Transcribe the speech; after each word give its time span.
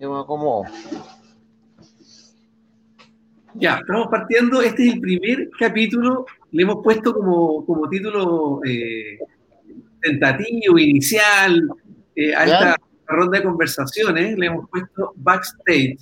Yo 0.00 0.12
me 0.12 0.20
acomodo. 0.20 0.64
Ya, 3.54 3.78
estamos 3.78 4.06
partiendo. 4.08 4.62
Este 4.62 4.86
es 4.86 4.94
el 4.94 5.00
primer 5.00 5.50
capítulo. 5.58 6.24
Le 6.52 6.62
hemos 6.62 6.82
puesto 6.84 7.12
como, 7.12 7.66
como 7.66 7.88
título 7.88 8.60
eh, 8.64 9.18
tentativo, 10.00 10.78
inicial, 10.78 11.68
eh, 12.14 12.32
a 12.34 12.44
esta 12.44 12.76
ronda 13.08 13.38
de 13.38 13.44
conversaciones. 13.44 14.38
Le 14.38 14.46
hemos 14.46 14.70
puesto 14.70 15.12
backstage, 15.16 15.98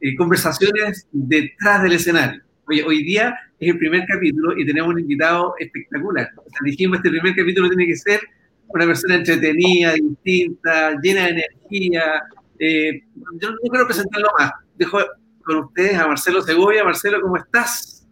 eh, 0.00 0.16
conversaciones 0.16 1.06
detrás 1.10 1.82
del 1.82 1.94
escenario. 1.94 2.42
Oye, 2.68 2.84
hoy 2.84 3.02
día 3.02 3.34
es 3.58 3.70
el 3.70 3.78
primer 3.78 4.04
capítulo 4.06 4.58
y 4.58 4.66
tenemos 4.66 4.92
un 4.92 5.00
invitado 5.00 5.54
espectacular. 5.58 6.28
O 6.36 6.42
sea, 6.42 6.60
dijimos, 6.64 6.98
este 6.98 7.10
primer 7.10 7.34
capítulo 7.34 7.68
tiene 7.68 7.86
que 7.86 7.96
ser 7.96 8.20
una 8.68 8.84
persona 8.84 9.14
entretenida, 9.14 9.94
distinta, 9.94 11.00
llena 11.00 11.24
de 11.24 11.30
energía. 11.30 12.22
Eh, 12.58 13.02
yo 13.40 13.50
no 13.50 13.56
quiero 13.70 13.86
presentarlo 13.86 14.28
más. 14.38 14.52
Dejo 14.76 14.98
con 15.44 15.56
ustedes 15.64 15.98
a 15.98 16.06
Marcelo 16.06 16.42
Segovia. 16.42 16.84
Marcelo, 16.84 17.20
¿cómo 17.20 17.36
estás? 17.36 18.06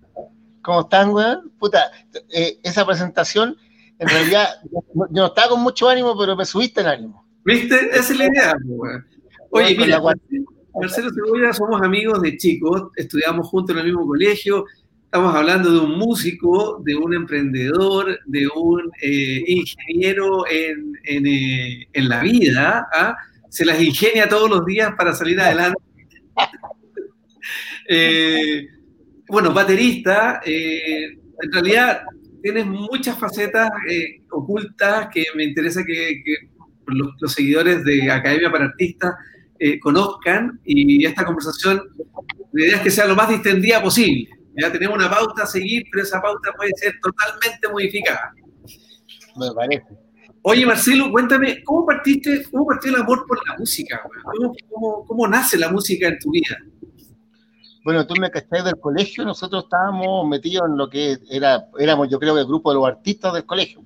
¿Cómo 0.62 0.80
están, 0.82 1.10
weón? 1.10 1.50
Puta, 1.58 1.90
eh, 2.34 2.58
esa 2.62 2.84
presentación, 2.86 3.56
en 3.98 4.08
realidad, 4.08 4.48
yo 4.94 5.06
no 5.10 5.26
estaba 5.26 5.50
con 5.50 5.62
mucho 5.62 5.88
ánimo, 5.88 6.18
pero 6.18 6.36
me 6.36 6.44
subiste 6.44 6.80
el 6.80 6.88
ánimo. 6.88 7.26
¿Viste? 7.44 7.76
Esa 7.92 8.12
es 8.12 8.18
la 8.18 8.26
idea, 8.26 8.54
weón. 8.64 9.06
Oye, 9.50 9.76
mira, 9.76 10.00
Marcelo 10.74 11.10
Segovia, 11.10 11.52
somos 11.52 11.80
amigos 11.80 12.20
de 12.20 12.36
chicos, 12.36 12.90
estudiamos 12.96 13.46
juntos 13.48 13.74
en 13.74 13.80
el 13.80 13.86
mismo 13.86 14.06
colegio, 14.06 14.66
Estamos 15.06 15.36
hablando 15.36 15.72
de 15.72 15.78
un 15.78 15.98
músico, 15.98 16.82
de 16.84 16.96
un 16.96 17.14
emprendedor, 17.14 18.18
de 18.26 18.48
un 18.48 18.90
eh, 19.00 19.44
ingeniero 19.46 20.44
en, 20.50 20.98
eh, 21.26 21.86
la 21.94 22.20
vida. 22.20 22.88
¿ah? 22.92 23.16
Se 23.48 23.64
las 23.64 23.80
ingenia 23.80 24.28
todos 24.28 24.48
los 24.50 24.64
días 24.64 24.92
para 24.96 25.14
salir 25.14 25.40
adelante. 25.40 25.82
Eh, 27.88 28.66
bueno, 29.28 29.54
baterista, 29.54 30.40
en 30.44 31.52
realidad 31.52 32.02
tienes 32.42 32.66
muchas 32.66 33.16
facetas 33.16 33.70
ocultas 34.32 35.06
que 35.14 35.22
me 35.36 35.44
interesa 35.44 35.84
que, 35.84 36.20
los, 36.88 37.10
los, 37.20 37.32
seguidores 37.32 37.84
de 37.84 38.10
Academia 38.10 38.50
para 38.50 38.64
Artistas 38.64 39.14
conozcan 39.80 40.58
y 40.64 41.06
esta 41.06 41.24
conversación, 41.24 41.80
la 42.52 42.64
idea 42.64 42.76
es 42.78 42.82
que 42.82 42.90
sea 42.90 43.06
lo 43.06 43.14
más 43.14 43.28
distendida 43.28 43.80
posible. 43.80 44.28
Ya 44.56 44.72
tenemos 44.72 44.96
una 44.96 45.10
pauta 45.10 45.42
a 45.42 45.46
seguir, 45.46 45.84
pero 45.92 46.02
esa 46.02 46.20
pauta 46.20 46.50
puede 46.56 46.72
ser 46.76 46.94
totalmente 47.02 47.68
modificada. 47.68 48.32
Me 49.36 49.52
parece. 49.54 50.05
Oye, 50.48 50.64
Marcelo, 50.64 51.10
cuéntame, 51.10 51.64
¿cómo 51.64 51.84
partiste, 51.84 52.44
cómo 52.52 52.66
partió 52.66 52.94
el 52.94 53.02
amor 53.02 53.26
por 53.26 53.36
la 53.48 53.56
música? 53.58 54.00
¿Cómo, 55.08 55.26
nace 55.26 55.58
la 55.58 55.72
música 55.72 56.06
en 56.06 56.20
tu 56.20 56.30
vida? 56.30 56.56
Bueno, 57.82 58.06
tú 58.06 58.14
me 58.14 58.30
caché 58.30 58.62
del 58.62 58.78
colegio, 58.78 59.24
nosotros 59.24 59.64
estábamos 59.64 60.24
metidos 60.28 60.68
en 60.68 60.76
lo 60.76 60.88
que 60.88 61.18
era, 61.28 61.66
éramos 61.80 62.08
yo 62.08 62.20
creo 62.20 62.34
que 62.34 62.42
el 62.42 62.46
grupo 62.46 62.70
de 62.70 62.76
los 62.76 62.86
artistas 62.86 63.34
del 63.34 63.44
colegio. 63.44 63.82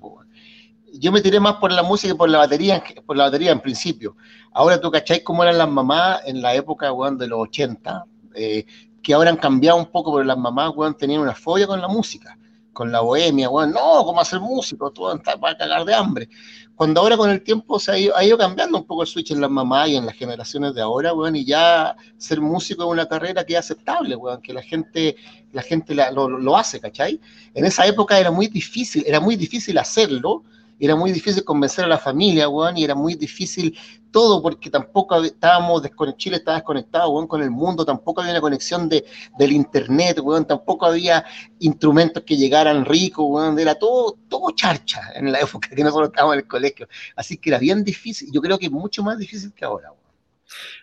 Yo 0.93 1.11
me 1.11 1.21
tiré 1.21 1.39
más 1.39 1.55
por 1.55 1.71
la 1.71 1.81
música 1.81 2.13
y 2.13 2.15
por 2.15 2.29
la 2.29 2.37
batería, 2.37 2.83
por 3.07 3.17
la 3.17 3.23
batería 3.23 3.51
en 3.51 3.61
principio. 3.61 4.15
Ahora 4.51 4.79
tú 4.79 4.91
cacháis 4.91 5.23
cómo 5.23 5.41
eran 5.41 5.57
las 5.57 5.69
mamás 5.69 6.21
en 6.27 6.43
la 6.43 6.53
época 6.53 6.91
de 6.91 7.27
los 7.27 7.39
80. 7.39 8.05
Eh, 8.35 8.65
que 9.01 9.15
ahora 9.15 9.31
han 9.31 9.37
cambiado 9.37 9.79
un 9.79 9.87
poco, 9.87 10.13
pero 10.13 10.23
las 10.23 10.37
mamás, 10.37 10.73
weón, 10.75 10.95
tenían 10.95 11.21
una 11.21 11.33
fobia 11.33 11.65
con 11.65 11.81
la 11.81 11.87
música, 11.87 12.37
con 12.73 12.91
la 12.91 13.01
bohemia, 13.01 13.49
weón, 13.49 13.71
no, 13.71 14.03
¿cómo 14.05 14.21
hacer 14.21 14.39
músico? 14.39 14.91
Tú 14.91 15.03
para 15.39 15.57
cagar 15.57 15.85
de 15.85 15.93
hambre. 15.93 16.29
Cuando 16.75 17.01
ahora 17.01 17.17
con 17.17 17.29
el 17.29 17.43
tiempo 17.43 17.79
se 17.79 17.91
ha 17.91 18.23
ido, 18.23 18.37
cambiando 18.37 18.77
un 18.77 18.85
poco 18.85 19.03
el 19.03 19.07
switch 19.07 19.31
en 19.31 19.41
las 19.41 19.51
mamás 19.51 19.89
y 19.89 19.97
en 19.97 20.05
las 20.05 20.15
generaciones 20.15 20.73
de 20.73 20.81
ahora, 20.81 21.13
weón, 21.13 21.35
y 21.35 21.45
ya 21.45 21.95
ser 22.17 22.41
músico 22.41 22.83
es 22.83 22.89
una 22.89 23.07
carrera 23.07 23.45
que 23.45 23.53
es 23.53 23.59
aceptable, 23.59 24.15
weón, 24.15 24.41
que 24.41 24.53
la 24.53 24.63
gente, 24.63 25.15
la 25.51 25.61
gente 25.61 25.93
lo, 25.93 26.27
lo 26.27 26.57
hace, 26.57 26.79
¿cachai? 26.79 27.19
En 27.53 27.65
esa 27.65 27.85
época 27.85 28.19
era 28.19 28.31
muy 28.31 28.47
difícil, 28.47 29.03
era 29.05 29.19
muy 29.19 29.35
difícil 29.35 29.77
hacerlo, 29.77 30.43
era 30.85 30.95
muy 30.95 31.11
difícil 31.11 31.43
convencer 31.43 31.85
a 31.85 31.87
la 31.87 31.97
familia, 31.97 32.49
weón, 32.49 32.77
y 32.77 32.83
era 32.83 32.95
muy 32.95 33.15
difícil 33.15 33.77
todo 34.11 34.41
porque 34.41 34.69
tampoco 34.69 35.23
estábamos, 35.23 35.83
Chile 36.17 36.37
estaba 36.37 36.57
desconectado, 36.57 37.09
weón, 37.11 37.27
con 37.27 37.41
el 37.41 37.51
mundo, 37.51 37.85
tampoco 37.85 38.21
había 38.21 38.33
una 38.33 38.41
conexión 38.41 38.89
de, 38.89 39.05
del 39.37 39.51
internet, 39.51 40.19
weón, 40.21 40.45
tampoco 40.45 40.85
había 40.87 41.23
instrumentos 41.59 42.23
que 42.23 42.35
llegaran 42.35 42.85
ricos, 42.85 43.25
weón, 43.27 43.57
era 43.59 43.75
todo, 43.75 44.17
todo 44.27 44.51
charcha 44.51 45.11
en 45.15 45.31
la 45.31 45.39
época 45.41 45.69
que 45.69 45.83
nosotros 45.83 46.09
estábamos 46.09 46.33
en 46.35 46.39
el 46.39 46.47
colegio. 46.47 46.87
Así 47.15 47.37
que 47.37 47.51
era 47.51 47.59
bien 47.59 47.83
difícil, 47.83 48.29
yo 48.31 48.41
creo 48.41 48.57
que 48.57 48.69
mucho 48.69 49.03
más 49.03 49.17
difícil 49.17 49.53
que 49.53 49.65
ahora, 49.65 49.91
weón. 49.91 50.01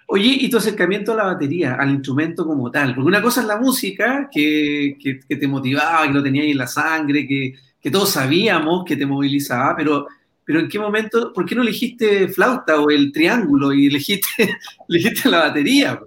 Oye, 0.06 0.38
y 0.40 0.48
tu 0.48 0.56
acercamiento 0.56 1.12
a 1.12 1.16
la 1.16 1.24
batería, 1.24 1.74
al 1.74 1.90
instrumento 1.90 2.46
como 2.46 2.70
tal, 2.70 2.94
porque 2.94 3.08
una 3.08 3.20
cosa 3.20 3.42
es 3.42 3.46
la 3.46 3.58
música 3.58 4.30
que, 4.32 4.96
que, 4.98 5.20
que 5.20 5.36
te 5.36 5.46
motivaba, 5.46 6.06
que 6.06 6.14
lo 6.14 6.22
tenías 6.22 6.46
en 6.46 6.56
la 6.56 6.66
sangre, 6.66 7.26
que 7.26 7.52
que 7.80 7.90
todos 7.90 8.10
sabíamos 8.10 8.84
que 8.84 8.96
te 8.96 9.06
movilizaba, 9.06 9.74
pero, 9.76 10.06
pero 10.44 10.60
¿en 10.60 10.68
qué 10.68 10.78
momento, 10.78 11.32
por 11.32 11.46
qué 11.46 11.54
no 11.54 11.62
elegiste 11.62 12.28
flauta 12.28 12.80
o 12.80 12.90
el 12.90 13.12
triángulo 13.12 13.72
y 13.72 13.86
elegiste, 13.86 14.28
elegiste 14.88 15.28
la 15.28 15.40
batería? 15.40 16.00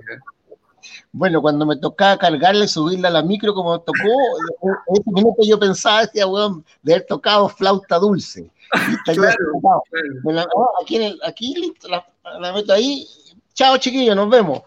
Bueno, 1.14 1.42
cuando 1.42 1.66
me 1.66 1.76
tocaba 1.76 2.18
cargarle, 2.18 2.68
subirla 2.68 3.10
a 3.10 3.12
la 3.12 3.22
micro, 3.22 3.54
como 3.54 3.80
tocó, 3.82 4.10
en 4.88 4.96
ese 4.96 5.12
momento 5.12 5.42
yo 5.46 5.60
pensaba, 5.60 6.02
decía, 6.02 6.26
weón, 6.26 6.66
de 6.82 6.94
haber 6.94 7.06
tocado 7.06 7.50
flauta 7.50 7.98
dulce. 8.00 8.50
claro, 9.06 9.36
aquí, 10.82 11.18
aquí 11.26 11.54
listo, 11.56 11.90
la, 11.90 12.06
meto 12.54 12.72
ahí. 12.72 13.06
Chao, 13.54 13.78
chiquillos, 13.78 14.16
nos 14.16 14.30
vemos. 14.30 14.62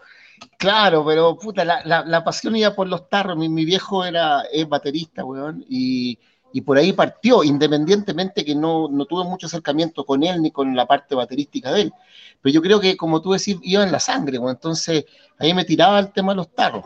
Claro, 0.57 1.03
pero 1.03 1.35
puta, 1.35 1.65
la, 1.65 1.83
la, 1.83 2.23
pasión 2.23 2.55
iba 2.55 2.75
por 2.75 2.87
los 2.87 3.09
tarros. 3.09 3.35
Mi, 3.35 3.49
mi 3.49 3.65
viejo 3.65 4.05
era, 4.05 4.43
es 4.51 4.69
baterista, 4.69 5.25
weón, 5.25 5.65
y, 5.67 6.19
y 6.55 6.61
por 6.61 6.77
ahí 6.77 6.93
partió, 6.93 7.43
independientemente 7.43 8.45
que 8.45 8.55
no, 8.55 8.87
no, 8.87 9.03
tuve 9.03 9.25
mucho 9.25 9.47
acercamiento 9.47 10.05
con 10.05 10.23
él 10.23 10.41
ni 10.41 10.51
con 10.51 10.73
la 10.73 10.85
parte 10.85 11.13
baterística 11.13 11.69
de 11.73 11.81
él. 11.81 11.93
Pero 12.41 12.53
yo 12.53 12.61
creo 12.61 12.79
que, 12.79 12.95
como 12.95 13.21
tú 13.21 13.33
decís, 13.33 13.57
iba 13.61 13.83
en 13.83 13.91
la 13.91 13.99
sangre, 13.99 14.39
pues, 14.39 14.55
entonces 14.55 15.03
ahí 15.37 15.53
me 15.53 15.65
tiraba 15.65 15.99
el 15.99 16.13
tema 16.13 16.31
de 16.31 16.37
los 16.37 16.55
tarros. 16.55 16.85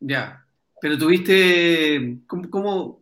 Ya, 0.00 0.44
pero 0.82 0.98
tuviste, 0.98 2.18
¿cómo, 2.26 2.50
¿cómo, 2.50 3.00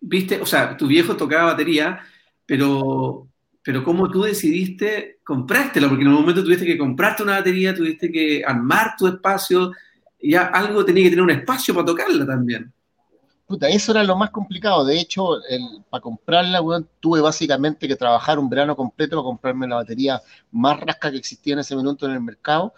viste? 0.00 0.40
O 0.40 0.46
sea, 0.46 0.76
tu 0.76 0.88
viejo 0.88 1.16
tocaba 1.16 1.52
batería, 1.52 2.00
pero, 2.44 3.28
pero 3.62 3.84
¿cómo 3.84 4.10
tú 4.10 4.24
decidiste 4.24 5.20
comprártela? 5.22 5.88
Porque 5.88 6.02
en 6.02 6.08
un 6.08 6.14
momento 6.14 6.42
tuviste 6.42 6.66
que 6.66 6.76
comprarte 6.76 7.22
una 7.22 7.38
batería, 7.38 7.72
tuviste 7.72 8.10
que 8.10 8.42
armar 8.44 8.96
tu 8.98 9.06
espacio, 9.06 9.70
ya 10.20 10.46
algo 10.46 10.84
tenía 10.84 11.04
que 11.04 11.10
tener 11.10 11.22
un 11.22 11.30
espacio 11.30 11.72
para 11.72 11.86
tocarla 11.86 12.26
también. 12.26 12.72
Puta, 13.48 13.66
eso 13.70 13.92
era 13.92 14.04
lo 14.04 14.14
más 14.14 14.28
complicado. 14.30 14.84
De 14.84 15.00
hecho, 15.00 15.38
para 15.88 16.02
comprarla, 16.02 16.60
tuve 17.00 17.22
básicamente 17.22 17.88
que 17.88 17.96
trabajar 17.96 18.38
un 18.38 18.50
verano 18.50 18.76
completo 18.76 19.16
para 19.16 19.24
comprarme 19.24 19.66
la 19.66 19.76
batería 19.76 20.20
más 20.50 20.78
rasca 20.78 21.10
que 21.10 21.16
existía 21.16 21.54
en 21.54 21.60
ese 21.60 21.74
minuto 21.74 22.04
en 22.04 22.12
el 22.12 22.20
mercado. 22.20 22.74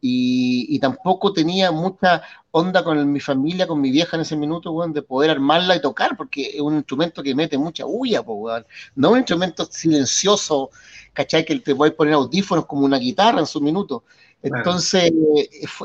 Y, 0.00 0.78
tampoco 0.80 1.32
tenía 1.34 1.70
mucha 1.72 2.22
onda 2.50 2.82
con 2.84 3.12
mi 3.12 3.20
familia, 3.20 3.66
con 3.66 3.80
mi 3.82 3.90
vieja 3.90 4.16
en 4.16 4.22
ese 4.22 4.34
minuto, 4.36 4.72
weón, 4.72 4.94
de 4.94 5.02
poder 5.02 5.30
armarla 5.30 5.76
y 5.76 5.82
tocar, 5.82 6.16
porque 6.16 6.52
es 6.54 6.60
un 6.60 6.76
instrumento 6.76 7.22
que 7.22 7.34
mete 7.34 7.58
mucha 7.58 7.84
bulla, 7.84 8.22
weón. 8.22 8.66
No 8.94 9.10
un 9.10 9.18
instrumento 9.18 9.66
silencioso, 9.66 10.70
¿cachai? 11.12 11.44
Que 11.44 11.58
te 11.60 11.74
puedes 11.74 11.94
poner 11.94 12.14
audífonos 12.14 12.64
como 12.64 12.86
una 12.86 12.96
guitarra 12.98 13.40
en 13.40 13.46
su 13.46 13.60
minuto. 13.60 14.04
Entonces, 14.44 15.10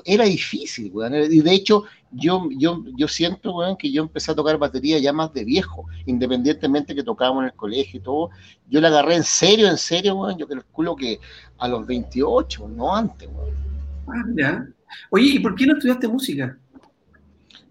era 0.04 0.26
difícil, 0.26 0.92
weón. 0.94 1.16
Y 1.16 1.40
de 1.40 1.54
hecho, 1.54 1.86
yo, 2.12 2.50
yo, 2.52 2.84
yo 2.98 3.08
siento, 3.08 3.56
weón, 3.56 3.78
que 3.78 3.90
yo 3.90 4.04
empecé 4.04 4.32
a 4.32 4.36
tocar 4.36 4.58
batería 4.58 5.00
ya 5.00 5.14
más 5.14 5.34
de 5.34 5.46
viejo, 5.46 5.86
independientemente 6.06 6.94
que 6.94 7.04
tocábamos 7.04 7.44
en 7.44 7.50
el 7.52 7.56
colegio 7.56 8.00
y 8.00 8.04
todo. 8.04 8.30
Yo 8.68 8.82
la 8.82 8.90
agarré 8.90 9.16
en 9.16 9.24
serio, 9.24 9.70
en 9.70 9.78
serio, 9.78 10.16
weón. 10.16 10.38
Yo 10.38 10.46
calculo 10.46 10.94
que 10.98 11.22
a 11.58 11.70
los 11.70 11.88
28, 11.88 12.68
no 12.68 12.94
antes, 12.94 13.30
weón. 13.32 14.38
Ah. 14.44 14.66
Oye, 15.10 15.36
¿y 15.36 15.40
por 15.40 15.56
qué 15.56 15.66
no 15.66 15.74
estudiaste 15.74 16.10
música? 16.10 16.58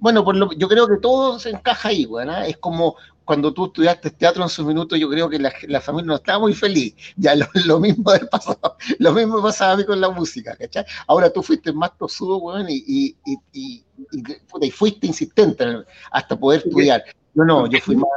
Bueno, 0.01 0.25
por 0.25 0.37
lo, 0.37 0.53
yo 0.53 0.69
creo 0.69 0.89
que 0.89 0.97
todo 1.03 1.39
se 1.39 1.51
encaja 1.51 1.91
ahí, 1.91 2.07
weón. 2.07 2.31
¿ah? 2.31 2.47
Es 2.47 2.57
como 2.57 2.97
cuando 3.29 3.53
tú 3.53 3.67
estudiaste 3.67 4.11
teatro 4.13 4.43
en 4.43 4.49
su 4.49 4.65
minuto, 4.65 4.97
yo 4.97 5.07
creo 5.11 5.29
que 5.29 5.39
la, 5.39 5.83
familia 5.83 6.07
no 6.07 6.15
estaba 6.15 6.39
muy 6.39 6.55
feliz. 6.55 6.95
Ya 7.15 7.35
lo, 7.35 7.79
mismo 7.79 8.11
del 8.11 8.27
pasado, 8.27 8.79
lo 8.99 9.13
mismo 9.13 9.43
pasaba 9.43 9.73
a 9.75 9.77
mí 9.77 9.85
con 9.85 10.01
la 10.01 10.09
música, 10.09 10.57
¿cachai? 10.57 10.87
Ahora 11.07 11.31
tú 11.31 11.43
fuiste 11.43 11.71
más 11.71 11.95
tosudo, 11.99 12.39
weón, 12.39 12.69
y, 12.71 13.15
y, 13.53 14.71
fuiste 14.71 15.09
insistente 15.09 15.63
hasta 16.11 16.41
poder 16.41 16.63
estudiar. 16.65 17.05
No, 17.35 17.45
no, 17.45 17.67
yo 17.67 17.79
fui 17.81 17.97
más. 17.97 18.09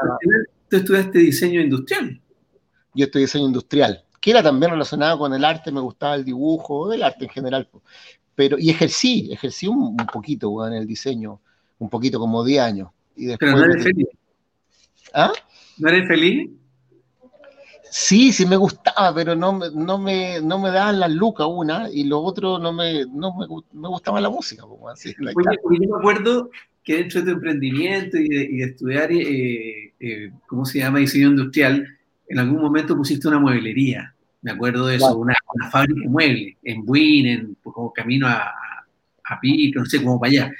Tú 0.69 0.77
estudiaste 0.77 1.19
diseño 1.19 1.59
industrial. 1.59 2.21
Yo 2.93 3.03
estudié 3.03 3.25
diseño 3.25 3.47
industrial, 3.47 4.05
que 4.21 4.31
era 4.31 4.41
también 4.41 4.71
relacionado 4.71 5.19
con 5.19 5.33
el 5.33 5.43
arte, 5.43 5.73
me 5.73 5.81
gustaba 5.81 6.15
el 6.15 6.23
dibujo, 6.23 6.93
el 6.93 7.03
arte 7.03 7.25
en 7.25 7.31
general. 7.31 7.67
Pero, 8.33 8.57
y 8.57 8.69
ejercí, 8.69 9.29
ejercí 9.33 9.67
un, 9.67 9.97
poquito, 9.97 10.51
weón, 10.51 10.71
en 10.71 10.79
el 10.83 10.87
diseño, 10.87 11.41
un 11.79 11.89
poquito 11.89 12.17
como 12.17 12.45
10 12.45 12.61
años. 12.61 12.91
Y 13.17 13.25
después, 13.25 13.51
Pero 13.51 13.65
no 13.67 13.73
eres 13.73 13.83
feliz. 13.83 14.07
¿Ah? 15.13 15.31
¿No 15.77 15.89
eres 15.89 16.07
feliz? 16.07 16.49
Sí, 17.89 18.31
sí 18.31 18.45
me 18.45 18.55
gustaba, 18.55 19.13
pero 19.13 19.35
no, 19.35 19.59
no, 19.73 19.97
me, 19.97 20.39
no 20.41 20.59
me 20.59 20.71
daban 20.71 21.01
las 21.01 21.11
lucas 21.11 21.47
una 21.49 21.89
y 21.91 22.05
lo 22.05 22.21
otro 22.21 22.57
no 22.57 22.71
me, 22.71 23.05
no 23.05 23.35
me, 23.35 23.47
me 23.73 23.87
gustaba 23.89 24.21
la 24.21 24.29
música. 24.29 24.63
así, 24.89 25.13
Oye, 25.19 25.77
yo 25.81 25.93
me 25.93 25.99
acuerdo 25.99 26.49
que 26.83 26.95
dentro 26.97 27.19
de 27.19 27.25
tu 27.25 27.31
emprendimiento 27.33 28.17
y 28.17 28.29
de, 28.29 28.63
estudiar, 28.63 29.11
eh, 29.11 29.93
eh, 29.99 30.31
¿cómo 30.47 30.65
se 30.65 30.79
llama? 30.79 30.99
Diseño 30.99 31.31
industrial, 31.31 31.85
en 32.29 32.39
algún 32.39 32.61
momento 32.61 32.95
pusiste 32.95 33.27
una 33.27 33.39
mueblería. 33.39 34.15
Me 34.41 34.51
acuerdo 34.51 34.87
de 34.87 34.95
eso, 34.95 35.17
una, 35.17 35.35
fábrica 35.69 35.99
de 36.01 36.07
muebles 36.07 36.55
en 36.63 36.85
Buin, 36.85 37.27
en, 37.27 37.57
como 37.61 37.91
camino 37.91 38.25
a, 38.25 38.53
a 39.25 39.39
Pico, 39.41 39.79
no 39.79 39.85
sé, 39.85 40.01
como 40.01 40.19
para 40.19 40.31
allá. 40.31 40.51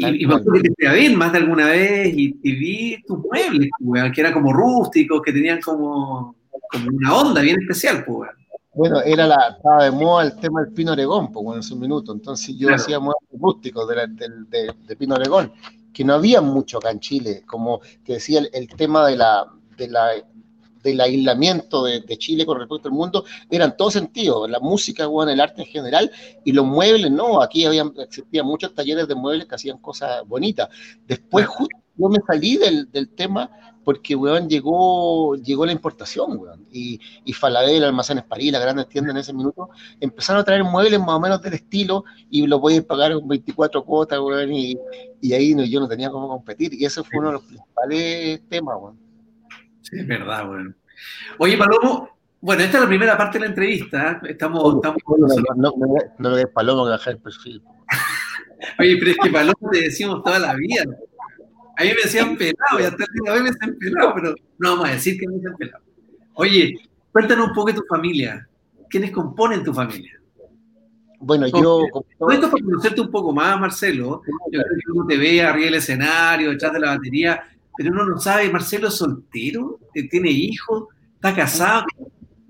Y, 0.00 0.26
me 0.26 0.36
acuerdo 0.36 0.62
que 0.62 0.70
te 0.70 0.88
fui 0.88 1.16
más 1.16 1.32
de 1.32 1.38
alguna 1.38 1.66
vez 1.66 2.14
y, 2.16 2.32
vi 2.40 3.02
tus 3.02 3.18
muebles, 3.18 3.68
pues, 3.84 4.12
que 4.12 4.20
eran 4.20 4.32
como 4.32 4.52
rústicos, 4.52 5.20
que 5.22 5.32
tenían 5.32 5.60
como, 5.60 6.36
como 6.70 6.86
una 6.96 7.16
onda 7.16 7.40
bien 7.40 7.60
especial, 7.60 8.04
pues. 8.04 8.30
Bueno, 8.74 9.00
era 9.00 9.26
la, 9.26 9.56
estaba 9.56 9.84
de 9.84 9.90
moda 9.90 10.26
el 10.26 10.36
tema 10.36 10.62
del 10.62 10.72
pino 10.72 10.92
oregón, 10.92 11.32
pues, 11.32 11.56
en 11.56 11.62
su 11.64 11.74
minuto. 11.74 12.12
Entonces 12.12 12.56
yo 12.56 12.72
hacía 12.72 13.00
muebles 13.00 13.28
rústicos 13.40 13.88
de, 13.88 14.06
de, 14.48 14.72
de, 14.86 14.96
pino 14.96 15.16
oregón, 15.16 15.52
que 15.92 16.04
no 16.04 16.14
había 16.14 16.40
mucho 16.40 16.78
acá 16.78 16.92
en 16.92 17.00
Chile. 17.00 17.42
Como 17.44 17.80
te 18.04 18.12
decía, 18.14 18.40
el, 18.52 18.68
tema 18.68 19.04
de 19.08 19.16
la, 19.16 19.46
de 19.76 19.88
la 19.88 20.10
del 20.82 21.00
aislamiento 21.00 21.84
de, 21.84 22.18
Chile 22.18 22.44
con 22.46 22.58
respecto 22.58 22.88
al 22.88 22.94
mundo 22.94 23.24
eran 23.50 23.76
todos 23.76 23.92
sentidos, 23.92 24.50
la 24.50 24.60
música, 24.60 25.06
bueno, 25.06 25.30
el 25.30 25.40
arte 25.40 25.62
en 25.62 25.68
general, 25.68 26.10
y 26.44 26.52
los 26.52 26.66
muebles, 26.66 27.10
no, 27.10 27.40
aquí 27.42 27.64
habían, 27.64 27.92
existían 27.98 28.46
muchos 28.46 28.74
talleres 28.74 29.06
de 29.06 29.14
muebles 29.14 29.46
que 29.46 29.54
hacían 29.54 29.78
cosas 29.78 30.26
bonitas. 30.26 30.68
Después 31.06 31.46
justo 31.46 31.76
yo 31.96 32.08
me 32.08 32.18
salí 32.26 32.56
del, 32.56 32.90
del 32.90 33.08
tema 33.08 33.50
porque, 33.88 34.14
weón, 34.14 34.50
llegó, 34.50 35.34
llegó 35.36 35.64
la 35.64 35.72
importación, 35.72 36.36
weón, 36.36 36.66
y, 36.70 37.00
y 37.24 37.32
Falabella, 37.32 37.86
Almacenes 37.86 38.24
París, 38.24 38.52
las 38.52 38.60
grandes 38.60 38.86
tiendas 38.86 39.14
en 39.14 39.16
ese 39.16 39.32
minuto, 39.32 39.70
empezaron 39.98 40.42
a 40.42 40.44
traer 40.44 40.62
muebles 40.62 41.00
más 41.00 41.16
o 41.16 41.20
menos 41.20 41.40
del 41.40 41.54
estilo 41.54 42.04
y 42.28 42.46
lo 42.46 42.60
podías 42.60 42.84
pagar 42.84 43.14
con 43.14 43.26
24 43.26 43.84
cuotas, 43.86 44.20
weón, 44.20 44.52
y, 44.52 44.76
y 45.22 45.32
ahí 45.32 45.54
no, 45.54 45.64
yo 45.64 45.80
no 45.80 45.88
tenía 45.88 46.10
cómo 46.10 46.28
competir, 46.28 46.74
y 46.74 46.84
ese 46.84 47.02
fue 47.02 47.18
uno 47.18 47.28
de 47.28 47.32
los 47.32 47.44
principales 47.44 48.42
temas, 48.50 48.76
weón. 48.78 49.07
Sí, 49.88 49.98
es 49.98 50.06
verdad, 50.06 50.46
bueno. 50.46 50.74
Oye, 51.38 51.56
Palomo, 51.56 52.18
bueno, 52.40 52.62
esta 52.62 52.78
es 52.78 52.82
la 52.82 52.88
primera 52.88 53.16
parte 53.16 53.38
de 53.38 53.44
la 53.44 53.50
entrevista. 53.50 54.20
¿eh? 54.22 54.30
Estamos. 54.30 54.76
estamos... 54.76 55.02
No, 55.56 55.72
no, 55.76 55.96
no, 56.18 56.36
no 56.36 56.48
Palomo 56.52 56.84
que 56.84 56.90
bajar 56.90 57.14
el 57.14 57.20
perfil. 57.20 57.62
Oye, 58.78 58.96
pero 58.98 59.10
es 59.12 59.16
que 59.22 59.30
Palomo 59.30 59.70
te 59.70 59.80
decimos 59.82 60.22
toda 60.22 60.38
la 60.38 60.54
vida. 60.54 60.84
A 61.76 61.84
mí 61.84 61.90
me 61.90 62.02
decían 62.02 62.36
pelado 62.36 62.80
y 62.80 62.82
hasta 62.82 63.04
el 63.04 63.10
día 63.12 63.32
de 63.32 63.38
hoy 63.38 63.44
me 63.44 63.50
decían 63.50 63.76
pelado, 63.78 64.12
pero 64.14 64.34
no 64.58 64.70
vamos 64.70 64.88
a 64.88 64.92
decir 64.92 65.18
que 65.18 65.28
me 65.28 65.34
decían 65.34 65.56
pelado. 65.56 65.84
Oye, 66.34 66.74
cuéntanos 67.12 67.48
un 67.48 67.54
poco 67.54 67.68
de 67.68 67.74
tu 67.74 67.84
familia. 67.88 68.48
¿Quiénes 68.90 69.10
componen 69.12 69.62
tu 69.62 69.72
familia? 69.72 70.20
Bueno, 71.20 71.46
yo. 71.46 71.86
Todo 72.18 72.30
esto 72.30 72.50
para 72.50 72.64
conocerte 72.64 73.00
un 73.00 73.10
poco 73.10 73.32
más, 73.32 73.58
Marcelo. 73.60 74.22
Yo 74.52 74.60
creo 74.62 74.64
que 74.84 74.92
uno 74.92 75.06
te 75.06 75.16
ve 75.16 75.42
arriba 75.42 75.66
del 75.66 75.74
escenario, 75.74 76.50
detrás 76.50 76.72
de 76.72 76.80
la 76.80 76.96
batería, 76.96 77.42
pero 77.78 77.92
uno 77.92 78.06
no 78.06 78.18
sabe, 78.18 78.50
Marcelo 78.50 78.88
es 78.88 78.94
soltero, 78.94 79.78
tiene 80.10 80.30
hijos, 80.30 80.88
está 81.14 81.32
casado. 81.32 81.84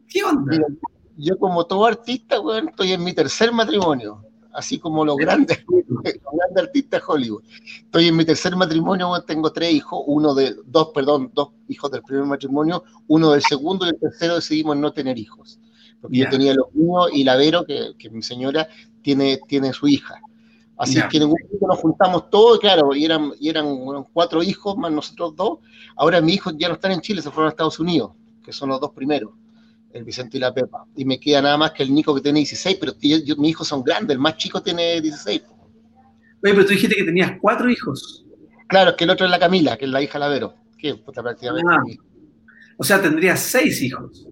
¿Qué 0.09 0.25
onda? 0.25 0.57
yo 1.19 1.37
como 1.39 1.67
todo 1.67 1.85
artista, 1.85 2.39
bueno, 2.39 2.71
estoy 2.71 2.93
en 2.93 3.05
mi 3.05 3.13
tercer 3.13 3.53
matrimonio, 3.53 4.25
así 4.55 4.79
como 4.79 5.05
los 5.05 5.17
grandes, 5.17 5.63
grandes 5.69 6.65
artistas 6.65 7.03
de 7.03 7.07
Hollywood. 7.07 7.43
Estoy 7.85 8.09
en 8.09 8.17
mi 8.17 8.25
tercer 8.25 8.57
matrimonio, 8.57 9.23
tengo 9.27 9.53
tres 9.53 9.75
hijos, 9.75 10.03
uno 10.07 10.35
de, 10.35 10.57
dos, 10.65 10.93
perdón, 10.95 11.31
dos 11.35 11.51
hijos 11.69 11.91
del 11.91 12.03
primer 12.03 12.25
matrimonio, 12.25 12.83
uno 13.09 13.33
del 13.33 13.43
segundo 13.43 13.85
y 13.85 13.91
el 13.91 13.99
tercero 13.99 14.37
decidimos 14.37 14.79
no 14.79 14.95
tener 14.95 15.19
hijos. 15.19 15.61
Porque 16.01 16.17
yo 16.17 16.31
tenía 16.31 16.55
los 16.55 16.73
míos 16.73 17.11
y 17.13 17.25
la 17.25 17.37
Vero, 17.37 17.67
que, 17.67 17.93
que 17.99 18.09
mi 18.09 18.23
señora, 18.23 18.67
tiene, 19.03 19.41
tiene 19.47 19.75
su 19.75 19.89
hija. 19.89 20.23
Así 20.79 21.01
que 21.11 21.17
en 21.17 21.25
un 21.25 21.31
momento 21.31 21.67
nos 21.67 21.79
juntamos 21.81 22.31
todos, 22.31 22.61
claro, 22.61 22.95
y 22.95 23.05
eran, 23.05 23.33
y 23.41 23.49
eran 23.49 23.67
cuatro 24.13 24.43
hijos 24.45 24.77
más 24.77 24.93
nosotros 24.93 25.35
dos. 25.35 25.59
Ahora 25.97 26.21
mis 26.21 26.37
hijos 26.37 26.55
ya 26.57 26.69
no 26.69 26.75
están 26.75 26.93
en 26.93 27.01
Chile, 27.01 27.21
se 27.21 27.31
fueron 27.31 27.47
a 27.47 27.51
Estados 27.51 27.81
Unidos, 27.81 28.13
que 28.45 28.53
son 28.53 28.69
los 28.69 28.81
dos 28.81 28.93
primeros, 28.93 29.33
el 29.93 30.05
Vicente 30.05 30.37
y 30.37 30.41
la 30.41 30.55
Pepa. 30.55 30.85
Y 30.95 31.05
me 31.05 31.19
queda 31.19 31.43
nada 31.43 31.57
más 31.57 31.73
que 31.73 31.83
el 31.83 31.93
Nico 31.93 32.15
que 32.15 32.21
tiene 32.21 32.39
16, 32.39 32.79
pero 32.79 32.93
mis 33.01 33.51
hijos 33.51 33.67
son 33.67 33.83
grandes, 33.83 34.15
el 34.15 34.21
más 34.21 34.37
chico 34.37 34.63
tiene 34.63 35.01
16. 35.01 35.43
Oye, 35.51 36.55
pero 36.55 36.65
tú 36.65 36.71
dijiste 36.71 36.95
que 36.95 37.05
tenías 37.05 37.33
cuatro 37.41 37.69
hijos. 37.69 38.25
Claro, 38.69 38.95
que 38.95 39.03
el 39.03 39.11
otro 39.11 39.27
es 39.27 39.33
la 39.33 39.41
Camila, 39.41 39.77
que 39.77 39.87
es 39.87 39.91
la 39.91 40.01
hija 40.01 40.21
Lavero, 40.21 40.55
que 40.79 40.95
puta, 40.95 41.23
prácticamente. 41.23 41.69
Ah. 41.73 41.83
O 42.77 42.85
sea, 42.85 43.03
tendrías 43.03 43.41
seis 43.41 43.83
hijos. 43.83 44.29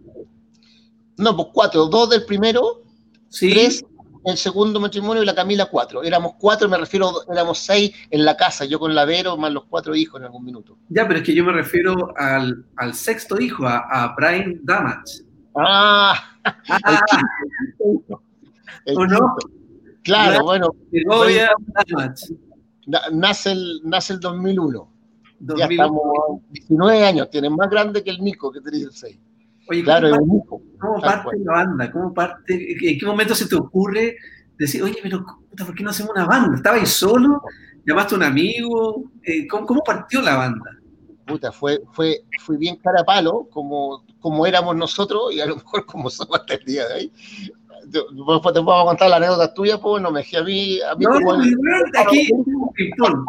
No, 1.17 1.35
pues 1.35 1.49
cuatro, 1.53 1.87
dos 1.87 2.11
del 2.11 2.25
primero, 2.25 2.83
¿Sí? 3.29 3.51
tres 3.51 3.85
el 4.26 4.37
segundo 4.37 4.81
matrimonio 4.81 5.23
y 5.23 5.26
la 5.26 5.34
Camila 5.34 5.67
cuatro. 5.67 6.02
Éramos 6.02 6.32
cuatro, 6.38 6.69
me 6.69 6.76
refiero, 6.76 7.12
éramos 7.32 7.58
seis 7.58 7.94
en 8.11 8.25
la 8.25 8.37
casa, 8.37 8.64
yo 8.64 8.81
con 8.81 8.93
la 8.94 9.05
Vero 9.05 9.37
más 9.37 9.52
los 9.52 9.64
cuatro 9.67 9.94
hijos 9.94 10.20
en 10.20 10.25
algún 10.26 10.44
minuto. 10.44 10.76
Ya, 10.88 11.06
pero 11.06 11.20
es 11.20 11.25
que 11.25 11.34
yo 11.34 11.44
me 11.44 11.52
refiero 11.52 12.12
al, 12.17 12.64
al 12.76 12.94
sexto 12.94 13.40
hijo, 13.40 13.67
a, 13.67 13.78
a 13.88 14.14
Brian 14.17 14.58
Damage. 14.64 15.23
Ah, 15.56 16.14
ah. 16.44 17.00
¿O 18.96 19.06
no? 19.06 19.37
Claro, 20.02 20.44
bueno. 20.44 20.70
Nace 23.12 23.52
el, 23.52 23.81
nace 23.84 24.12
el 24.12 24.20
2001. 24.20 24.93
Ya 25.56 25.67
estamos 25.67 26.02
19 26.50 27.05
años, 27.05 27.31
tiene 27.31 27.49
más 27.50 27.70
grande 27.70 28.02
que 28.02 28.11
el 28.11 28.19
Nico, 28.19 28.50
que 28.50 28.61
tiene 28.61 28.78
16. 28.78 29.19
Oye, 29.69 29.83
claro, 29.83 30.11
¿cómo, 30.79 31.01
parte, 31.01 31.39
la 31.45 31.53
banda? 31.53 31.91
¿Cómo 31.91 32.15
parte? 32.15 32.89
¿En 32.91 32.99
qué 32.99 33.07
momento 33.07 33.35
se 33.35 33.49
te 33.49 33.57
ocurre 33.57 34.17
decir, 34.59 34.83
oye, 34.83 34.99
pero 35.03 35.25
¿por 35.57 35.75
qué 35.75 35.83
no 35.83 35.91
hacemos 35.91 36.13
una 36.13 36.25
banda? 36.25 36.57
¿Estabas 36.57 36.81
ahí 36.81 36.87
solo? 36.87 37.43
¿Llamaste 37.85 38.15
a 38.15 38.19
un 38.19 38.25
amigo? 38.25 39.05
Eh, 39.23 39.47
¿cómo, 39.49 39.83
partió 39.85 40.21
la 40.23 40.37
banda? 40.37 40.79
Puta, 41.27 41.51
fue, 41.51 41.81
fue, 41.93 42.25
fue 42.41 42.57
bien 42.57 42.77
cara 42.77 43.05
palo, 43.05 43.49
como, 43.51 44.05
como 44.21 44.47
éramos 44.47 44.77
nosotros 44.77 45.33
y 45.35 45.41
a 45.41 45.47
lo 45.47 45.57
mejor 45.57 45.85
como 45.87 46.11
somos 46.11 46.39
hasta 46.41 46.55
el 46.55 46.65
día 46.65 46.87
de 46.89 46.95
hoy. 46.95 47.12
Después 47.87 48.55
te 48.55 48.62
puedo 48.62 48.85
contar 48.85 49.11
la 49.11 49.17
anécdota 49.17 49.55
tuya, 49.55 49.79
pues 49.79 50.03
no 50.03 50.11
me 50.11 50.21
dejé 50.21 50.39
a 50.39 50.43
mí. 50.43 50.81
A 50.81 50.95
mí 50.97 51.05
no, 51.05 51.12
como 51.12 51.37
no, 51.37 51.43
aquí 52.01 52.21
es 52.21 52.31
un 52.33 52.73
ping-pong. 52.75 53.25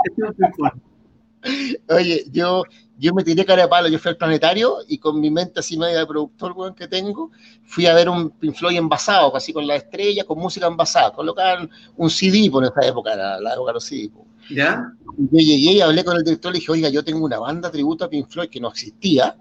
Oye, 1.90 2.26
yo, 2.32 2.64
yo 3.00 3.14
me 3.14 3.24
tiré 3.24 3.46
cara 3.46 3.64
de 3.64 3.68
palo, 3.68 3.88
yo 3.88 4.00
fui 4.00 4.10
al 4.10 4.18
planetario 4.18 4.78
y 4.88 4.98
con 4.98 5.20
mi 5.20 5.30
mente 5.30 5.60
así 5.60 5.78
media 5.78 6.00
de 6.00 6.06
productor, 6.06 6.74
que 6.76 6.88
tengo, 6.88 7.32
fui 7.64 7.86
a 7.86 7.94
ver 7.94 8.10
un 8.10 8.32
Pink 8.32 8.56
Floyd 8.56 8.78
envasado, 8.78 9.36
así 9.36 9.54
con 9.54 9.68
la 9.68 9.76
estrella, 9.76 10.24
con 10.24 10.40
música 10.40 10.68
envasada, 10.68 11.12
colocaban 11.12 11.70
un 11.96 12.10
CD 12.10 12.50
por 12.50 12.64
esa 12.64 12.82
época, 12.88 13.16
la, 13.16 13.40
la 13.40 13.54
época 13.54 13.70
de 13.70 13.74
los 13.74 13.84
CD. 13.84 14.12
¿Ya? 14.50 14.94
yo 15.18 15.40
llegué 15.40 15.74
y 15.74 15.82
hablé 15.82 16.06
con 16.06 16.16
el 16.16 16.24
director 16.24 16.52
y 16.52 16.54
le 16.54 16.60
dije, 16.60 16.72
oiga, 16.72 16.90
yo 16.90 17.04
tengo 17.04 17.26
una 17.26 17.38
banda 17.38 17.70
tributo 17.70 18.06
a 18.06 18.10
Pink 18.10 18.30
Floyd 18.30 18.50
que 18.50 18.60
no 18.60 18.70
existía, 18.70 19.38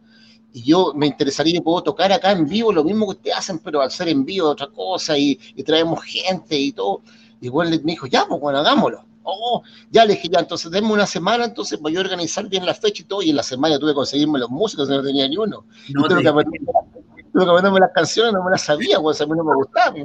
y 0.53 0.63
yo 0.63 0.93
me 0.95 1.07
interesaría 1.07 1.57
y 1.57 1.61
puedo 1.61 1.83
tocar 1.83 2.13
acá 2.13 2.33
en 2.33 2.47
vivo 2.47 2.73
lo 2.73 2.83
mismo 2.83 3.07
que 3.07 3.13
ustedes 3.13 3.37
hacen, 3.37 3.59
pero 3.61 3.81
al 3.81 3.91
ser 3.91 4.09
en 4.09 4.25
vivo 4.25 4.49
otra 4.49 4.67
cosa, 4.69 5.17
y, 5.17 5.39
y 5.55 5.63
traemos 5.63 6.03
gente 6.03 6.59
y 6.59 6.73
todo. 6.73 7.03
Y 7.41 7.49
bueno, 7.49 7.71
me 7.71 7.93
dijo, 7.93 8.07
ya, 8.07 8.27
pues 8.27 8.41
bueno, 8.41 8.59
hagámoslo 8.59 9.06
oh, 9.27 9.63
ya 9.91 10.05
le 10.05 10.15
dije, 10.15 10.29
ya, 10.29 10.41
entonces 10.41 10.71
denme 10.71 10.93
una 10.93 11.07
semana, 11.07 11.45
entonces 11.45 11.81
voy 11.81 11.97
a 11.97 12.01
organizar 12.01 12.49
bien 12.49 12.65
la 12.65 12.75
fecha 12.75 13.03
y 13.03 13.07
todo, 13.07 13.23
y 13.23 13.31
en 13.31 13.37
la 13.37 13.43
semana 13.43 13.79
tuve 13.79 13.91
que 13.91 13.97
conseguirme 13.97 14.39
los 14.39 14.51
músicos, 14.51 14.89
no 14.89 15.03
tenía 15.03 15.29
ni 15.29 15.37
uno. 15.37 15.65
No 15.95 16.09
tuve, 16.09 16.23
que 16.23 16.29
aprenderme, 16.29 17.81
las 17.81 17.93
canciones, 17.93 18.33
no 18.33 18.43
me 18.43 18.51
las 18.51 18.63
sabía, 18.63 18.99
pues 19.01 19.21
a 19.21 19.27
mí 19.27 19.33
no 19.37 19.45
me 19.45 19.55
gustaba. 19.55 19.97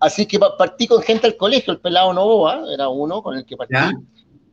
Así 0.00 0.26
que 0.26 0.38
partí 0.58 0.86
con 0.86 1.02
gente 1.02 1.26
al 1.26 1.36
colegio, 1.36 1.72
el 1.72 1.80
pelado 1.80 2.12
Novoa, 2.12 2.64
era 2.72 2.88
uno 2.88 3.22
con 3.22 3.36
el 3.36 3.44
que 3.46 3.56
partí. 3.56 3.74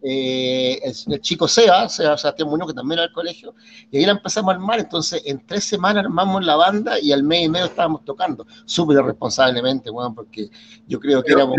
Eh, 0.04 0.80
el, 0.84 1.22
chico 1.22 1.48
Seba, 1.48 1.88
Seba 1.88 2.18
Sebastián 2.18 2.50
Muñoz, 2.50 2.70
que 2.70 2.74
también 2.74 2.94
era 2.94 3.04
del 3.04 3.14
colegio, 3.14 3.54
y 3.92 3.98
ahí 3.98 4.06
la 4.06 4.14
empezamos 4.14 4.52
a 4.52 4.56
armar, 4.56 4.80
entonces 4.80 5.22
en 5.26 5.46
tres 5.46 5.64
semanas 5.64 6.06
armamos 6.06 6.44
la 6.44 6.56
banda 6.56 7.00
y 7.00 7.12
al 7.12 7.22
mes 7.22 7.46
y 7.46 7.50
medio 7.50 7.68
estábamos 7.68 8.04
tocando, 8.04 8.48
súper 8.66 8.98
responsablemente, 9.04 9.92
bueno, 9.92 10.14
porque 10.16 10.50
yo 10.88 11.00
creo 11.00 11.22
que 11.22 11.34
éramos... 11.34 11.56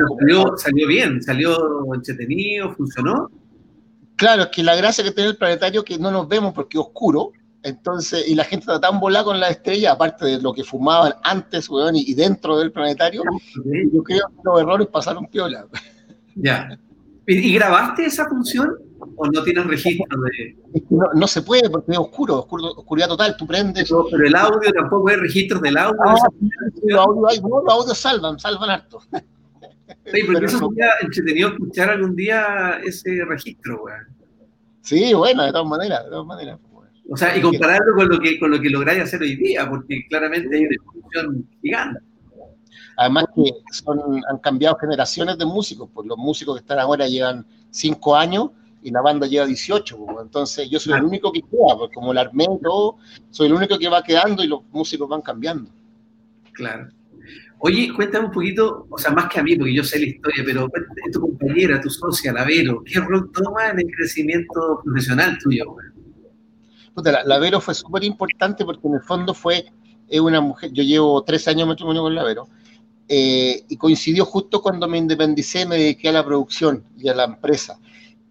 salió, 0.56 0.88
bien, 0.88 1.22
salió 1.22 1.94
entretenido, 1.94 2.74
funcionó. 2.74 3.30
Claro, 4.16 4.42
es 4.42 4.48
que 4.48 4.64
la 4.64 4.74
gracia 4.74 5.04
que 5.04 5.12
tiene 5.12 5.30
el 5.30 5.36
planetario 5.36 5.80
es 5.80 5.84
que 5.84 5.98
no 5.98 6.10
nos 6.10 6.26
vemos 6.26 6.52
porque 6.52 6.78
es 6.78 6.84
oscuro, 6.84 7.30
entonces, 7.62 8.26
y 8.26 8.34
la 8.34 8.42
gente 8.42 8.64
está 8.64 8.80
tan 8.80 8.98
volada 8.98 9.24
con 9.24 9.38
la 9.38 9.50
estrella, 9.50 9.92
aparte 9.92 10.26
de 10.26 10.42
lo 10.42 10.52
que 10.52 10.64
fumaban 10.64 11.14
antes, 11.22 11.68
weón, 11.68 11.94
y, 11.94 12.12
dentro 12.14 12.58
del 12.58 12.72
planetario, 12.72 13.22
yo 13.92 14.02
creo 14.02 14.04
que 14.04 14.18
los 14.42 14.60
errores 14.60 14.88
pasaron 14.88 15.26
piola. 15.26 15.66
Ya. 16.34 16.76
¿Y 17.26 17.54
grabaste 17.54 18.06
esa 18.06 18.28
función 18.28 18.76
o 19.16 19.26
no 19.26 19.42
tienes 19.42 19.66
registro 19.66 20.20
de...? 20.22 20.56
No, 20.90 21.26
se 21.26 21.42
puede 21.42 21.70
porque 21.70 21.92
es 21.92 21.98
oscuro, 21.98 22.38
oscuridad 22.38 23.08
total, 23.08 23.36
tú 23.36 23.46
prendes... 23.46 23.92
pero 24.10 24.26
el 24.26 24.34
audio 24.34 24.72
tampoco 24.72 25.08
hay 25.08 25.16
registro 25.16 25.60
del 25.60 25.76
audio. 25.76 26.00
Ah, 26.04 26.16
los 26.84 27.00
audios 27.00 27.42
no, 27.42 27.62
los 27.62 27.74
audios 27.74 27.98
salvan, 27.98 28.38
salvan 28.38 28.70
harto. 28.70 29.00
Sí, 30.06 30.20
pero, 30.26 30.44
eso 30.44 30.58
sería 30.58 30.88
entretenido 31.00 31.50
escuchar 31.50 31.90
algún 31.90 32.16
día 32.16 32.80
ese 32.84 33.24
registro, 33.24 33.80
güey. 33.80 33.94
Sí, 34.80 35.14
bueno, 35.14 35.44
de 35.44 35.52
todas 35.52 35.68
maneras, 35.68 36.04
de 36.04 36.10
todas 36.10 36.26
maneras. 36.26 36.58
O 37.08 37.16
sea, 37.16 37.36
y 37.36 37.40
compararlo 37.40 37.94
con 37.94 38.08
lo 38.08 38.18
que, 38.18 38.38
con 38.38 38.50
lo 38.50 38.60
que 38.60 38.70
lográis 38.70 39.02
hacer 39.02 39.20
hoy 39.20 39.36
día, 39.36 39.68
porque 39.68 40.06
claramente 40.08 40.56
hay 40.56 40.64
una 40.64 40.76
evolución 40.76 41.48
gigante. 41.60 42.00
Además 43.02 43.24
que 43.34 43.52
son, 43.72 44.22
han 44.28 44.38
cambiado 44.38 44.76
generaciones 44.78 45.36
de 45.36 45.44
músicos, 45.44 45.88
pues 45.92 46.06
los 46.06 46.16
músicos 46.16 46.54
que 46.54 46.60
están 46.60 46.78
ahora 46.78 47.08
llevan 47.08 47.44
cinco 47.70 48.14
años 48.14 48.50
y 48.80 48.92
la 48.92 49.02
banda 49.02 49.26
lleva 49.26 49.46
18, 49.46 49.96
pues, 49.96 50.16
entonces 50.22 50.70
yo 50.70 50.78
soy 50.78 50.94
el 50.94 51.02
único 51.02 51.32
que 51.32 51.40
queda, 51.42 51.76
porque 51.76 51.94
como 51.94 52.12
el 52.12 52.18
armé 52.18 52.46
todo, 52.62 52.98
soy 53.30 53.48
el 53.48 53.54
único 53.54 53.76
que 53.76 53.88
va 53.88 54.04
quedando 54.04 54.44
y 54.44 54.46
los 54.46 54.60
músicos 54.70 55.08
van 55.08 55.20
cambiando. 55.20 55.68
Claro. 56.52 56.90
Oye, 57.58 57.92
cuéntame 57.94 58.26
un 58.26 58.32
poquito, 58.32 58.86
o 58.88 58.98
sea, 58.98 59.10
más 59.10 59.28
que 59.28 59.40
a 59.40 59.42
mí, 59.42 59.56
porque 59.56 59.74
yo 59.74 59.82
sé 59.82 59.98
la 59.98 60.06
historia, 60.06 60.44
pero 60.44 60.68
tu 61.12 61.20
compañera, 61.20 61.80
tu 61.80 61.90
socia, 61.90 62.32
la 62.32 62.44
Vero, 62.44 62.84
¿qué 62.84 63.00
rol 63.00 63.30
toma 63.32 63.70
en 63.70 63.80
el 63.80 63.86
crecimiento 63.96 64.80
profesional 64.84 65.38
tuyo? 65.42 65.76
Puta, 66.94 67.24
la, 67.24 67.38
Vero 67.38 67.60
fue 67.60 67.74
súper 67.74 68.04
importante 68.04 68.64
porque 68.64 68.86
en 68.86 68.94
el 68.94 69.00
fondo 69.00 69.34
fue 69.34 69.64
una 70.10 70.40
mujer, 70.40 70.70
yo 70.72 70.84
llevo 70.84 71.22
tres 71.24 71.48
años 71.48 71.62
de 71.62 71.66
matrimonio 71.66 72.02
con 72.02 72.14
la 72.14 72.22
Vero, 72.22 72.48
eh, 73.08 73.64
y 73.68 73.76
coincidió 73.76 74.24
justo 74.24 74.62
cuando 74.62 74.88
me 74.88 74.98
independicé, 74.98 75.66
me 75.66 75.76
dediqué 75.76 76.08
a 76.08 76.12
la 76.12 76.24
producción 76.24 76.84
y 76.98 77.08
a 77.08 77.14
la 77.14 77.24
empresa. 77.24 77.78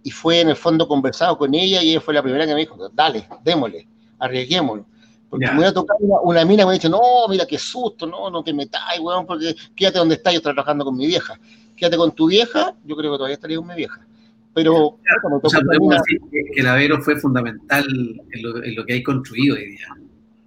Y 0.04 0.12
fue 0.12 0.42
en 0.42 0.50
el 0.50 0.56
fondo 0.56 0.88
conversado 0.88 1.38
con 1.38 1.54
ella 1.54 1.84
y 1.84 1.92
ella 1.92 2.02
fue 2.02 2.14
la 2.14 2.24
primera 2.24 2.46
que 2.46 2.54
me 2.54 2.62
dijo, 2.62 2.90
dale, 2.90 3.28
démosle, 3.44 3.88
arriesguémoslo. 4.20 4.86
Porque 5.30 5.48
me 5.48 5.56
voy 5.56 5.66
a 5.66 5.74
tocar 5.74 5.96
una, 6.00 6.44
mina 6.44 6.66
me 6.66 6.72
ha 6.72 6.74
dicho, 6.74 6.90
no, 6.90 7.00
mira 7.30 7.46
qué 7.46 7.58
susto, 7.58 8.06
no, 8.06 8.30
no 8.30 8.44
te 8.44 8.54
metas, 8.54 8.82
weón, 9.00 9.26
porque 9.26 9.56
quédate 9.76 10.00
donde 10.00 10.16
estás, 10.16 10.34
yo 10.34 10.38
estoy 10.40 10.54
trabajando 10.54 10.84
con 10.84 10.98
mi 10.98 11.08
vieja. 11.08 11.40
Quédate 11.78 11.96
con 11.96 12.12
tu 12.12 12.28
vieja, 12.28 12.76
yo 12.84 12.98
creo 12.98 13.12
que 13.12 13.18
todavía 13.18 13.36
estaría 13.36 13.58
con 13.58 13.68
mi 13.68 13.76
vieja. 13.76 14.06
Pero, 14.54 15.00
o 15.42 15.50
sea, 15.50 15.62
podemos 15.62 15.96
decir 15.96 16.20
que 16.30 16.60
el 16.60 16.68
Avero 16.68 17.02
fue 17.02 17.18
fundamental 17.18 17.86
en 17.88 18.44
lo, 18.44 18.62
en 18.62 18.76
lo, 18.76 18.86
que 18.86 18.94
hay 18.94 19.04
construido 19.04 19.56
hoy 19.56 19.68
día. 19.68 19.88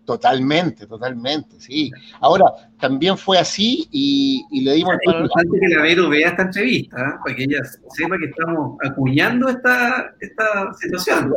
Totalmente, 0.04 0.86
totalmente, 0.86 1.58
sí. 1.58 1.90
Ahora, 2.20 2.44
también 2.78 3.16
fue 3.16 3.38
así 3.38 3.88
y, 3.90 4.44
y 4.50 4.60
le 4.60 4.74
dimos... 4.74 4.94
Es 5.00 5.14
importante 5.14 5.58
que 5.58 5.66
el 5.66 5.78
Avero 5.78 6.08
vea 6.10 6.28
esta 6.28 6.42
entrevista, 6.42 7.00
¿eh? 7.00 7.18
para 7.24 7.36
que 7.36 7.44
ella 7.44 7.58
sepa 7.88 8.18
que 8.18 8.26
estamos 8.26 8.76
acuñando 8.84 9.48
esta, 9.48 10.14
esta 10.20 10.74
situación. 10.74 11.34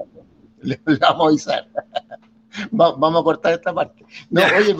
Le, 0.61 0.79
le 0.85 0.97
vamos 0.97 1.25
a 1.25 1.29
avisar 1.29 1.67
vamos 2.71 3.21
a 3.21 3.23
cortar 3.23 3.53
esta 3.53 3.73
parte. 3.73 4.05
No, 4.29 4.41
oye, 4.57 4.75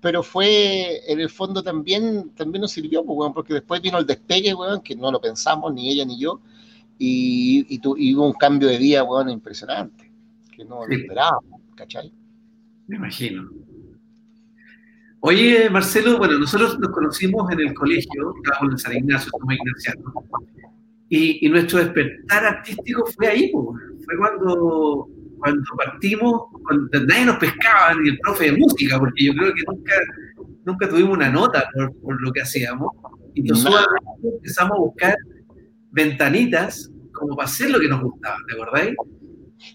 pero 0.00 0.22
fue, 0.22 1.00
en 1.10 1.20
el 1.20 1.30
fondo 1.30 1.62
también, 1.62 2.30
también 2.34 2.62
nos 2.62 2.72
sirvió, 2.72 3.04
pues, 3.04 3.32
porque 3.34 3.54
después 3.54 3.80
vino 3.80 3.98
el 3.98 4.06
despegue, 4.06 4.54
weón, 4.54 4.80
que 4.82 4.96
no 4.96 5.10
lo 5.10 5.20
pensamos, 5.20 5.72
ni 5.72 5.90
ella 5.90 6.04
ni 6.04 6.18
yo, 6.18 6.40
y, 6.98 7.80
hubo 7.84 8.26
un 8.26 8.32
cambio 8.32 8.68
de 8.68 8.78
vida, 8.78 9.04
weón, 9.04 9.30
impresionante, 9.30 10.10
que 10.54 10.64
no 10.64 10.86
lo 10.86 10.94
esperábamos, 10.94 11.60
¿cachai? 11.74 12.12
Me 12.88 12.96
imagino. 12.96 13.48
Oye, 15.20 15.70
Marcelo, 15.70 16.18
bueno, 16.18 16.38
nosotros 16.38 16.78
nos 16.78 16.90
conocimos 16.90 17.50
en 17.52 17.60
el 17.60 17.74
colegio, 17.74 18.34
estábamos 18.42 18.72
en 18.72 18.78
San 18.78 18.96
Ignacio, 18.96 19.30
como 19.32 19.52
ignaciano, 19.52 20.12
y, 21.08 21.46
y 21.46 21.48
nuestro 21.48 21.78
despertar 21.78 22.44
artístico 22.44 23.04
fue 23.06 23.28
ahí, 23.28 23.50
pues, 23.52 23.80
fue 24.04 24.16
cuando 24.16 25.08
cuando 25.38 25.62
partimos, 25.76 26.42
cuando 26.64 27.00
nadie 27.06 27.26
nos 27.26 27.36
pescaba, 27.36 27.94
ni 27.94 28.10
el 28.10 28.18
profe 28.18 28.50
de 28.50 28.58
música, 28.58 28.98
porque 28.98 29.24
yo 29.24 29.32
creo 29.34 29.54
que 29.54 29.62
nunca, 29.66 29.94
nunca 30.64 30.88
tuvimos 30.88 31.16
una 31.16 31.30
nota 31.30 31.68
por, 32.02 32.20
lo 32.20 32.32
que 32.32 32.42
hacíamos, 32.42 32.92
y 33.34 33.42
nosotros 33.42 33.86
empezamos 34.22 34.76
a 34.76 34.80
buscar 34.80 35.16
ventanitas 35.90 36.90
como 37.12 37.36
para 37.36 37.48
hacer 37.48 37.70
lo 37.70 37.80
que 37.80 37.88
nos 37.88 38.02
gustaba, 38.02 38.36
¿te 38.46 38.54
acordáis? 38.54 38.96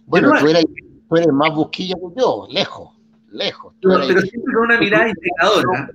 Bueno, 0.06 0.32
tú, 0.40 0.48
eres, 0.48 1.28
más 1.34 1.54
busquilla 1.54 1.96
que 1.96 2.22
yo, 2.22 2.48
lejos, 2.50 2.90
lejos. 3.34 3.74
pero 3.82 4.02
siempre 4.22 4.54
con 4.54 4.64
una 4.64 4.80
mirada 4.80 5.10
integradora. 5.10 5.90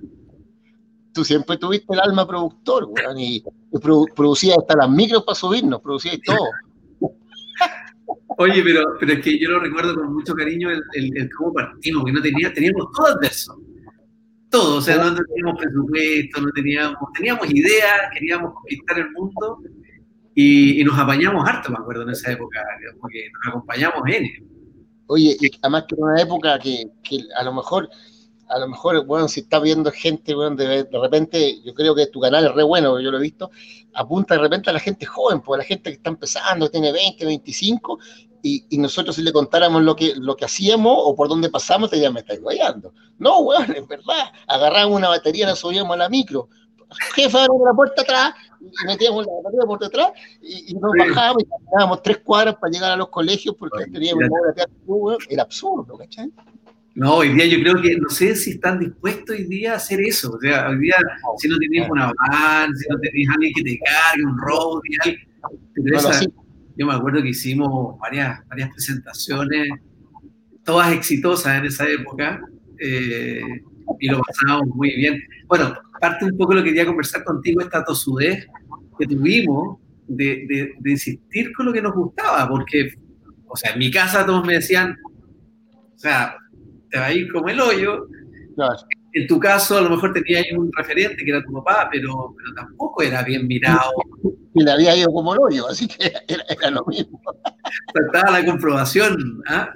Tú 1.13 1.23
siempre 1.23 1.57
tuviste 1.57 1.93
el 1.93 1.99
alma 1.99 2.27
productor, 2.27 2.85
weón, 2.85 3.17
y, 3.17 3.43
producías 4.15 4.57
hasta 4.59 4.77
las 4.77 4.89
micros 4.89 5.23
para 5.23 5.35
subirnos, 5.35 5.81
producías 5.81 6.19
todo. 6.23 6.45
Oye, 8.37 8.61
pero, 8.63 8.83
pero 8.99 9.13
es 9.13 9.19
que 9.21 9.37
yo 9.39 9.49
lo 9.49 9.59
recuerdo 9.59 9.95
con 9.95 10.13
mucho 10.13 10.33
cariño 10.33 10.69
el, 10.69 10.81
el, 10.93 11.29
cómo 11.35 11.53
partimos, 11.53 12.05
que 12.05 12.11
no 12.11 12.21
tenía, 12.21 12.53
teníamos 12.53 12.87
todo 12.95 13.07
adverso. 13.07 13.59
Todo, 14.49 14.77
o 14.77 14.81
sea, 14.81 14.97
no 14.97 15.15
teníamos 15.15 15.61
presupuesto, 15.61 16.41
no 16.41 16.51
teníamos, 16.51 16.97
teníamos 17.15 17.49
ideas, 17.51 17.99
queríamos 18.13 18.53
conquistar 18.53 18.99
el 18.99 19.11
mundo 19.11 19.59
y, 20.33 20.81
y, 20.81 20.83
nos 20.83 20.97
apañamos 20.97 21.47
harto, 21.47 21.71
me 21.71 21.77
acuerdo, 21.77 22.03
en 22.03 22.09
esa 22.11 22.31
época, 22.31 22.63
porque 22.99 23.29
nos 23.33 23.47
acompañamos 23.47 24.01
en 24.07 24.25
Oye, 25.11 25.37
además 25.61 25.85
que 25.87 25.95
era 25.95 26.05
una 26.05 26.21
época 26.21 26.59
que, 26.59 26.91
que 27.03 27.19
a 27.35 27.43
lo 27.43 27.53
mejor 27.53 27.89
a 28.47 28.57
lo 28.57 28.67
mejor, 28.67 29.05
bueno, 29.05 29.27
si 29.27 29.41
estás 29.41 29.61
viendo 29.61 29.91
gente, 29.91 30.33
bueno, 30.33 30.55
de, 30.55 30.83
de, 30.83 30.99
repente, 30.99 31.61
yo 31.63 31.71
creo 31.75 31.93
que 31.93 32.07
tu 32.07 32.19
canal 32.19 32.45
es 32.45 32.51
re 32.55 32.63
bueno, 32.63 32.99
yo 32.99 33.11
lo 33.11 33.19
he 33.19 33.21
visto, 33.21 33.51
apunta 33.93 34.33
de 34.33 34.41
repente 34.41 34.71
a 34.71 34.73
la 34.73 34.79
gente 34.79 35.05
joven, 35.05 35.41
pues 35.41 35.55
a 35.55 35.61
la 35.61 35.67
gente 35.67 35.91
que 35.91 35.97
está 35.97 36.09
empezando, 36.09 36.67
tiene 36.67 36.91
20, 36.91 37.25
25, 37.25 37.99
y, 38.41 38.77
nosotros 38.77 39.15
si 39.15 39.21
le 39.21 39.31
contáramos 39.31 39.83
lo 39.83 39.95
que, 39.95 40.15
lo 40.15 40.35
que 40.35 40.45
hacíamos 40.45 40.95
o 40.97 41.15
por 41.15 41.27
dónde 41.27 41.49
pasamos, 41.49 41.89
te 41.89 41.97
dirían, 41.97 42.13
me 42.13 42.21
estáis 42.21 42.41
guayando. 42.41 42.93
No, 43.17 43.39
weón, 43.39 43.71
es 43.75 43.87
verdad. 43.87 44.31
Agarramos 44.47 44.95
una 44.97 45.09
batería, 45.09 45.45
la 45.45 45.55
subíamos 45.55 45.93
a 45.93 45.97
la 45.97 46.09
micro. 46.09 46.49
Jefe, 47.15 47.37
abrimos 47.37 47.65
la 47.65 47.73
puerta 47.73 48.01
atrás, 48.01 48.33
y 48.61 48.87
metíamos 48.87 49.25
la 49.25 49.31
batería 49.43 49.65
por 49.65 49.79
detrás, 49.79 50.11
y, 50.41 50.73
nos 50.73 50.91
bajábamos 50.97 51.43
y 51.43 51.45
caminábamos 51.45 52.03
tres 52.03 52.17
cuadras 52.19 52.55
para 52.55 52.71
llegar 52.71 52.91
a 52.91 52.95
los 52.95 53.09
colegios 53.09 53.55
porque 53.57 53.85
teníamos 53.85 54.23
una 54.25 55.17
Era 55.29 55.43
absurdo, 55.43 55.97
¿cachai? 55.97 56.31
No, 56.95 57.15
hoy 57.15 57.29
día 57.29 57.45
yo 57.45 57.61
creo 57.61 57.81
que, 57.81 57.95
no 57.97 58.09
sé 58.09 58.35
si 58.35 58.51
están 58.51 58.79
dispuestos 58.79 59.37
hoy 59.37 59.45
día 59.45 59.73
a 59.73 59.75
hacer 59.77 60.01
eso. 60.01 60.31
O 60.31 60.39
sea, 60.39 60.67
hoy 60.69 60.79
día, 60.79 60.97
si 61.37 61.47
no 61.47 61.57
tenías 61.57 61.89
una 61.89 62.11
van, 62.29 62.75
si 62.75 62.89
no 62.89 62.99
tenías 62.99 63.33
alguien 63.33 63.53
que 63.55 63.63
te 63.63 63.79
cargue, 63.79 64.25
un 64.25 64.37
road, 64.37 64.81
pero 65.75 65.97
esa, 65.97 66.21
yo 66.75 66.85
me 66.85 66.93
acuerdo 66.93 67.21
que 67.21 67.29
hicimos 67.29 67.97
varias, 67.99 68.45
varias 68.47 68.69
presentaciones, 68.71 69.69
todas 70.63 70.91
exitosas 70.91 71.59
en 71.59 71.65
esa 71.65 71.87
época, 71.87 72.41
eh, 72.79 73.61
y 73.99 74.07
lo 74.07 74.21
pasábamos 74.21 74.75
muy 74.75 74.95
bien. 74.95 75.21
Bueno, 75.47 75.73
parte 75.99 76.25
un 76.25 76.37
poco 76.37 76.53
lo 76.53 76.63
que 76.63 76.69
quería 76.69 76.85
conversar 76.85 77.23
contigo, 77.23 77.61
esta 77.61 77.83
tosudez 77.83 78.47
que 78.97 79.07
tuvimos 79.07 79.79
de, 80.07 80.73
de, 80.79 80.91
insistir 80.91 81.53
con 81.53 81.67
lo 81.67 81.73
que 81.73 81.81
nos 81.81 81.93
gustaba, 81.93 82.47
porque, 82.49 82.93
o 83.47 83.55
sea, 83.55 83.71
en 83.71 83.79
mi 83.79 83.91
casa 83.91 84.25
todos 84.25 84.45
me 84.45 84.53
decían, 84.53 84.97
o 85.73 85.99
sea, 85.99 86.35
te 86.89 86.99
va 86.99 87.05
a 87.05 87.13
ir 87.13 87.31
como 87.31 87.49
el 87.49 87.59
hoyo. 87.59 88.07
En 89.13 89.25
tu 89.27 89.39
caso, 89.39 89.77
a 89.77 89.81
lo 89.81 89.89
mejor 89.89 90.13
tenías 90.13 90.45
un 90.55 90.69
referente 90.75 91.23
que 91.23 91.31
era 91.31 91.43
tu 91.43 91.53
papá, 91.53 91.89
pero, 91.91 92.35
pero 92.37 92.53
tampoco 92.53 93.01
era 93.01 93.23
bien 93.23 93.47
mirado 93.47 93.91
y 94.53 94.63
le 94.63 94.71
había 94.71 94.95
ido 94.95 95.11
como 95.11 95.33
el 95.33 95.39
hoyo, 95.41 95.67
así 95.67 95.87
que 95.87 96.11
era, 96.27 96.71
lo 96.71 96.83
mismo. 96.85 97.21
Faltaba 97.93 98.39
la 98.39 98.45
comprobación. 98.45 99.41
¿ah? 99.47 99.71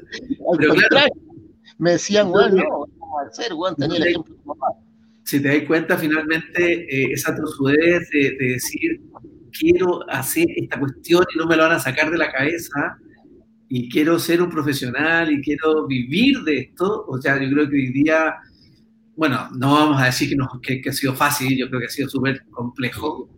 Pero 0.58 0.74
claro, 0.74 1.14
me 1.78 1.92
decían, 1.92 2.32
bueno, 2.32 2.56
no, 2.56 2.88
vamos 3.14 3.28
a 3.28 3.42
hacer, 3.42 3.54
bueno, 3.54 3.76
tenía 3.76 3.98
el 3.98 4.08
ejemplo 4.08 4.36
de 4.36 4.44
papá. 4.44 4.68
Si 5.24 5.42
te 5.42 5.48
das 5.48 5.68
cuenta, 5.68 5.98
finalmente, 5.98 6.84
eh, 6.84 7.14
esa 7.14 7.36
trozudez 7.36 8.10
de, 8.10 8.36
de, 8.38 8.46
decir, 8.54 9.02
quiero 9.58 10.10
hacer 10.10 10.48
esta 10.56 10.80
cuestión 10.80 11.24
y 11.34 11.38
no 11.38 11.46
me 11.46 11.56
lo 11.56 11.64
van 11.64 11.74
a 11.74 11.80
sacar 11.80 12.12
de 12.12 12.18
la 12.18 12.32
cabeza, 12.32 12.98
y 13.76 13.90
quiero 13.90 14.20
ser 14.20 14.40
un 14.40 14.52
profesional 14.52 15.32
y 15.32 15.42
quiero 15.42 15.88
vivir 15.88 16.44
de 16.44 16.60
esto, 16.60 17.06
o 17.08 17.20
sea, 17.20 17.42
yo 17.42 17.50
creo 17.50 17.68
que 17.68 17.76
hoy 17.76 17.92
día, 17.92 18.36
bueno, 19.16 19.50
no 19.56 19.74
vamos 19.74 20.02
a 20.02 20.06
decir 20.06 20.30
que, 20.30 20.36
no, 20.36 20.48
que, 20.62 20.80
que 20.80 20.90
ha 20.90 20.94
sido 20.94 21.16
fácil, 21.16 21.58
yo 21.58 21.68
creo 21.70 21.80
que 21.80 21.88
ha 21.88 21.90
sido 21.90 22.08
súper 22.08 22.46
complejo, 22.52 23.30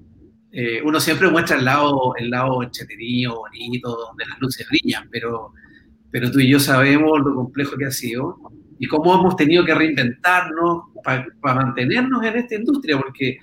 eh, 0.51 0.82
uno 0.84 1.00
siempre 1.00 1.29
muestra 1.29 1.58
el 1.58 1.65
lado, 1.65 2.15
el 2.17 2.29
lado 2.29 2.63
entretenido, 2.63 3.36
bonito, 3.36 3.89
donde 3.89 4.25
las 4.25 4.39
luces 4.39 4.67
brillan, 4.67 5.08
pero, 5.10 5.53
pero 6.12 6.32
tú 6.32 6.39
y 6.39 6.50
yo 6.50 6.60
sabemos 6.60 7.20
lo 7.20 7.36
complejo 7.36 7.77
que 7.77 7.86
ha 7.86 7.91
sido 7.91 8.38
y 8.77 8.88
cómo 8.88 9.13
hemos 9.15 9.36
tenido 9.36 9.63
que 9.63 9.74
reinventarnos 9.74 10.84
para 11.03 11.55
mantenernos 11.55 12.24
en 12.24 12.38
esta 12.38 12.55
industria, 12.55 12.98
porque 12.98 13.38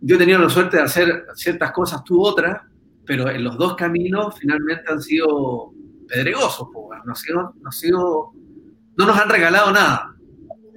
yo 0.00 0.16
he 0.16 0.18
tenido 0.18 0.38
la 0.38 0.48
suerte 0.48 0.76
de 0.78 0.82
hacer 0.82 1.24
ciertas 1.34 1.72
cosas, 1.72 2.02
tú 2.04 2.22
otras, 2.22 2.62
pero 3.04 3.30
en 3.30 3.44
los 3.44 3.56
dos 3.56 3.76
caminos 3.76 4.34
finalmente 4.38 4.84
han 4.90 5.00
sido 5.00 5.72
pedregosos, 6.08 6.68
no, 7.04 7.12
ha 7.12 7.72
sido, 7.72 8.32
no, 8.96 9.06
nos 9.06 9.18
han 9.18 9.28
regalado 9.28 9.72
nada. 9.72 10.12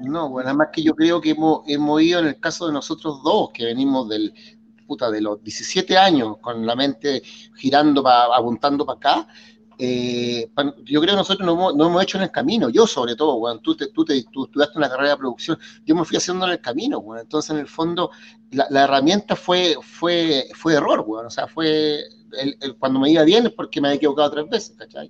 No, 0.02 0.30
bueno, 0.30 0.50
además 0.50 0.70
que 0.72 0.84
yo 0.84 0.96
creo 0.96 1.20
que 1.20 1.32
hemos, 1.32 1.62
hemos 1.68 2.02
ido 2.02 2.20
en 2.20 2.28
el 2.28 2.40
caso 2.40 2.68
de 2.68 2.74
nosotros 2.74 3.22
dos, 3.24 3.50
que 3.54 3.66
venimos 3.66 4.08
del, 4.08 4.34
de 5.12 5.22
los 5.22 5.44
17 5.44 5.98
años 5.98 6.38
con 6.42 6.66
la 6.66 6.76
mente 6.76 7.22
girando, 7.56 8.08
apuntando 8.08 8.86
para 8.86 8.98
acá, 8.98 9.28
eh, 9.82 10.52
yo 10.84 11.00
creo 11.00 11.14
que 11.14 11.18
nosotros 11.18 11.48
no 11.48 11.72
hemos, 11.72 12.04
hecho 12.04 12.18
en 12.18 12.24
el 12.24 12.32
camino, 12.32 12.68
yo 12.68 12.86
sobre 12.86 13.16
todo, 13.16 13.36
weón, 13.36 13.62
tú, 13.62 13.78
te, 13.78 13.88
tú, 13.88 14.04
te, 14.04 14.22
tú 14.24 14.44
estudiaste 14.44 14.78
una 14.78 14.90
carrera 14.90 15.12
de 15.12 15.18
producción, 15.18 15.58
yo 15.86 15.96
me 15.96 16.04
fui 16.04 16.18
haciendo 16.18 16.46
en 16.46 16.52
el 16.52 16.60
camino, 16.60 17.00
weón, 17.00 17.22
entonces 17.22 17.52
en 17.52 17.58
el 17.60 17.68
fondo 17.68 18.12
la, 18.52 18.84
herramienta 18.84 19.38
fue, 19.38 19.78
fue, 19.82 20.50
fue 20.54 20.74
error, 20.74 21.06
weón, 21.08 21.28
o 21.28 21.30
sea, 21.30 21.48
fue, 21.48 22.04
cuando 22.78 23.00
me 23.00 23.10
iba 23.10 23.24
bien 23.24 23.46
es 23.46 23.54
porque 23.54 23.80
me 23.80 23.88
había 23.88 23.98
equivocado 23.98 24.32
tres 24.32 24.50
veces, 24.50 24.76
¿cachai? 24.78 25.10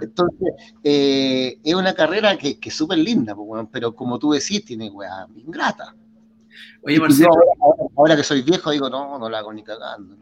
Entonces, 0.00 0.48
eh, 0.82 1.60
es 1.62 1.74
una 1.74 1.92
carrera 1.92 2.38
que, 2.38 2.58
que 2.58 2.70
es 2.70 2.74
súper 2.74 2.96
linda, 2.96 3.34
weón, 3.34 3.66
pero 3.66 3.94
como 3.94 4.18
tú 4.18 4.32
decís, 4.32 4.64
tiene, 4.64 4.90
weón, 4.90 5.38
ingrata. 5.38 5.94
Oye, 6.82 7.00
Marcelo. 7.00 7.30
ahora, 7.96 8.16
que 8.16 8.22
soy 8.22 8.42
viejo, 8.42 8.70
digo, 8.70 8.88
no, 8.88 9.18
no 9.18 9.28
la 9.28 9.38
hago 9.38 9.52
ni 9.52 9.62
cagando. 9.62 10.16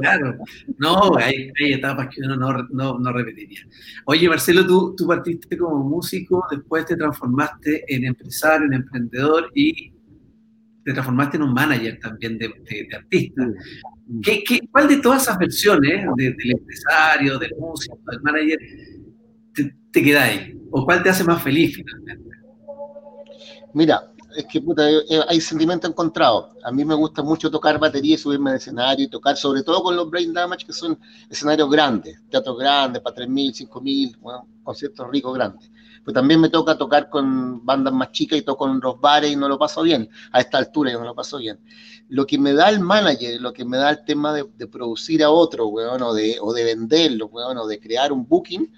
claro, 0.00 0.36
no, 0.78 1.16
hay, 1.16 1.52
etapas 1.58 2.08
que 2.08 2.22
uno 2.22 2.36
no, 2.36 2.98
no, 2.98 3.12
repetiría. 3.12 3.60
Oye, 4.06 4.28
Marcelo, 4.28 4.66
tú, 4.66 4.94
tú 4.96 5.06
partiste 5.06 5.56
como 5.56 5.84
músico, 5.84 6.44
después 6.50 6.86
te 6.86 6.96
transformaste 6.96 7.84
en 7.94 8.06
empresario, 8.06 8.66
en 8.66 8.74
emprendedor 8.74 9.50
y 9.54 9.92
te 10.84 10.92
transformaste 10.92 11.36
en 11.36 11.42
un 11.44 11.52
manager 11.52 11.98
también 12.00 12.38
de, 12.38 12.48
de, 12.48 12.96
artista. 12.96 13.46
¿Qué, 14.22 14.42
qué, 14.42 14.60
cuál 14.70 14.88
de 14.88 14.96
todas 14.96 15.22
esas 15.22 15.38
versiones, 15.38 16.06
del 16.16 16.50
empresario, 16.50 17.38
del 17.38 17.54
músico, 17.58 17.98
del 18.10 18.22
manager, 18.22 18.58
te, 19.54 19.76
te 19.92 20.02
queda 20.02 20.24
ahí? 20.24 20.58
¿O 20.70 20.84
cuál 20.84 21.02
te 21.02 21.10
hace 21.10 21.24
más 21.24 21.42
feliz 21.42 21.76
finalmente? 21.76 22.30
Mira, 23.74 24.10
es 24.36 24.46
que 24.46 24.60
puta, 24.60 24.88
eh, 24.88 25.02
eh, 25.08 25.20
hay 25.28 25.40
sentimiento 25.40 25.86
encontrado. 25.86 26.50
A 26.64 26.70
mí 26.70 26.84
me 26.84 26.94
gusta 26.94 27.22
mucho 27.22 27.50
tocar 27.50 27.78
batería 27.78 28.14
y 28.14 28.18
subirme 28.18 28.50
al 28.50 28.56
escenario 28.56 29.04
y 29.04 29.08
tocar, 29.08 29.36
sobre 29.36 29.62
todo 29.62 29.82
con 29.82 29.96
los 29.96 30.08
Brain 30.10 30.32
Damage, 30.32 30.66
que 30.66 30.72
son 30.72 30.98
escenarios 31.28 31.70
grandes, 31.70 32.20
teatros 32.30 32.58
grandes, 32.58 33.02
para 33.02 33.16
3.000, 33.16 33.68
5.000, 33.68 34.18
bueno, 34.18 34.48
conciertos 34.62 35.08
ricos 35.10 35.34
grandes. 35.34 35.70
Pues 36.04 36.14
también 36.14 36.40
me 36.40 36.48
toca 36.48 36.78
tocar 36.78 37.10
con 37.10 37.64
bandas 37.64 37.92
más 37.92 38.10
chicas 38.12 38.38
y 38.38 38.42
toco 38.42 38.66
en 38.66 38.80
los 38.80 39.00
bares 39.00 39.30
y 39.30 39.36
no 39.36 39.48
lo 39.48 39.58
paso 39.58 39.82
bien. 39.82 40.08
A 40.32 40.40
esta 40.40 40.58
altura 40.58 40.90
yo 40.90 40.98
no 40.98 41.04
lo 41.04 41.14
paso 41.14 41.38
bien. 41.38 41.60
Lo 42.08 42.26
que 42.26 42.38
me 42.38 42.54
da 42.54 42.70
el 42.70 42.80
manager, 42.80 43.40
lo 43.40 43.52
que 43.52 43.64
me 43.64 43.76
da 43.76 43.90
el 43.90 44.04
tema 44.04 44.32
de, 44.32 44.66
producir 44.66 45.22
a 45.22 45.30
otro, 45.30 45.68
weón, 45.68 46.02
o 46.02 46.14
de, 46.14 46.38
o 46.40 46.52
de 46.52 46.64
venderlo, 46.64 47.26
weón, 47.26 47.58
o 47.58 47.66
de 47.66 47.78
crear 47.78 48.12
un 48.12 48.26
booking, 48.26 48.72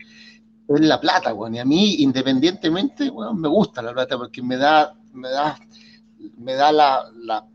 es 0.68 0.80
la 0.80 1.00
plata, 1.00 1.34
weón. 1.34 1.54
Y 1.54 1.58
a 1.58 1.64
mí, 1.64 1.96
independientemente, 1.98 3.10
weón, 3.10 3.40
me 3.40 3.48
gusta 3.48 3.82
la 3.82 3.92
plata 3.92 4.16
porque 4.16 4.42
me 4.42 4.56
da 4.56 4.94
me 5.12 5.28
da, 5.28 5.58
me 6.38 6.54
da 6.54 6.72
la, 6.72 7.04
la, 7.14 7.46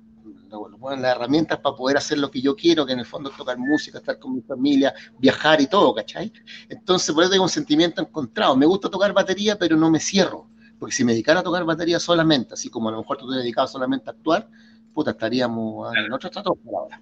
las 0.98 1.16
herramientas 1.16 1.60
para 1.60 1.76
poder 1.76 1.98
hacer 1.98 2.18
lo 2.18 2.32
que 2.32 2.42
yo 2.42 2.56
quiero, 2.56 2.86
que 2.86 2.94
en 2.94 3.00
el 3.00 3.06
fondo 3.06 3.30
es 3.30 3.38
tocar 3.38 3.58
música, 3.58 3.98
estar 3.98 4.20
con 4.20 4.36
mi 4.36 4.42
familia, 4.42 4.94
viajar 5.18 5.60
y 5.62 5.68
todo, 5.68 5.94
¿cachai? 5.94 6.32
Entonces, 6.70 7.14
por 7.14 7.24
eso 7.24 7.32
tengo 7.32 7.44
un 7.44 7.50
sentimiento 7.50 8.02
encontrado. 8.02 8.56
Me 8.56 8.66
gusta 8.66 8.90
tocar 8.90 9.14
batería, 9.14 9.58
pero 9.58 9.76
no 9.76 9.90
me 9.90 10.00
cierro. 10.00 10.50
Porque 10.80 10.96
si 10.96 11.04
me 11.04 11.14
dedicara 11.14 11.40
a 11.40 11.44
tocar 11.44 11.66
batería 11.66 12.00
solamente, 12.00 12.54
así 12.54 12.70
como 12.70 12.90
a 12.90 12.92
lo 12.92 13.00
mejor 13.00 13.18
tú 13.18 13.30
te 13.30 13.38
dedicado 13.38 13.68
solamente 13.68 14.10
a 14.10 14.14
actuar, 14.14 14.48
puta, 14.94 15.12
estaríamos 15.12 15.92
en 15.96 16.14
otro 16.14 16.28
estrato 16.30 16.54
por 16.54 16.76
ahora. 16.76 17.02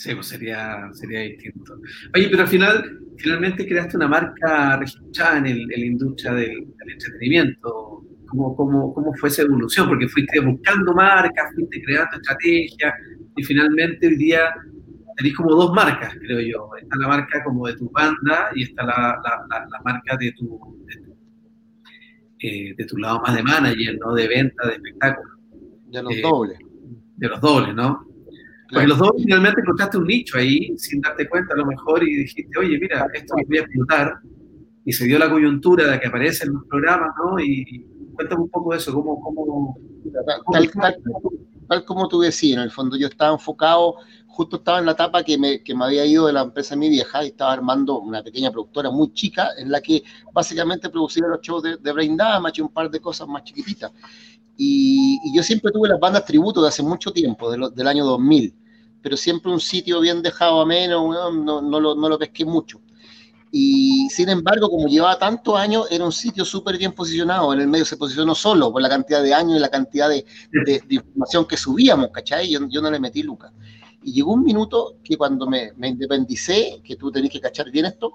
Sí, 0.00 0.14
pues 0.14 0.28
sería, 0.28 0.88
sería 0.94 1.20
distinto. 1.20 1.74
Oye, 2.14 2.28
pero 2.30 2.44
al 2.44 2.48
final, 2.48 3.00
finalmente 3.18 3.68
creaste 3.68 3.98
una 3.98 4.08
marca 4.08 4.78
registrada 4.78 5.36
en, 5.36 5.46
el, 5.46 5.66
la 5.66 5.76
industria 5.76 6.32
del, 6.32 6.74
del 6.78 6.90
entretenimiento, 6.90 8.02
cómo, 8.26 8.56
cómo, 8.56 9.14
fue 9.20 9.28
esa 9.28 9.42
evolución, 9.42 9.88
porque 9.88 10.08
fuiste 10.08 10.40
buscando 10.40 10.94
marcas, 10.94 11.52
fuiste 11.54 11.82
creando 11.82 12.16
estrategias 12.16 12.94
y 13.36 13.42
finalmente 13.42 14.06
hoy 14.06 14.16
día 14.16 14.54
tenés 15.18 15.36
como 15.36 15.54
dos 15.54 15.70
marcas, 15.74 16.14
creo 16.18 16.40
yo. 16.40 16.70
Está 16.80 16.96
la 16.96 17.08
marca 17.08 17.44
como 17.44 17.66
de 17.66 17.76
tu 17.76 17.90
banda 17.90 18.48
y 18.54 18.62
está 18.62 18.84
la, 18.84 19.20
la, 19.50 19.80
marca 19.84 20.16
de 20.16 20.32
tu, 20.32 20.82
eh, 22.38 22.74
de 22.74 22.84
tu, 22.86 22.96
lado 22.96 23.20
más 23.20 23.36
de 23.36 23.42
manager, 23.42 23.98
¿no? 23.98 24.14
De 24.14 24.26
venta, 24.26 24.66
de 24.66 24.72
espectáculo. 24.76 25.30
De 25.88 26.02
los 26.02 26.14
eh, 26.14 26.22
dobles. 26.22 26.58
De 27.16 27.28
los 27.28 27.38
dobles, 27.42 27.74
¿no? 27.74 28.09
Porque 28.70 28.86
los 28.86 28.98
dobles 28.98 29.24
finalmente 29.24 29.60
encontraste 29.60 29.98
un 29.98 30.06
nicho 30.06 30.38
ahí, 30.38 30.72
sin 30.76 31.00
darte 31.00 31.28
cuenta 31.28 31.54
a 31.54 31.56
lo 31.56 31.66
mejor, 31.66 32.02
y 32.02 32.16
dijiste, 32.16 32.58
oye, 32.58 32.78
mira, 32.78 33.06
esto 33.12 33.34
me 33.36 33.44
voy 33.44 33.58
a 33.58 33.60
explotar. 33.62 34.20
Y 34.84 34.92
se 34.92 35.06
dio 35.06 35.18
la 35.18 35.28
coyuntura 35.28 35.90
de 35.90 36.00
que 36.00 36.08
aparece 36.08 36.46
en 36.46 36.54
los 36.54 36.64
programas, 36.66 37.10
¿no? 37.18 37.38
Y, 37.40 37.86
cuéntame 38.14 38.42
un 38.42 38.50
poco 38.50 38.72
de 38.72 38.78
eso, 38.78 38.92
cómo... 38.92 39.20
cómo, 39.20 39.76
tal, 41.68 41.84
como 41.84 42.08
tú 42.08 42.20
decías, 42.20 42.58
en 42.58 42.64
el 42.64 42.70
fondo 42.70 42.96
yo 42.96 43.06
estaba 43.06 43.32
enfocado, 43.32 43.96
justo 44.26 44.56
estaba 44.56 44.78
en 44.78 44.86
la 44.86 44.92
etapa 44.92 45.22
que 45.22 45.38
me, 45.38 45.62
que 45.62 45.74
me 45.74 45.84
había 45.84 46.04
ido 46.04 46.26
de 46.26 46.32
la 46.32 46.42
empresa 46.42 46.74
de 46.74 46.80
mi 46.80 46.88
vieja 46.88 47.24
y 47.24 47.28
estaba 47.28 47.52
armando 47.52 48.00
una 48.00 48.22
pequeña 48.22 48.50
productora 48.50 48.90
muy 48.90 49.12
chica 49.12 49.50
en 49.56 49.70
la 49.70 49.80
que 49.80 50.02
básicamente 50.32 50.88
producía 50.90 51.26
los 51.28 51.40
shows 51.40 51.62
de, 51.62 51.76
de 51.76 51.92
Brain 51.92 52.16
Damage 52.16 52.60
y 52.60 52.62
un 52.62 52.72
par 52.72 52.90
de 52.90 53.00
cosas 53.00 53.28
más 53.28 53.44
chiquititas. 53.44 53.92
Y, 54.62 55.18
yo 55.34 55.42
siempre 55.42 55.72
tuve 55.72 55.88
las 55.88 55.98
bandas 55.98 56.26
tributo 56.26 56.60
de 56.60 56.68
hace 56.68 56.82
mucho 56.82 57.12
tiempo, 57.12 57.50
del 57.50 57.88
año 57.88 58.04
2000, 58.04 58.54
pero 59.02 59.16
siempre 59.16 59.50
un 59.50 59.60
sitio 59.60 60.00
bien 60.00 60.22
dejado 60.22 60.60
a 60.60 60.66
menos, 60.66 61.02
no, 61.08 61.60
no, 61.60 61.80
lo, 61.80 61.94
no 61.94 62.08
lo 62.08 62.18
pesqué 62.18 62.44
mucho. 62.44 62.80
Y 63.52 64.08
sin 64.10 64.28
embargo, 64.28 64.70
como 64.70 64.86
llevaba 64.86 65.18
tantos 65.18 65.58
años, 65.58 65.86
era 65.90 66.04
un 66.04 66.12
sitio 66.12 66.44
súper 66.44 66.78
bien 66.78 66.92
posicionado. 66.92 67.52
En 67.52 67.60
el 67.60 67.68
medio 67.68 67.84
se 67.84 67.96
posicionó 67.96 68.34
solo 68.34 68.70
por 68.70 68.80
la 68.80 68.88
cantidad 68.88 69.22
de 69.22 69.34
años 69.34 69.56
y 69.56 69.58
la 69.58 69.68
cantidad 69.68 70.08
de, 70.08 70.24
de, 70.52 70.82
información 70.88 71.46
que 71.46 71.56
subíamos, 71.56 72.10
¿cachai? 72.12 72.48
Yo, 72.48 72.60
yo, 72.68 72.80
no 72.80 72.90
le 72.90 73.00
metí 73.00 73.22
lucas. 73.22 73.52
Y 74.02 74.12
llegó 74.12 74.34
un 74.34 74.44
minuto 74.44 74.98
que 75.02 75.16
cuando 75.16 75.48
me, 75.48 75.72
me 75.76 75.88
independicé, 75.88 76.80
que 76.84 76.94
tú 76.94 77.10
tenés 77.10 77.30
que 77.30 77.40
cachar 77.40 77.70
bien 77.70 77.86
esto, 77.86 78.12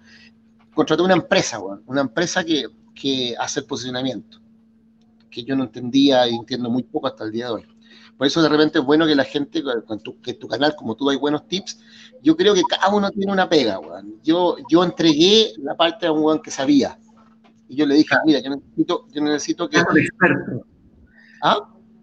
contraté 0.74 1.04
una 1.04 1.15
empresa, 1.15 1.58
bueno, 1.58 1.82
una 1.88 2.02
empresa 2.02 2.43
que, 2.43 2.67
que 2.93 3.36
hace 3.38 3.60
el 3.60 3.65
posicionamiento, 3.65 4.39
que 5.30 5.43
yo 5.43 5.56
no 5.56 5.65
entendía 5.65 6.28
y 6.30 6.36
entiendo 6.36 6.69
muy 6.69 6.84
poco 6.84 7.08
hasta 7.08 7.26
el 7.26 7.32
día 7.32 7.48
de 7.48 7.52
hoy. 7.52 7.74
Por 8.17 8.28
eso 8.28 8.41
de 8.41 8.49
repente 8.49 8.80
es 8.80 8.86
bueno 8.86 9.06
que 9.06 9.15
la 9.15 9.25
gente, 9.25 9.62
con 9.86 9.99
tu, 9.99 10.21
que 10.21 10.34
tu 10.36 10.47
canal, 10.47 10.75
como 10.75 10.95
tú 10.95 11.10
hay 11.10 11.17
buenos 11.17 11.47
tips, 11.47 11.80
yo 12.21 12.36
creo 12.38 12.54
que 12.54 12.63
cada 12.63 12.93
uno 12.93 13.10
tiene 13.12 13.32
una 13.32 13.49
pega, 13.49 13.80
weón. 13.80 14.15
Yo, 14.23 14.56
yo 14.69 14.84
entregué 14.84 15.51
la 15.58 15.75
parte 15.75 16.08
a 16.08 16.12
un 16.12 16.23
weón 16.23 16.41
que 16.41 16.49
sabía. 16.49 16.97
Y 17.67 17.75
yo 17.75 17.86
le 17.86 17.95
dije, 17.95 18.15
mira, 18.25 18.39
yo 18.39 18.51
necesito, 18.51 19.08
yo 19.12 19.21
necesito 19.21 19.69
que... 19.69 19.80
Un 19.80 19.99
experto. 19.99 20.65
¿Ah? 21.41 21.58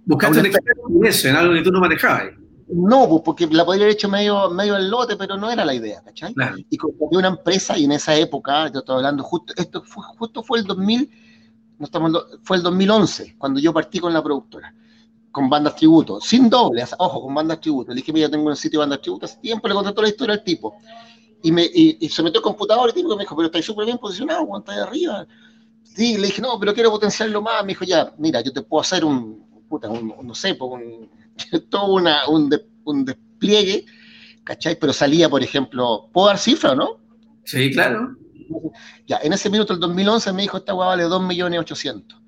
Buscaste 0.04 0.40
un 0.40 0.46
experto 0.46 0.82
en 0.88 1.06
eso, 1.06 1.28
en 1.28 1.36
algo 1.36 1.54
que 1.54 1.62
tú 1.62 1.70
no 1.70 1.80
manejabas. 1.80 2.34
No, 2.68 3.08
pues 3.08 3.22
porque 3.24 3.46
la 3.46 3.64
podría 3.64 3.84
haber 3.84 3.96
hecho 3.96 4.08
medio, 4.08 4.50
medio 4.50 4.76
al 4.76 4.90
lote, 4.90 5.16
pero 5.16 5.36
no 5.36 5.50
era 5.50 5.64
la 5.64 5.74
idea, 5.74 6.02
¿cachai? 6.02 6.34
Y 6.70 6.76
contraté 6.76 7.16
una 7.16 7.28
empresa 7.28 7.76
y 7.78 7.84
en 7.84 7.92
esa 7.92 8.14
época, 8.16 8.70
yo 8.72 8.80
estaba 8.80 8.98
hablando 8.98 9.22
justo, 9.22 9.52
esto 9.56 9.82
fue, 9.82 10.04
justo 10.18 10.42
fue 10.42 10.58
el 10.58 10.64
2000, 10.64 11.10
no 11.78 11.84
estamos, 11.84 12.12
fue 12.42 12.56
el 12.58 12.62
2011, 12.62 13.36
cuando 13.38 13.60
yo 13.60 13.72
partí 13.74 13.98
con 13.98 14.12
la 14.12 14.22
productora 14.22 14.74
con 15.32 15.48
bandas 15.48 15.74
tributo, 15.74 16.20
sin 16.20 16.48
dobles, 16.48 16.94
ojo, 16.98 17.22
con 17.22 17.34
bandas 17.34 17.60
tributo. 17.60 17.90
Le 17.90 17.96
dije, 17.96 18.12
mira, 18.12 18.28
tengo 18.28 18.48
un 18.48 18.54
sitio 18.54 18.78
de 18.78 18.82
bandas 18.84 19.00
tributo, 19.00 19.24
hace 19.24 19.38
tiempo 19.38 19.66
le 19.66 19.74
conté 19.74 19.90
toda 19.90 20.02
la 20.02 20.08
historia 20.08 20.34
al 20.34 20.44
tipo. 20.44 20.76
Y, 21.42 21.50
me, 21.50 21.64
y, 21.64 22.08
se 22.08 22.22
metió 22.22 22.38
el 22.38 22.44
computador 22.44 22.86
y 22.86 22.88
el 22.90 22.94
tipo 22.94 23.16
me 23.16 23.24
dijo, 23.24 23.34
pero 23.34 23.46
estáis 23.46 23.64
súper 23.64 23.86
bien 23.86 23.98
posicionado, 23.98 24.46
cuando 24.46 24.70
ahí 24.70 24.78
arriba. 24.78 25.26
Sí, 25.82 26.16
le 26.16 26.28
dije, 26.28 26.40
no, 26.40 26.58
pero 26.60 26.72
quiero 26.72 26.90
potenciarlo 26.90 27.42
más. 27.42 27.62
Me 27.64 27.68
dijo, 27.68 27.84
ya, 27.84 28.14
mira, 28.18 28.40
yo 28.42 28.52
te 28.52 28.62
puedo 28.62 28.80
hacer 28.80 29.04
un, 29.04 29.44
puta, 29.68 29.88
un, 29.88 30.14
no 30.22 30.34
sé, 30.34 30.56
un, 30.60 31.10
todo 31.70 31.94
una, 31.94 32.28
un, 32.28 32.54
un 32.84 33.04
despliegue, 33.04 33.86
¿cachai? 34.44 34.78
Pero 34.78 34.92
salía, 34.92 35.28
por 35.28 35.42
ejemplo, 35.42 36.08
¿puedo 36.12 36.28
dar 36.28 36.38
cifra, 36.38 36.76
no? 36.76 37.00
Sí, 37.44 37.72
claro. 37.72 38.16
Ya, 39.06 39.18
en 39.22 39.32
ese 39.32 39.50
minuto, 39.50 39.72
el 39.72 39.80
2011, 39.80 40.32
me 40.32 40.42
dijo, 40.42 40.58
esta 40.58 40.74
hueá 40.74 40.88
vale 40.88 41.06
2.800.000 41.06 42.21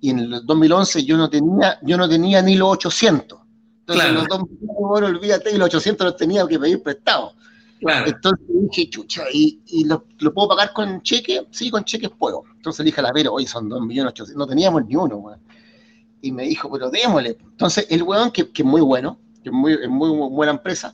y 0.00 0.10
en 0.10 0.18
el 0.20 0.46
2011 0.46 1.04
yo 1.04 1.16
no 1.16 1.28
tenía, 1.28 1.78
yo 1.82 1.96
no 1.96 2.08
tenía 2.08 2.42
ni 2.42 2.56
los 2.56 2.70
800. 2.70 3.38
Entonces 3.80 4.04
claro. 4.04 4.20
los 4.20 4.28
2 4.28 4.42
millones, 4.50 5.10
olvídate, 5.10 5.50
y 5.50 5.58
los 5.58 5.66
800 5.66 6.06
los 6.06 6.16
tenía 6.16 6.46
que 6.46 6.58
pedir 6.58 6.82
prestado. 6.82 7.34
Claro. 7.80 8.08
Entonces 8.08 8.46
dije, 8.48 8.90
chucha, 8.90 9.24
¿y, 9.32 9.60
y 9.66 9.84
lo, 9.84 10.04
lo, 10.18 10.34
puedo 10.34 10.48
pagar 10.48 10.72
con 10.72 11.00
cheque? 11.02 11.46
Sí, 11.50 11.70
con 11.70 11.84
cheques 11.84 12.10
puedo. 12.10 12.42
Entonces 12.56 12.80
le 12.80 12.86
dije 12.86 13.00
a 13.00 13.04
la 13.04 13.12
Vero, 13.12 13.32
oye, 13.32 13.46
son 13.46 13.68
2 13.68 13.82
millones 13.82 14.12
800, 14.12 14.36
no 14.36 14.46
teníamos 14.46 14.84
ni 14.86 14.96
uno, 14.96 15.16
weón. 15.16 15.40
Y 16.20 16.32
me 16.32 16.42
dijo, 16.44 16.70
pero 16.70 16.90
démosle. 16.90 17.38
Entonces 17.40 17.86
el 17.88 18.02
weón, 18.02 18.30
que, 18.30 18.50
que 18.50 18.62
es 18.62 18.68
muy 18.68 18.80
bueno, 18.80 19.18
que 19.42 19.50
es 19.50 19.54
muy, 19.54 19.72
es 19.74 19.88
muy 19.88 20.10
buena 20.28 20.52
empresa, 20.52 20.92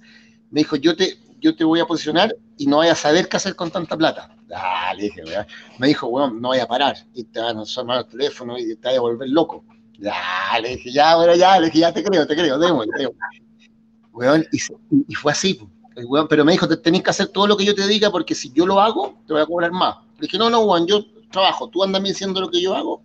me 0.51 0.61
dijo, 0.61 0.77
yo 0.77 0.95
te, 0.95 1.19
yo 1.45 1.55
te 1.55 1.63
voy 1.63 1.79
a 1.79 1.85
posicionar 1.85 2.35
y 2.57 2.67
no 2.67 2.79
vayas 2.79 2.99
a 3.01 3.03
saber 3.09 3.29
qué 3.29 3.37
hacer 3.37 3.55
con 3.55 3.71
tanta 3.71 3.99
plata. 3.99 4.35
Le 4.97 5.03
dije, 5.03 5.23
me 5.79 5.89
dijo, 5.89 6.07
weón, 6.07 6.41
no 6.41 6.49
vaya 6.49 6.65
a 6.65 6.67
parar, 6.67 6.97
y 7.13 7.25
te 7.25 7.39
van 7.39 7.59
a 7.59 7.65
llamar 7.65 7.99
el 7.99 8.07
teléfono 8.07 8.59
y 8.59 8.75
te 8.77 8.89
vaya 8.89 8.99
a 8.99 9.03
volver 9.03 9.29
loco. 9.29 9.63
Ya, 9.99 10.15
le 10.63 10.71
dije, 10.71 10.91
ya, 10.91 11.17
bueno, 11.17 11.35
ya, 11.35 11.61
le 11.61 11.67
dije, 11.67 11.81
ya 11.81 11.93
te 11.93 12.03
creo, 12.03 12.27
te 12.27 12.35
creo, 12.35 12.59
démosle, 12.59 12.93
démosle. 12.97 13.21
Weón, 14.13 14.47
y, 14.53 14.59
y, 15.07 15.15
fue 15.15 15.33
así, 15.33 15.61
el 15.97 16.07
weón, 16.07 16.29
pero 16.29 16.47
me 16.47 16.53
dijo, 16.53 16.67
te 16.67 16.79
tenés 16.79 17.03
que 17.03 17.11
hacer 17.11 17.29
todo 17.29 17.47
lo 17.47 17.59
que 17.59 17.67
yo 17.67 17.75
te 17.75 17.87
diga, 17.87 18.11
porque 18.11 18.35
si 18.35 18.51
yo 18.53 18.65
lo 18.65 18.81
hago, 18.81 19.19
te 19.27 19.35
voy 19.35 19.43
a 19.43 19.47
cobrar 19.47 19.73
más. 19.73 19.97
Le 20.19 20.23
dije, 20.23 20.39
no, 20.39 20.49
no, 20.49 20.61
weón, 20.61 20.87
yo 20.87 21.05
trabajo, 21.31 21.69
tú 21.69 21.85
andas 21.85 22.03
diciendo 22.03 22.41
lo 22.41 22.49
que 22.49 22.63
yo 22.63 22.75
hago. 22.75 23.03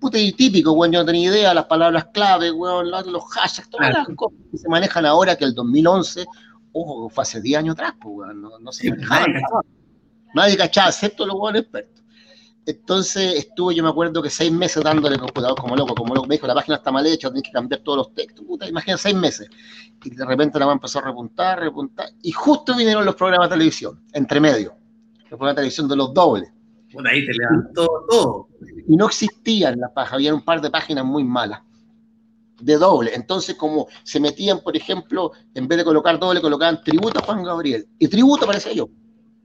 Puta, 0.00 0.18
y 0.18 0.32
típico, 0.32 0.72
weón, 0.72 0.90
yo 0.90 0.98
no 0.98 1.06
tenía 1.06 1.30
idea, 1.30 1.54
las 1.54 1.66
palabras 1.66 2.06
clave, 2.12 2.50
weón, 2.50 2.90
los 2.90 3.24
hashtags, 3.30 3.70
todas 3.70 3.94
las 3.94 4.08
cosas 4.16 4.38
que 4.50 4.58
se 4.58 4.68
manejan 4.68 5.06
ahora, 5.06 5.36
que 5.36 5.44
el 5.44 5.54
2011, 5.54 6.26
ojo, 6.76 7.08
fue 7.08 7.22
hace 7.22 7.40
10 7.40 7.58
años 7.58 7.72
atrás, 7.74 7.94
pues, 8.00 8.34
no, 8.34 8.58
no 8.58 8.72
se 8.72 8.90
manejaba 8.90 9.62
Nadie 10.34 10.56
cachaba, 10.56 10.88
excepto 10.88 11.26
los 11.26 11.36
buenos 11.36 11.62
expertos. 11.62 12.04
Entonces 12.66 13.34
estuve, 13.36 13.74
yo 13.76 13.82
me 13.82 13.88
acuerdo 13.88 14.20
que 14.20 14.28
seis 14.28 14.50
meses 14.50 14.82
dándole 14.82 15.18
computador 15.18 15.56
como 15.56 15.76
loco, 15.76 15.94
como 15.94 16.14
loco. 16.14 16.26
Me 16.26 16.34
dijo, 16.34 16.48
la 16.48 16.54
página 16.54 16.76
está 16.76 16.90
mal 16.90 17.06
hecha, 17.06 17.28
tienes 17.28 17.44
que 17.44 17.52
cambiar 17.52 17.80
todos 17.80 17.98
los 17.98 18.14
textos. 18.14 18.44
Puta, 18.44 18.68
imagina, 18.68 18.98
seis 18.98 19.14
meses. 19.14 19.48
Y 20.04 20.10
de 20.10 20.24
repente 20.24 20.58
la 20.58 20.66
mano 20.66 20.74
empezó 20.74 20.98
a 20.98 21.02
repuntar, 21.02 21.60
repuntar. 21.60 22.08
Y 22.22 22.32
justo 22.32 22.76
vinieron 22.76 23.04
los 23.04 23.14
programas 23.14 23.48
de 23.48 23.54
televisión, 23.54 24.02
entre 24.12 24.40
medio. 24.40 24.74
Los 25.20 25.38
programas 25.38 25.52
de 25.52 25.60
televisión 25.60 25.88
de 25.88 25.96
los 25.96 26.12
dobles. 26.12 26.52
Bueno, 26.92 27.08
ahí 27.08 27.24
te 27.24 27.32
levantó 27.32 27.88
todo. 28.10 28.48
Y 28.88 28.96
no 28.96 29.06
existían 29.06 29.78
las 29.78 29.92
páginas, 29.92 30.14
había 30.14 30.34
un 30.34 30.44
par 30.44 30.60
de 30.60 30.70
páginas 30.70 31.04
muy 31.04 31.22
malas 31.22 31.62
de 32.60 32.76
doble. 32.76 33.14
Entonces, 33.14 33.54
como 33.56 33.88
se 34.02 34.20
metían, 34.20 34.60
por 34.60 34.76
ejemplo, 34.76 35.32
en 35.54 35.68
vez 35.68 35.78
de 35.78 35.84
colocar 35.84 36.18
doble, 36.18 36.40
colocaban 36.40 36.82
tributo 36.82 37.20
a 37.20 37.22
Juan 37.22 37.42
Gabriel. 37.42 37.86
Y 37.98 38.08
tributo 38.08 38.44
aparecía 38.44 38.72
yo. 38.72 38.88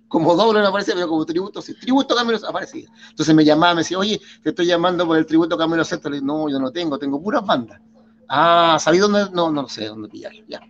Como 0.07 0.35
doble 0.35 0.59
no 0.59 0.67
aparecía, 0.67 0.93
pero 0.93 1.07
como 1.07 1.25
tributo, 1.25 1.61
sí. 1.61 1.73
Tributo 1.79 2.15
Camilo 2.15 2.37
aparecía. 2.47 2.89
Entonces 3.09 3.33
me 3.33 3.45
llamaba, 3.45 3.75
me 3.75 3.81
decía, 3.81 3.97
oye, 3.97 4.19
te 4.43 4.49
estoy 4.49 4.65
llamando 4.65 5.05
por 5.07 5.17
el 5.17 5.25
tributo 5.25 5.57
Camilo 5.57 5.85
Sesto. 5.85 6.09
No, 6.09 6.49
yo 6.49 6.59
no 6.59 6.71
tengo, 6.71 6.99
tengo 6.99 7.21
puras 7.21 7.45
bandas. 7.45 7.79
Ah, 8.27 8.77
¿sabí 8.79 8.97
dónde? 8.97 9.27
No, 9.33 9.51
no 9.51 9.67
sé 9.67 9.85
dónde 9.85 10.09
pillarlo, 10.09 10.43
ya. 10.47 10.61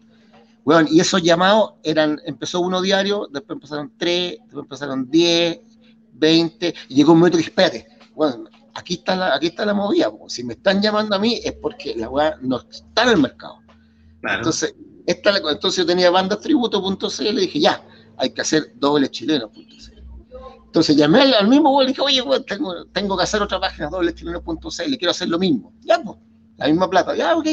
Bueno, 0.63 0.87
y 0.91 0.99
esos 0.99 1.23
llamados 1.23 1.73
eran, 1.81 2.19
empezó 2.25 2.59
uno 2.59 2.81
diario, 2.81 3.27
después 3.31 3.55
empezaron 3.55 3.91
tres, 3.97 4.37
después 4.43 4.63
empezaron 4.63 5.09
diez, 5.09 5.59
veinte, 6.13 6.73
y 6.87 6.95
llegó 6.95 7.13
un 7.13 7.19
momento 7.19 7.37
que 7.37 7.45
espérate, 7.45 7.87
bueno, 8.13 8.43
aquí 8.73 8.95
está 8.95 9.15
la, 9.15 9.35
aquí 9.35 9.47
está 9.47 9.65
la 9.65 9.73
movida. 9.73 10.11
Si 10.27 10.43
me 10.43 10.53
están 10.53 10.81
llamando 10.81 11.15
a 11.15 11.19
mí 11.19 11.39
es 11.43 11.53
porque 11.53 11.95
la 11.95 12.09
weá 12.09 12.37
no 12.41 12.59
está 12.59 13.03
en 13.03 13.09
el 13.09 13.17
mercado. 13.17 13.59
Entonces, 14.23 14.75
esta, 15.05 15.35
entonces 15.35 15.77
yo 15.77 15.85
tenía 15.85 16.11
bandastributo.cl 16.11 17.27
y 17.27 17.41
dije, 17.41 17.59
ya, 17.59 17.83
hay 18.17 18.31
que 18.31 18.41
hacer 18.41 18.73
doble 18.75 19.09
chileno.cl. 19.09 19.81
Entonces 20.65 20.95
llamé 20.95 21.21
al, 21.21 21.47
mismo 21.47 21.71
güey 21.71 21.87
y 21.87 21.89
dije, 21.89 22.01
oye, 22.01 22.23
tengo, 22.47 22.85
tengo, 22.93 23.17
que 23.17 23.23
hacer 23.23 23.41
otra 23.41 23.59
página, 23.59 23.89
doble 23.89 24.13
chileno.cl, 24.13 24.97
quiero 24.97 25.11
hacer 25.11 25.27
lo 25.27 25.37
mismo. 25.37 25.73
Ya, 25.81 26.01
pues, 26.01 26.17
la 26.57 26.67
misma 26.67 26.89
plata, 26.89 27.15
ya, 27.15 27.35
ok. 27.35 27.47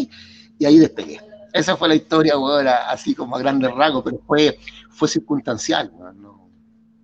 Y 0.58 0.64
ahí 0.64 0.78
despegué. 0.78 1.20
Esa 1.52 1.76
fue 1.76 1.88
la 1.88 1.94
historia, 1.94 2.36
güey, 2.36 2.66
así 2.68 3.14
como 3.14 3.34
a 3.34 3.38
grandes 3.38 3.72
rasgos, 3.74 4.04
pero 4.04 4.20
fue, 4.26 4.58
fue 4.90 5.08
circunstancial, 5.08 5.90
¿no? 6.16 6.48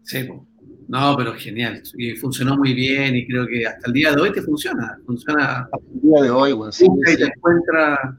Sí, 0.03 0.24
pues. 0.24 0.53
No, 0.88 1.16
pero 1.16 1.35
genial. 1.35 1.83
Y 1.97 2.16
funcionó 2.16 2.57
muy 2.57 2.75
bien 2.75 3.14
y 3.16 3.27
creo 3.27 3.47
que 3.47 3.66
hasta 3.66 3.87
el 3.87 3.92
día 3.92 4.12
de 4.12 4.20
hoy 4.20 4.33
te 4.33 4.42
funciona. 4.42 4.99
Funciona. 5.07 5.61
Hasta 5.61 5.77
el 5.94 6.01
día 6.01 6.23
de 6.23 6.31
hoy, 6.31 6.53
bueno, 6.53 6.73
sí, 6.73 6.87
y 6.87 7.16
te 7.16 7.25
encuentra 7.25 8.18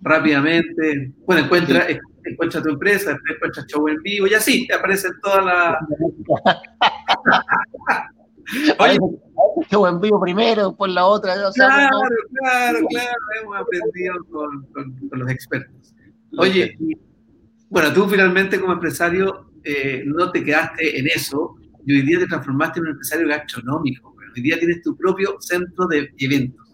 rápidamente. 0.00 1.12
Bueno, 1.26 1.44
encuentra, 1.44 1.86
encuentra 2.24 2.62
tu 2.62 2.70
empresa, 2.70 3.10
después 3.10 3.36
encuentra 3.36 3.66
show 3.66 3.86
en 3.88 4.02
vivo 4.02 4.26
y 4.26 4.32
así 4.34 4.66
te 4.66 4.74
aparecen 4.74 5.12
todas 5.22 5.44
las. 5.44 5.76
Oye, 8.78 8.98
show 9.70 9.86
en 9.86 10.00
vivo 10.00 10.20
primero, 10.20 10.68
después 10.68 10.92
la 10.92 11.06
otra. 11.06 11.34
claro, 11.34 11.52
claro, 11.54 12.78
claro, 12.88 13.18
hemos 13.40 13.56
aprendido 13.56 14.14
con, 14.30 14.66
con, 14.72 15.20
los 15.20 15.30
expertos. 15.30 15.94
Oye, 16.36 16.76
bueno, 17.68 17.92
tú 17.92 18.08
finalmente 18.08 18.60
como 18.60 18.72
empresario 18.72 19.50
eh, 19.62 20.02
no 20.06 20.30
te 20.30 20.42
quedaste 20.42 20.98
en 20.98 21.06
eso, 21.06 21.56
y 21.86 21.96
hoy 21.96 22.02
día 22.02 22.18
te 22.18 22.26
transformaste 22.26 22.80
en 22.80 22.86
un 22.86 22.90
empresario 22.92 23.28
gastronómico. 23.28 24.14
Hoy 24.34 24.42
día 24.42 24.58
tienes 24.58 24.82
tu 24.82 24.96
propio 24.96 25.36
centro 25.40 25.86
de 25.86 26.12
eventos. 26.18 26.66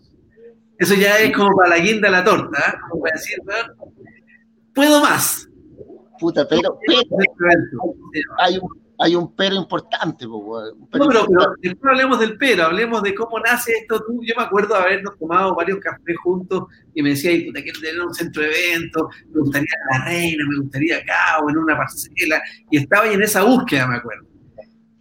Eso 0.78 0.94
ya 0.94 1.18
es 1.18 1.34
como 1.34 1.56
para 1.56 1.70
la 1.70 1.78
guinda 1.78 2.08
de 2.08 2.12
la 2.12 2.24
torta, 2.24 2.58
¿eh? 2.58 2.78
como 2.88 3.02
para 3.02 3.14
decir, 3.14 3.38
puedo 4.74 5.00
más. 5.00 5.48
Puta, 6.18 6.46
pero, 6.48 6.78
hay, 8.38 8.58
un, 8.58 8.68
hay 8.98 9.14
un 9.14 9.34
pero 9.34 9.54
importante. 9.54 10.26
Un 10.26 10.88
pero 10.90 11.04
no, 11.04 11.10
pero, 11.10 11.26
pero, 11.26 11.52
después 11.60 11.90
hablemos 11.92 12.18
del 12.20 12.38
pero, 12.38 12.64
hablemos 12.64 13.02
de 13.02 13.14
cómo 13.14 13.38
nace 13.38 13.72
esto. 13.72 14.00
Tú, 14.00 14.20
yo 14.22 14.34
me 14.36 14.42
acuerdo 14.44 14.74
de 14.74 14.80
habernos 14.80 15.18
tomado 15.18 15.54
varios 15.54 15.78
cafés 15.78 16.16
juntos 16.22 16.64
y 16.94 17.02
me 17.02 17.10
decía, 17.10 17.32
puta, 17.46 17.62
quiero 17.62 17.80
tener 17.80 18.00
un 18.00 18.14
centro 18.14 18.42
de 18.42 18.48
eventos, 18.48 19.02
me 19.28 19.40
gustaría 19.40 19.68
la 19.92 20.04
reina, 20.04 20.44
me 20.48 20.58
gustaría 20.60 20.98
acá 20.98 21.38
o 21.42 21.50
en 21.50 21.58
una 21.58 21.76
parcela. 21.76 22.42
Y 22.70 22.78
estaba 22.78 23.04
ahí 23.04 23.14
en 23.14 23.22
esa 23.22 23.44
búsqueda, 23.44 23.86
me 23.86 23.96
acuerdo. 23.96 24.35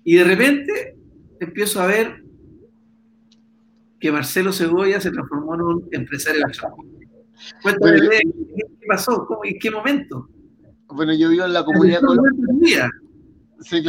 Y 0.05 0.17
de 0.17 0.23
repente 0.23 0.95
empiezo 1.39 1.81
a 1.81 1.87
ver 1.87 2.23
que 3.99 4.11
Marcelo 4.11 4.53
Cebolla 4.53 5.01
se 5.01 5.09
transformó 5.09 5.55
en 5.55 5.61
un 5.61 5.89
empresario. 5.91 6.45
Cuéntame, 7.63 8.01
¿qué 8.01 8.87
pasó? 8.87 9.25
¿Cómo, 9.25 9.41
¿En 9.43 9.57
qué 9.59 9.71
momento? 9.71 10.29
Bueno, 10.87 11.11
yo 11.15 11.29
vivo 11.29 11.45
en 11.45 11.53
la 11.53 11.65
comunidad 11.65 12.03
ecológica. 12.03 12.89
Sí, 13.61 13.83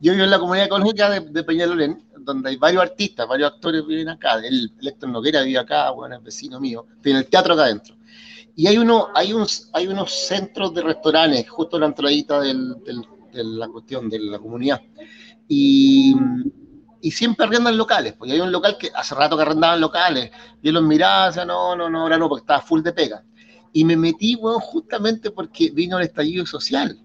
Yo 0.00 0.12
vivo 0.12 0.24
en 0.24 0.30
la 0.30 0.38
comunidad 0.38 0.66
ecológica 0.66 1.10
de, 1.10 1.20
de, 1.20 1.44
Peñalolén, 1.44 2.02
donde 2.20 2.48
hay 2.48 2.56
varios 2.56 2.82
artistas, 2.82 3.28
varios 3.28 3.52
actores 3.52 3.86
viven 3.86 4.08
acá. 4.08 4.38
El, 4.42 4.72
Héctor 4.80 5.10
Noguera 5.10 5.42
vive 5.42 5.58
acá, 5.58 5.90
bueno, 5.90 6.16
es 6.16 6.22
vecino 6.22 6.58
mío. 6.58 6.86
Tiene 7.02 7.18
el 7.18 7.26
teatro 7.26 7.52
acá 7.52 7.64
adentro. 7.64 7.94
Y 8.56 8.66
hay, 8.68 8.78
uno, 8.78 9.08
hay, 9.14 9.34
unos, 9.34 9.68
hay 9.74 9.86
unos 9.86 10.26
centros 10.26 10.72
de 10.72 10.80
restaurantes 10.80 11.48
justo 11.50 11.76
en 11.76 11.80
la 11.82 11.86
entradita 11.88 12.40
del, 12.40 12.76
de 13.32 13.44
la 13.44 13.68
cuestión 13.68 14.08
de 14.08 14.18
la 14.18 14.38
comunidad 14.38 14.80
y, 15.48 16.14
y 17.00 17.10
siempre 17.10 17.46
arrendan 17.46 17.76
locales, 17.76 18.14
porque 18.14 18.34
hay 18.34 18.40
un 18.40 18.52
local 18.52 18.76
que 18.78 18.90
hace 18.94 19.14
rato 19.14 19.36
que 19.36 19.42
arrendaban 19.42 19.80
locales, 19.80 20.30
yo 20.62 20.72
los 20.72 20.82
miraba, 20.82 21.30
o 21.30 21.44
no, 21.44 21.76
no, 21.76 21.90
no, 21.90 22.02
ahora 22.02 22.18
no, 22.18 22.28
porque 22.28 22.42
estaba 22.42 22.60
full 22.60 22.82
de 22.82 22.92
pega. 22.92 23.24
Y 23.72 23.84
me 23.84 23.96
metí, 23.96 24.34
bueno, 24.36 24.60
justamente 24.60 25.30
porque 25.30 25.70
vino 25.70 25.98
el 25.98 26.04
estallido 26.04 26.46
social. 26.46 26.98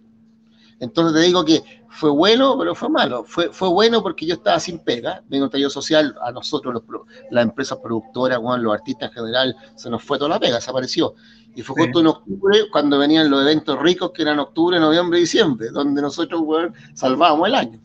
Entonces 0.80 1.14
te 1.14 1.28
digo 1.28 1.46
que 1.46 1.64
fue 1.90 2.10
bueno, 2.10 2.58
pero 2.58 2.74
fue 2.74 2.90
malo. 2.90 3.24
Fue, 3.24 3.50
fue 3.52 3.70
bueno 3.70 4.02
porque 4.02 4.26
yo 4.26 4.36
estaba 4.36 4.60
sin 4.60 4.80
pega, 4.80 5.24
vino 5.28 5.46
el 5.46 5.48
estallido 5.48 5.70
social, 5.70 6.16
a 6.22 6.32
nosotros, 6.32 6.74
los, 6.74 6.84
las 7.30 7.44
empresas 7.44 7.78
productoras, 7.78 8.40
bueno, 8.40 8.64
los 8.64 8.74
artistas 8.74 9.10
en 9.10 9.16
general, 9.16 9.56
se 9.76 9.90
nos 9.90 10.04
fue 10.04 10.18
toda 10.18 10.30
la 10.30 10.40
pega, 10.40 10.56
desapareció. 10.56 11.14
Y 11.56 11.62
fue 11.62 11.84
justo 11.84 12.00
en 12.00 12.08
octubre 12.08 12.62
cuando 12.72 12.98
venían 12.98 13.30
los 13.30 13.44
eventos 13.44 13.80
ricos, 13.80 14.12
que 14.12 14.24
eran 14.24 14.40
octubre, 14.40 14.80
noviembre 14.80 15.20
y 15.20 15.22
diciembre, 15.22 15.70
donde 15.70 16.02
nosotros, 16.02 16.42
bueno, 16.42 16.74
salvábamos 16.96 17.48
el 17.48 17.56
año. 17.56 17.80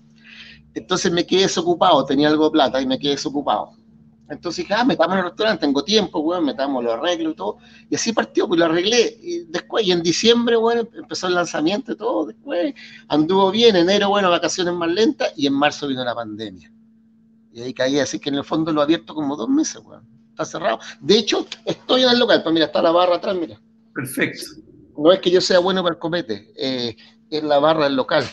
Entonces 0.75 1.11
me 1.11 1.27
quedé 1.27 1.43
desocupado, 1.43 2.05
tenía 2.05 2.29
algo 2.29 2.45
de 2.45 2.51
plata 2.51 2.81
y 2.81 2.87
me 2.87 2.99
quedé 2.99 3.13
desocupado. 3.13 3.73
Entonces 4.31 4.65
dije, 4.65 4.75
ah, 4.75 4.85
metamos 4.85 5.15
en 5.15 5.19
el 5.21 5.25
restaurante, 5.25 5.67
tengo 5.67 5.83
tiempo, 5.83 6.19
weón, 6.21 6.45
metamos, 6.45 6.85
lo 6.85 6.93
arreglo 6.93 7.31
y 7.31 7.35
todo. 7.35 7.57
Y 7.89 7.95
así 7.95 8.13
partió, 8.13 8.47
pues 8.47 8.59
lo 8.59 8.67
arreglé. 8.67 9.17
Y 9.23 9.45
después, 9.45 9.87
y 9.87 9.93
en 9.93 10.03
diciembre, 10.03 10.57
bueno, 10.57 10.87
empezó 10.93 11.29
el 11.29 11.35
lanzamiento 11.35 11.93
y 11.93 11.97
todo. 11.97 12.27
Después 12.27 12.75
anduvo 13.09 13.51
bien, 13.51 13.75
enero, 13.77 14.11
bueno, 14.11 14.29
vacaciones 14.29 14.75
más 14.75 14.91
lentas. 14.91 15.33
Y 15.35 15.47
en 15.47 15.55
marzo 15.55 15.89
vino 15.89 16.05
la 16.05 16.15
pandemia. 16.15 16.71
Y 17.53 17.63
ahí 17.63 17.73
caí, 17.73 17.99
así 17.99 18.19
que 18.19 18.29
en 18.29 18.37
el 18.37 18.45
fondo 18.45 18.71
lo 18.71 18.83
abierto 18.83 19.15
como 19.15 19.35
dos 19.35 19.49
meses, 19.49 19.81
weón. 19.83 20.07
Está 20.31 20.45
cerrado. 20.45 20.79
De 21.01 21.19
hecho, 21.19 21.47
estoy 21.65 22.03
en 22.03 22.11
el 22.11 22.19
local, 22.19 22.43
pues 22.43 22.53
mira, 22.53 22.67
está 22.67 22.83
la 22.83 22.93
barra 22.93 23.17
atrás, 23.17 23.35
mira. 23.35 23.59
Perfecto. 23.95 24.45
No 24.97 25.11
es 25.11 25.21
que 25.21 25.31
yo 25.31 25.41
sea 25.41 25.59
bueno 25.59 25.83
para 25.83 25.95
el 25.95 25.99
comete, 25.99 26.53
eh, 26.57 26.97
es 27.31 27.43
la 27.43 27.59
barra 27.59 27.85
del 27.85 27.97
local. 27.97 28.25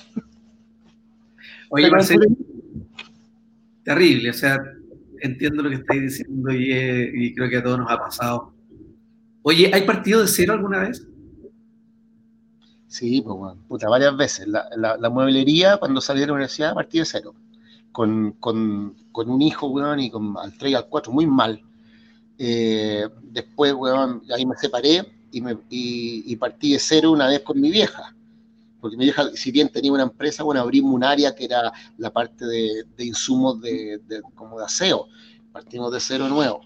Oye, 1.76 1.92
Marcelo, 1.92 2.26
terrible, 3.84 4.30
o 4.30 4.34
sea, 4.34 4.64
entiendo 5.20 5.62
lo 5.62 5.70
que 5.70 5.76
estáis 5.76 6.02
diciendo 6.04 6.50
y, 6.54 7.36
creo 7.36 7.50
que 7.50 7.58
a 7.58 7.64
todos 7.64 7.80
nos 7.80 7.92
ha 7.92 7.98
pasado. 7.98 8.54
Oye, 9.42 9.70
¿hay 9.74 9.82
partido 9.82 10.22
de 10.22 10.30
cero 10.30 10.54
alguna 10.54 10.80
vez? 10.80 11.06
Sí, 12.88 13.22
pues 13.22 13.38
bueno, 13.38 13.62
puta, 13.68 13.90
varias 13.90 14.16
veces. 14.16 14.48
La, 14.48 15.10
mueblería, 15.10 15.76
cuando 15.76 16.00
salí 16.00 16.22
de 16.22 16.28
la 16.28 16.34
universidad, 16.34 16.74
partido 16.74 17.02
de 17.02 17.10
cero. 17.10 17.36
Con, 17.92 18.32
con, 18.40 18.96
con 19.12 19.30
un 19.30 19.42
hijo, 19.42 19.68
weón, 19.68 20.00
y 20.00 20.10
con 20.10 20.34
al 20.38 20.58
3 20.58 20.72
y 20.72 20.76
al 20.76 20.88
4, 20.88 21.12
muy 21.12 21.28
mal. 21.28 21.62
Eh, 22.38 23.06
después, 23.22 23.74
weón, 23.74 24.24
ahí 24.34 24.46
me 24.46 24.56
separé 24.56 25.06
y, 25.30 25.42
me, 25.42 25.58
y, 25.70 26.24
y 26.26 26.36
partí 26.38 26.72
de 26.72 26.80
cero 26.80 27.12
una 27.12 27.28
vez 27.28 27.42
con 27.42 27.60
mi 27.60 27.70
vieja 27.70 28.15
porque 28.86 28.98
mi 28.98 29.06
hija, 29.06 29.32
si 29.34 29.50
bien 29.50 29.70
tenía 29.70 29.92
una 29.92 30.04
empresa, 30.04 30.44
bueno, 30.44 30.62
abrimos 30.62 30.94
un 30.94 31.04
área 31.04 31.34
que 31.34 31.46
era 31.46 31.74
la 31.98 32.14
parte 32.14 32.46
de, 32.46 32.86
insumos 33.00 33.60
de, 33.60 34.00
como 34.36 34.60
de 34.60 34.66
aseo, 34.66 35.08
partimos 35.52 35.92
de 35.92 36.00
cero 36.00 36.30
nuevo. 36.30 36.62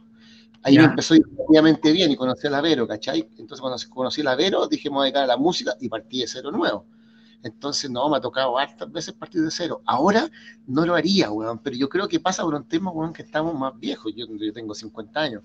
Ahí 0.63 0.77
me 0.77 0.84
empezó 0.84 1.15
obviamente 1.47 1.93
bien 1.93 2.12
y 2.12 2.17
conocí 2.17 2.45
a 2.45 2.49
la 2.49 2.60
Vero, 2.60 2.86
¿cachai? 2.86 3.29
Entonces 3.38 3.62
cuando 3.62 3.82
conocí 3.89 4.19
a 4.19 4.25
la 4.25 4.36
Vero, 4.36 4.67
dije, 4.67 4.89
me 4.89 4.97
voy 4.97 5.03
a 5.03 5.05
dedicar 5.05 5.23
a 5.23 5.27
la 5.27 5.38
música 5.38 5.77
y 5.79 5.88
partí 5.88 6.19
de 6.19 6.27
cero 6.27 6.51
nuevo. 6.51 6.86
Entonces, 7.41 7.89
no, 7.89 8.10
me 8.10 8.17
ha 8.17 8.19
tocado 8.19 8.58
hartas 8.58 8.91
veces 8.91 9.13
partir 9.13 9.41
de 9.41 9.49
cero. 9.49 9.82
Ahora 9.86 10.29
no 10.67 10.86
lo 10.86 10.95
haría, 10.95 11.32
weón, 11.32 11.60
pero 11.60 11.77
yo 11.77 11.88
creo 11.88 12.10
que 12.10 12.19
pasa 12.19 12.43
por 12.43 12.53
un 12.53 12.67
tema, 12.67 12.91
weón, 12.91 13.13
que 13.13 13.21
estamos 13.21 13.58
más 13.58 13.79
viejos. 13.79 14.12
Yo, 14.13 14.25
yo 14.27 14.51
tengo 14.51 14.75
50 14.75 15.21
años. 15.21 15.43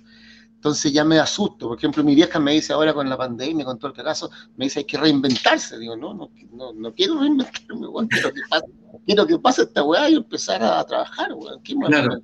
Entonces 0.64 0.94
ya 0.94 1.05
me 1.05 1.18
asusto. 1.18 1.68
Por 1.68 1.77
ejemplo, 1.77 2.03
mi 2.03 2.14
vieja 2.14 2.40
me 2.40 2.53
dice 2.53 2.72
ahora 2.72 2.94
con 2.94 3.07
la 3.07 3.18
pandemia, 3.18 3.66
con 3.66 3.79
todo 3.79 3.92
el 3.94 4.03
caso, 4.03 4.31
me 4.57 4.64
dice 4.64 4.79
hay 4.79 4.87
que 4.87 4.96
reinventarse. 4.96 5.79
Digo, 5.79 5.94
no, 5.94 6.14
no, 6.14 6.72
no, 6.72 6.94
quiero 6.94 7.20
reinventarme, 7.20 7.87
weón. 7.87 8.09
Quiero 8.09 8.33
que 8.33 8.40
pase, 8.48 8.66
quiero 9.05 9.27
que 9.27 9.38
pase 9.38 9.62
esta 9.64 9.85
weá 9.85 10.09
y 10.09 10.14
empezar 10.14 10.62
a, 10.62 10.83
trabajar, 10.85 11.35
weón. 11.35 11.62
¿Qué 11.62 11.77
me 11.77 11.85
claro. 11.85 12.18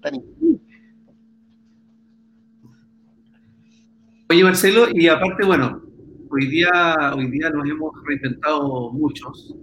Oye, 4.30 4.42
Marcelo, 4.42 4.86
y 4.90 5.06
aparte, 5.08 5.44
bueno, 5.44 5.82
hoy 6.30 6.46
día, 6.46 6.94
hoy 7.14 7.30
día 7.30 7.50
nos 7.50 7.68
hemos 7.68 7.92
reinventado 8.06 8.90
muchos. 8.90 9.54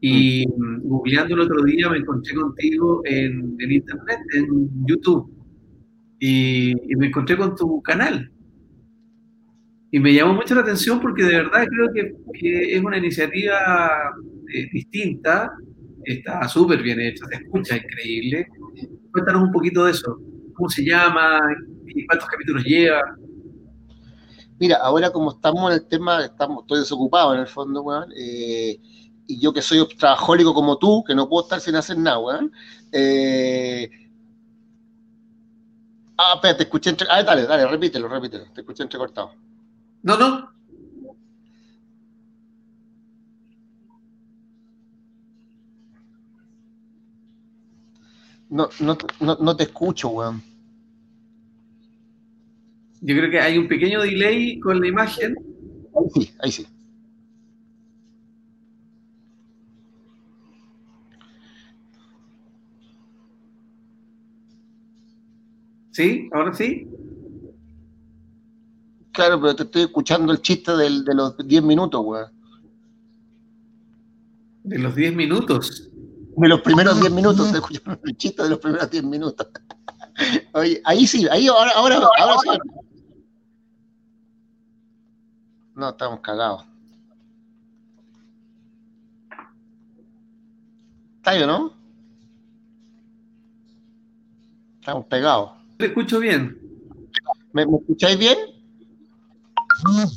Y 0.00 0.44
mm. 0.44 0.88
googleando 0.88 1.36
el 1.36 1.40
otro 1.42 1.62
día 1.62 1.88
me 1.88 1.98
encontré 1.98 2.34
contigo 2.34 3.00
en, 3.04 3.56
internet, 3.60 4.18
en 4.34 4.70
YouTube. 4.88 5.37
Y, 6.20 6.74
me 6.96 7.06
encontré 7.06 7.36
con 7.36 7.54
tu 7.54 7.80
canal. 7.82 8.30
Y 9.90 10.00
me 10.00 10.12
llamó 10.12 10.34
mucho 10.34 10.54
la 10.54 10.62
atención 10.62 11.00
porque 11.00 11.24
de 11.24 11.36
verdad 11.36 11.66
creo 11.66 12.12
que, 12.32 12.76
es 12.76 12.82
una 12.82 12.98
iniciativa 12.98 13.90
eh, 14.52 14.68
distinta, 14.72 15.50
está 16.04 16.46
súper 16.48 16.82
bien 16.82 17.00
hecha, 17.00 17.24
se 17.26 17.36
escucha 17.36 17.76
increíble. 17.76 18.46
Cuéntanos 19.12 19.42
un 19.42 19.52
poquito 19.52 19.84
de 19.84 19.92
eso. 19.92 20.18
¿Cómo 20.54 20.68
se 20.68 20.84
llama? 20.84 21.40
¿Y 21.86 22.06
cuántos 22.06 22.28
capítulos 22.28 22.64
lleva? 22.64 23.00
Mira, 24.58 24.76
ahora 24.82 25.10
como 25.10 25.30
estamos 25.30 25.70
en 25.70 25.78
el 25.78 25.88
tema, 25.88 26.24
estamos, 26.24 26.62
estoy 26.62 26.80
desocupado 26.80 27.34
en 27.34 27.40
el 27.40 27.46
fondo, 27.46 27.82
weón. 27.82 28.10
Eh, 28.16 28.78
y 29.26 29.40
yo 29.40 29.52
que 29.52 29.62
soy 29.62 29.86
trabajólico 29.96 30.52
como 30.52 30.78
tú, 30.78 31.04
que 31.06 31.14
no 31.14 31.28
puedo 31.28 31.44
estar 31.44 31.60
sin 31.60 31.76
hacer 31.76 31.96
nada, 31.96 32.18
weón. 32.18 32.52
Eh... 32.92 33.88
Ah, 36.20 36.32
espera, 36.34 36.56
te 36.56 36.64
escuché 36.64 36.90
entre... 36.90 37.06
Ah, 37.08 37.22
dale, 37.22 37.46
dale, 37.46 37.66
repítelo, 37.68 38.08
repítelo, 38.08 38.44
te 38.52 38.62
escuché 38.62 38.82
entrecortado. 38.82 39.34
No, 40.02 40.16
no. 40.16 40.50
No, 48.50 48.68
no, 48.80 48.98
no, 49.20 49.36
no 49.40 49.56
te 49.56 49.62
escucho, 49.64 50.08
weón. 50.08 50.42
Yo 53.00 53.14
creo 53.14 53.30
que 53.30 53.40
hay 53.40 53.56
un 53.56 53.68
pequeño 53.68 54.02
delay 54.02 54.58
con 54.58 54.80
la 54.80 54.88
imagen. 54.88 55.36
Ahí 55.94 56.10
sí, 56.14 56.34
ahí 56.40 56.52
sí. 56.52 56.66
¿Sí? 65.98 66.30
¿Ahora 66.30 66.54
sí? 66.54 66.88
Claro, 69.10 69.40
pero 69.40 69.56
te 69.56 69.64
estoy 69.64 69.82
escuchando 69.82 70.30
el 70.32 70.40
chiste 70.40 70.76
del, 70.76 71.04
de 71.04 71.12
los 71.12 71.36
10 71.36 71.60
minutos, 71.64 72.00
weón. 72.04 72.30
¿De 74.62 74.78
los 74.78 74.94
10 74.94 75.16
minutos? 75.16 75.90
De 76.36 76.48
los 76.48 76.60
primeros 76.60 77.00
10 77.00 77.10
minutos, 77.10 77.50
te 77.50 77.58
escuchando 77.58 77.98
el 78.04 78.16
chiste 78.16 78.44
de 78.44 78.50
los 78.50 78.60
primeros 78.60 78.88
10 78.88 79.02
minutos. 79.02 79.48
Oye, 80.52 80.80
ahí 80.84 81.04
sí, 81.04 81.26
ahí 81.32 81.48
ahora, 81.48 81.72
ahora, 81.74 81.96
ahora 81.96 82.36
sí. 82.44 82.50
No, 85.74 85.88
estamos 85.88 86.20
cagados. 86.20 86.64
¿Está 91.16 91.30
ahí 91.32 91.42
o 91.42 91.46
no? 91.48 91.72
Estamos 94.78 95.04
pegados. 95.06 95.57
Te 95.78 95.86
escucho 95.86 96.18
bien. 96.18 96.58
¿Me, 97.52 97.62
escucháis 97.62 98.18
bien? 98.18 98.36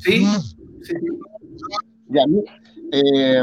Sí. 0.03 0.25
Ya, 2.07 2.23
eh, 2.91 3.41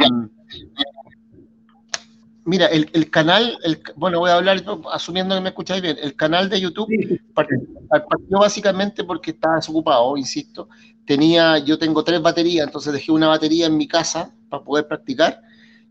mira, 2.44 2.66
el, 2.66 3.10
canal, 3.10 3.56
el, 3.62 3.80
bueno, 3.94 4.18
voy 4.18 4.30
a 4.30 4.34
hablar 4.34 4.62
asumiendo 4.92 5.36
que 5.36 5.40
me 5.40 5.50
escucháis 5.50 5.80
bien. 5.80 5.96
El 6.02 6.16
canal 6.16 6.50
de 6.50 6.60
YouTube 6.60 6.88
partió, 7.34 8.38
básicamente 8.38 9.04
porque 9.04 9.30
estaba 9.30 9.56
desocupado, 9.56 10.16
insisto. 10.16 10.68
Tenía, 11.06 11.58
yo 11.58 11.78
tengo 11.78 12.02
tres 12.02 12.20
baterías, 12.20 12.66
entonces 12.66 12.92
dejé 12.92 13.12
una 13.12 13.28
batería 13.28 13.66
en 13.66 13.76
mi 13.76 13.86
casa 13.86 14.34
para 14.50 14.64
poder 14.64 14.88
practicar. 14.88 15.40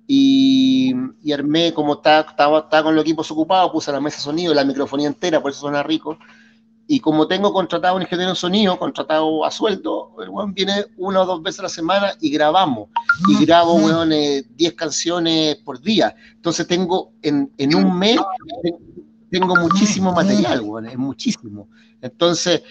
Y, 0.07 0.93
armé, 1.33 1.73
como 1.73 1.95
estaba, 1.95 2.21
estaba, 2.59 2.83
con 2.83 2.95
los 2.95 3.03
equipos 3.03 3.29
ocupados, 3.29 3.71
puse 3.71 3.91
la 3.91 3.99
mesa 3.99 4.17
de 4.17 4.23
sonido, 4.23 4.53
la 4.53 4.63
microfonía 4.63 5.07
entera, 5.07 5.41
por 5.41 5.51
eso 5.51 5.61
suena 5.61 5.83
rico. 5.83 6.17
Y 6.89 7.01
como 7.01 7.27
tengo 7.27 7.51
contratado 7.51 7.97
un 7.97 8.03
ingeniero 8.03 8.31
de 8.31 8.37
sonido, 8.37 8.79
contratado 8.79 9.43
a 9.43 9.51
sueldo, 9.51 10.13
el 10.23 10.29
weón 10.29 10.53
viene 10.53 10.85
una 10.95 11.21
o 11.21 11.25
dos 11.25 11.43
veces 11.43 11.59
a 11.59 11.63
la 11.63 11.69
semana 11.69 12.13
y 12.21 12.29
grabamos. 12.29 12.87
Y 13.27 13.45
grabo, 13.45 13.73
weón, 13.73 14.09
10 14.09 14.45
eh, 14.57 14.75
canciones 14.75 15.57
por 15.57 15.81
día. 15.81 16.15
Entonces 16.35 16.65
tengo, 16.65 17.11
en, 17.21 17.51
en 17.57 17.75
un 17.75 17.99
mes, 17.99 18.17
tengo 19.29 19.55
muchísimo 19.55 20.13
material, 20.13 20.61
weón, 20.61 20.85
es 20.87 20.97
muchísimo. 20.97 21.69
Entonces, 22.01 22.61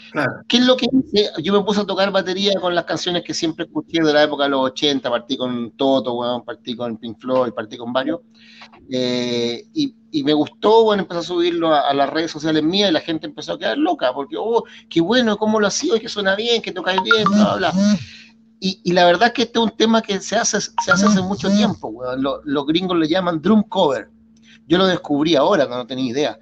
¿qué 0.46 0.58
es 0.58 0.66
lo 0.66 0.76
que 0.76 0.86
hice? 0.90 1.30
Yo 1.42 1.52
me 1.52 1.64
puse 1.64 1.80
a 1.80 1.84
tocar 1.84 2.12
batería 2.12 2.60
con 2.60 2.74
las 2.74 2.84
canciones 2.84 3.24
que 3.24 3.34
siempre 3.34 3.64
escuché 3.64 4.00
de 4.00 4.12
la 4.12 4.22
época 4.22 4.44
de 4.44 4.50
los 4.50 4.60
80, 4.60 5.10
partí 5.10 5.36
con 5.36 5.72
Toto, 5.72 6.14
bueno, 6.14 6.44
partí 6.44 6.76
con 6.76 6.96
Pink 6.96 7.18
Floyd, 7.18 7.52
partí 7.52 7.76
con 7.76 7.92
varios, 7.92 8.20
eh, 8.90 9.66
y, 9.74 9.94
me 10.22 10.32
gustó, 10.32 10.84
bueno, 10.84 11.02
empecé 11.02 11.20
a 11.20 11.22
subirlo 11.22 11.74
a, 11.74 11.92
las 11.92 12.08
redes 12.08 12.30
sociales 12.30 12.62
mías 12.62 12.88
y 12.88 12.92
la 12.92 13.00
gente 13.00 13.26
empezó 13.26 13.52
a 13.52 13.58
quedar 13.58 13.76
loca, 13.76 14.14
porque, 14.14 14.36
oh, 14.38 14.64
qué 14.88 15.02
bueno, 15.02 15.36
cómo 15.36 15.60
lo 15.60 15.66
hacía, 15.66 16.00
que 16.00 16.08
suena 16.08 16.34
bien, 16.34 16.62
que 16.62 16.72
tocáis 16.72 17.02
bien, 17.02 17.24
bla, 17.30 17.56
bla. 17.56 17.72
Y, 18.58 18.92
la 18.92 19.04
verdad 19.04 19.28
es 19.28 19.32
que 19.34 19.42
este 19.42 19.58
es 19.58 19.64
un 19.64 19.76
tema 19.76 20.00
que 20.00 20.18
se 20.20 20.36
hace, 20.36 20.58
se 20.60 20.90
hace 20.90 21.04
hace 21.04 21.20
mucho 21.20 21.50
tiempo, 21.50 21.92
los 22.16 22.66
gringos 22.66 22.96
le 22.96 23.08
llaman 23.08 23.42
drum 23.42 23.62
cover. 23.64 24.08
Yo 24.66 24.78
lo 24.78 24.86
descubrí 24.86 25.36
ahora, 25.36 25.66
no 25.66 25.86
tenía 25.86 26.10
idea 26.10 26.38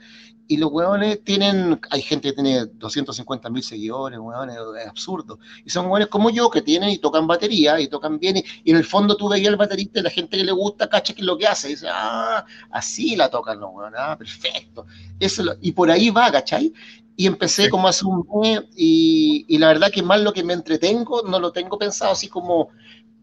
y 0.46 0.56
los 0.58 0.70
hueones 0.70 1.22
tienen, 1.24 1.80
hay 1.90 2.02
gente 2.02 2.28
que 2.28 2.34
tiene 2.34 2.66
250 2.66 3.48
mil 3.50 3.62
seguidores, 3.62 4.18
hueones, 4.18 4.56
es 4.80 4.86
absurdo. 4.86 5.38
Y 5.64 5.70
son 5.70 5.86
hueones 5.86 6.08
como 6.08 6.30
yo 6.30 6.50
que 6.50 6.60
tienen 6.60 6.90
y 6.90 6.98
tocan 6.98 7.26
batería 7.26 7.80
y 7.80 7.88
tocan 7.88 8.18
bien. 8.18 8.42
Y, 8.62 8.70
en 8.70 8.76
el 8.76 8.84
fondo 8.84 9.16
tú 9.16 9.28
veías 9.28 9.48
al 9.48 9.56
baterista 9.56 10.00
y 10.00 10.02
la 10.02 10.10
gente 10.10 10.36
que 10.36 10.44
le 10.44 10.52
gusta, 10.52 10.88
cacha 10.88 11.14
que 11.14 11.22
es 11.22 11.26
lo 11.26 11.38
que 11.38 11.46
hace. 11.46 11.68
Y 11.68 11.70
dice, 11.72 11.86
ah, 11.90 12.44
así 12.70 13.16
la 13.16 13.30
tocan 13.30 13.60
los 13.60 13.70
hueones, 13.72 13.98
ah, 14.02 14.16
perfecto. 14.18 14.86
Eso 15.18 15.42
y 15.62 15.72
por 15.72 15.90
ahí 15.90 16.10
va, 16.10 16.30
¿cachai? 16.30 16.72
Y 17.16 17.26
empecé 17.26 17.70
como 17.70 17.88
hace 17.88 18.04
un 18.04 18.26
mes 18.42 18.62
y, 18.76 19.46
y, 19.48 19.58
la 19.58 19.68
verdad 19.68 19.90
que 19.90 20.02
más 20.02 20.20
lo 20.20 20.32
que 20.32 20.44
me 20.44 20.52
entretengo, 20.52 21.22
no 21.22 21.38
lo 21.38 21.52
tengo 21.52 21.78
pensado 21.78 22.12
así 22.12 22.28
como, 22.28 22.68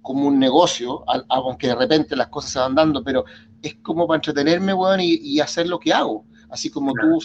como 0.01 0.27
un 0.27 0.39
negocio, 0.39 1.03
aunque 1.29 1.67
de 1.67 1.75
repente 1.75 2.15
las 2.15 2.29
cosas 2.29 2.51
se 2.51 2.59
van 2.59 2.73
dando, 2.73 3.03
pero 3.03 3.25
es 3.61 3.75
como 3.75 4.07
para 4.07 4.17
entretenerme, 4.17 4.73
hueón, 4.73 4.99
y, 5.01 5.15
y 5.15 5.39
hacer 5.39 5.67
lo 5.67 5.79
que 5.79 5.93
hago 5.93 6.25
así 6.51 6.69
como 6.69 6.93
tú 6.93 7.19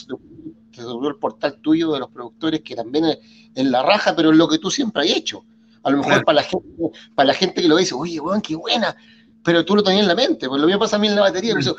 te 0.74 0.82
dobló 0.82 1.08
el 1.08 1.16
portal 1.16 1.58
tuyo 1.60 1.92
de 1.92 2.00
los 2.00 2.10
productores, 2.10 2.62
que 2.62 2.74
también 2.74 3.04
es 3.06 3.18
en 3.54 3.70
la 3.70 3.82
raja, 3.82 4.14
pero 4.14 4.30
es 4.30 4.36
lo 4.36 4.48
que 4.48 4.58
tú 4.58 4.70
siempre 4.70 5.02
has 5.02 5.16
hecho. 5.16 5.44
A 5.82 5.90
lo 5.90 5.98
mejor 5.98 6.24
para, 6.24 6.36
la 6.36 6.42
gente, 6.42 6.68
para 7.14 7.28
la 7.28 7.34
gente 7.34 7.62
que 7.62 7.68
lo 7.68 7.76
dice, 7.76 7.94
oye, 7.94 8.20
weón, 8.20 8.40
qué 8.40 8.56
buena, 8.56 8.96
pero 9.42 9.64
tú 9.64 9.76
lo 9.76 9.82
tenías 9.82 10.02
en 10.02 10.08
la 10.08 10.14
mente, 10.14 10.48
pues 10.48 10.60
lo 10.60 10.66
mismo 10.66 10.80
pasa 10.80 10.96
a 10.96 10.98
mí 10.98 11.08
en 11.08 11.14
la 11.14 11.22
batería, 11.22 11.54
dice, 11.54 11.72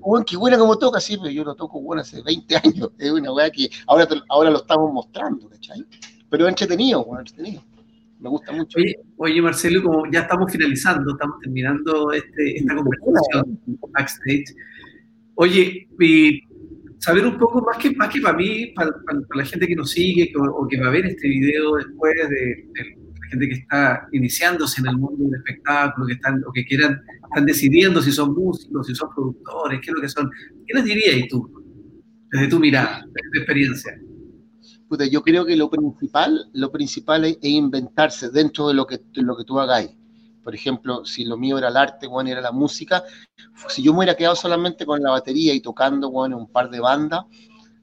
weón, 0.00 0.24
qué 0.24 0.36
buena 0.36 0.58
como 0.58 0.76
toca, 0.76 1.00
sí, 1.00 1.16
pero 1.16 1.30
yo 1.30 1.44
lo 1.44 1.54
toco, 1.54 1.80
bueno, 1.80 2.02
hace 2.02 2.22
20 2.22 2.56
años, 2.56 2.90
es 2.98 3.10
una 3.10 3.32
weá 3.32 3.50
que 3.50 3.70
ahora, 3.86 4.06
ahora 4.28 4.50
lo 4.50 4.58
estamos 4.58 4.92
mostrando, 4.92 5.48
¿cachai? 5.48 5.84
Pero 6.28 6.48
entretenido, 6.48 7.02
weón, 7.02 7.20
entretenido. 7.20 7.62
Me 8.24 8.30
gusta 8.30 8.52
mucho. 8.52 8.78
Oye, 9.18 9.42
Marcelo, 9.42 9.82
como 9.82 10.10
ya 10.10 10.20
estamos 10.20 10.50
finalizando, 10.50 11.12
estamos 11.12 11.38
terminando 11.40 12.10
este, 12.10 12.56
esta 12.56 12.74
conversación 12.74 13.60
backstage. 13.92 14.46
Oye, 15.34 15.86
y 16.00 16.40
saber 17.00 17.26
un 17.26 17.36
poco 17.36 17.60
más 17.60 17.76
que, 17.76 17.94
más 17.94 18.08
que 18.08 18.22
para 18.22 18.34
mí, 18.34 18.72
para, 18.74 18.90
la 19.34 19.44
gente 19.44 19.66
que 19.66 19.76
nos 19.76 19.90
sigue 19.90 20.32
o, 20.38 20.66
que 20.66 20.80
va 20.80 20.86
a 20.86 20.90
ver 20.90 21.04
este 21.04 21.28
video 21.28 21.76
después 21.76 22.14
de, 22.14 22.66
la 22.74 23.28
gente 23.28 23.46
que 23.46 23.54
está 23.56 24.08
iniciándose 24.12 24.80
en 24.80 24.86
el 24.86 24.96
mundo 24.96 25.22
del 25.24 25.40
espectáculo, 25.40 26.06
que 26.06 26.14
están 26.14 26.42
o 26.46 26.52
que 26.52 26.64
quieran, 26.64 26.98
están 27.24 27.44
decidiendo 27.44 28.00
si 28.00 28.10
son 28.10 28.32
músicos, 28.32 28.86
si 28.86 28.94
son 28.94 29.10
productores, 29.14 29.80
qué 29.82 29.90
es 29.90 29.94
lo 29.96 30.00
que 30.00 30.08
son. 30.08 30.30
¿Qué 30.66 30.72
les 30.72 30.84
dirías 30.86 31.28
tú, 31.28 31.46
desde 32.32 32.48
tu 32.48 32.58
mirada, 32.58 33.04
desde 33.04 33.30
tu 33.32 33.38
experiencia? 33.38 34.00
Yo 35.10 35.22
creo 35.22 35.44
que 35.44 35.56
lo 35.56 35.70
principal, 35.70 36.48
lo 36.52 36.70
principal 36.70 37.24
es, 37.24 37.38
inventarse 37.42 38.30
dentro 38.30 38.68
de 38.68 38.74
lo 38.74 38.86
que, 38.86 38.98
de 38.98 39.22
lo 39.22 39.36
que 39.36 39.44
tú 39.44 39.58
hagáis 39.58 39.90
por 40.44 40.54
ejemplo, 40.54 41.04
si 41.06 41.24
lo 41.24 41.38
mío 41.38 41.56
era 41.56 41.68
el 41.68 41.76
arte, 41.76 42.06
bueno, 42.06 42.30
era 42.30 42.42
la 42.42 42.52
música, 42.52 43.02
si 43.68 43.82
yo 43.82 43.92
me 43.92 44.00
hubiera 44.00 44.14
quedado 44.14 44.36
solamente 44.36 44.84
con 44.84 45.02
la 45.02 45.10
batería 45.10 45.54
y 45.54 45.60
tocando, 45.60 46.10
bueno, 46.10 46.36
un 46.36 46.48
par 46.48 46.68
de 46.68 46.80
bandas, 46.80 47.24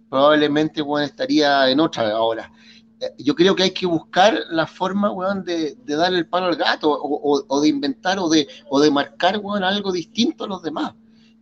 probablemente, 0.07 0.81
bueno, 0.83 1.05
estaría 1.05 1.69
en 1.69 1.79
otra 1.79 2.11
ahora. 2.11 2.51
Eh, 2.99 3.15
yo 3.17 3.33
creo 3.33 3.55
que 3.55 3.63
hay 3.63 3.71
que 3.71 3.87
buscar 3.87 4.39
la 4.51 4.67
forma, 4.67 5.09
bueno, 5.09 5.41
de, 5.41 5.75
darle 5.87 6.19
el 6.19 6.27
palo 6.27 6.45
al 6.47 6.55
gato, 6.55 6.91
o, 6.91 7.61
de 7.61 7.67
inventar, 7.67 8.19
o 8.19 8.29
de, 8.29 8.47
o 8.69 8.79
de 8.79 8.91
marcar, 8.91 9.39
bueno, 9.39 9.65
algo 9.65 9.91
distinto 9.91 10.43
a 10.43 10.47
los 10.47 10.61
demás. 10.61 10.93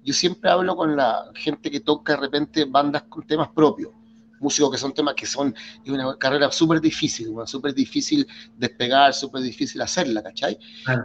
Yo 0.03 0.13
siempre 0.13 0.49
hablo 0.49 0.77
con 0.77 0.95
la 0.95 1.29
gente 1.35 1.69
que 1.69 1.81
toca 1.81 2.13
de 2.13 2.21
repente 2.21 2.63
bandas 2.63 3.03
con 3.03 3.27
temas 3.27 3.49
propios 3.49 3.91
músicos 4.39 4.71
que 4.71 4.77
son 4.77 4.93
temas 4.93 5.15
que 5.15 5.25
son 5.25 5.53
es 5.83 5.91
una 5.91 6.15
carrera 6.17 6.51
súper 6.51 6.81
difícil, 6.81 7.33
súper 7.45 7.73
difícil 7.73 8.27
despegar, 8.57 9.13
súper 9.13 9.41
difícil 9.41 9.81
hacerla, 9.81 10.23
¿cachai? 10.23 10.57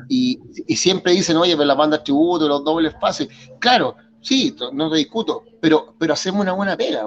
Y, 0.09 0.39
y, 0.67 0.77
siempre 0.77 1.13
dicen, 1.13 1.37
oye, 1.37 1.55
pero 1.57 1.67
la 1.67 1.75
banda 1.75 2.03
tributo, 2.03 2.49
los 2.49 2.65
dobles 2.65 2.95
pases. 2.95 3.29
Claro, 3.59 3.97
sí, 4.21 4.57
no 4.73 4.91
te 4.91 4.97
discuto, 4.97 5.45
pero, 5.61 5.95
pero 5.99 6.13
hacemos 6.13 6.43
una 6.43 6.53
buena 6.53 6.77
pega, 6.77 7.05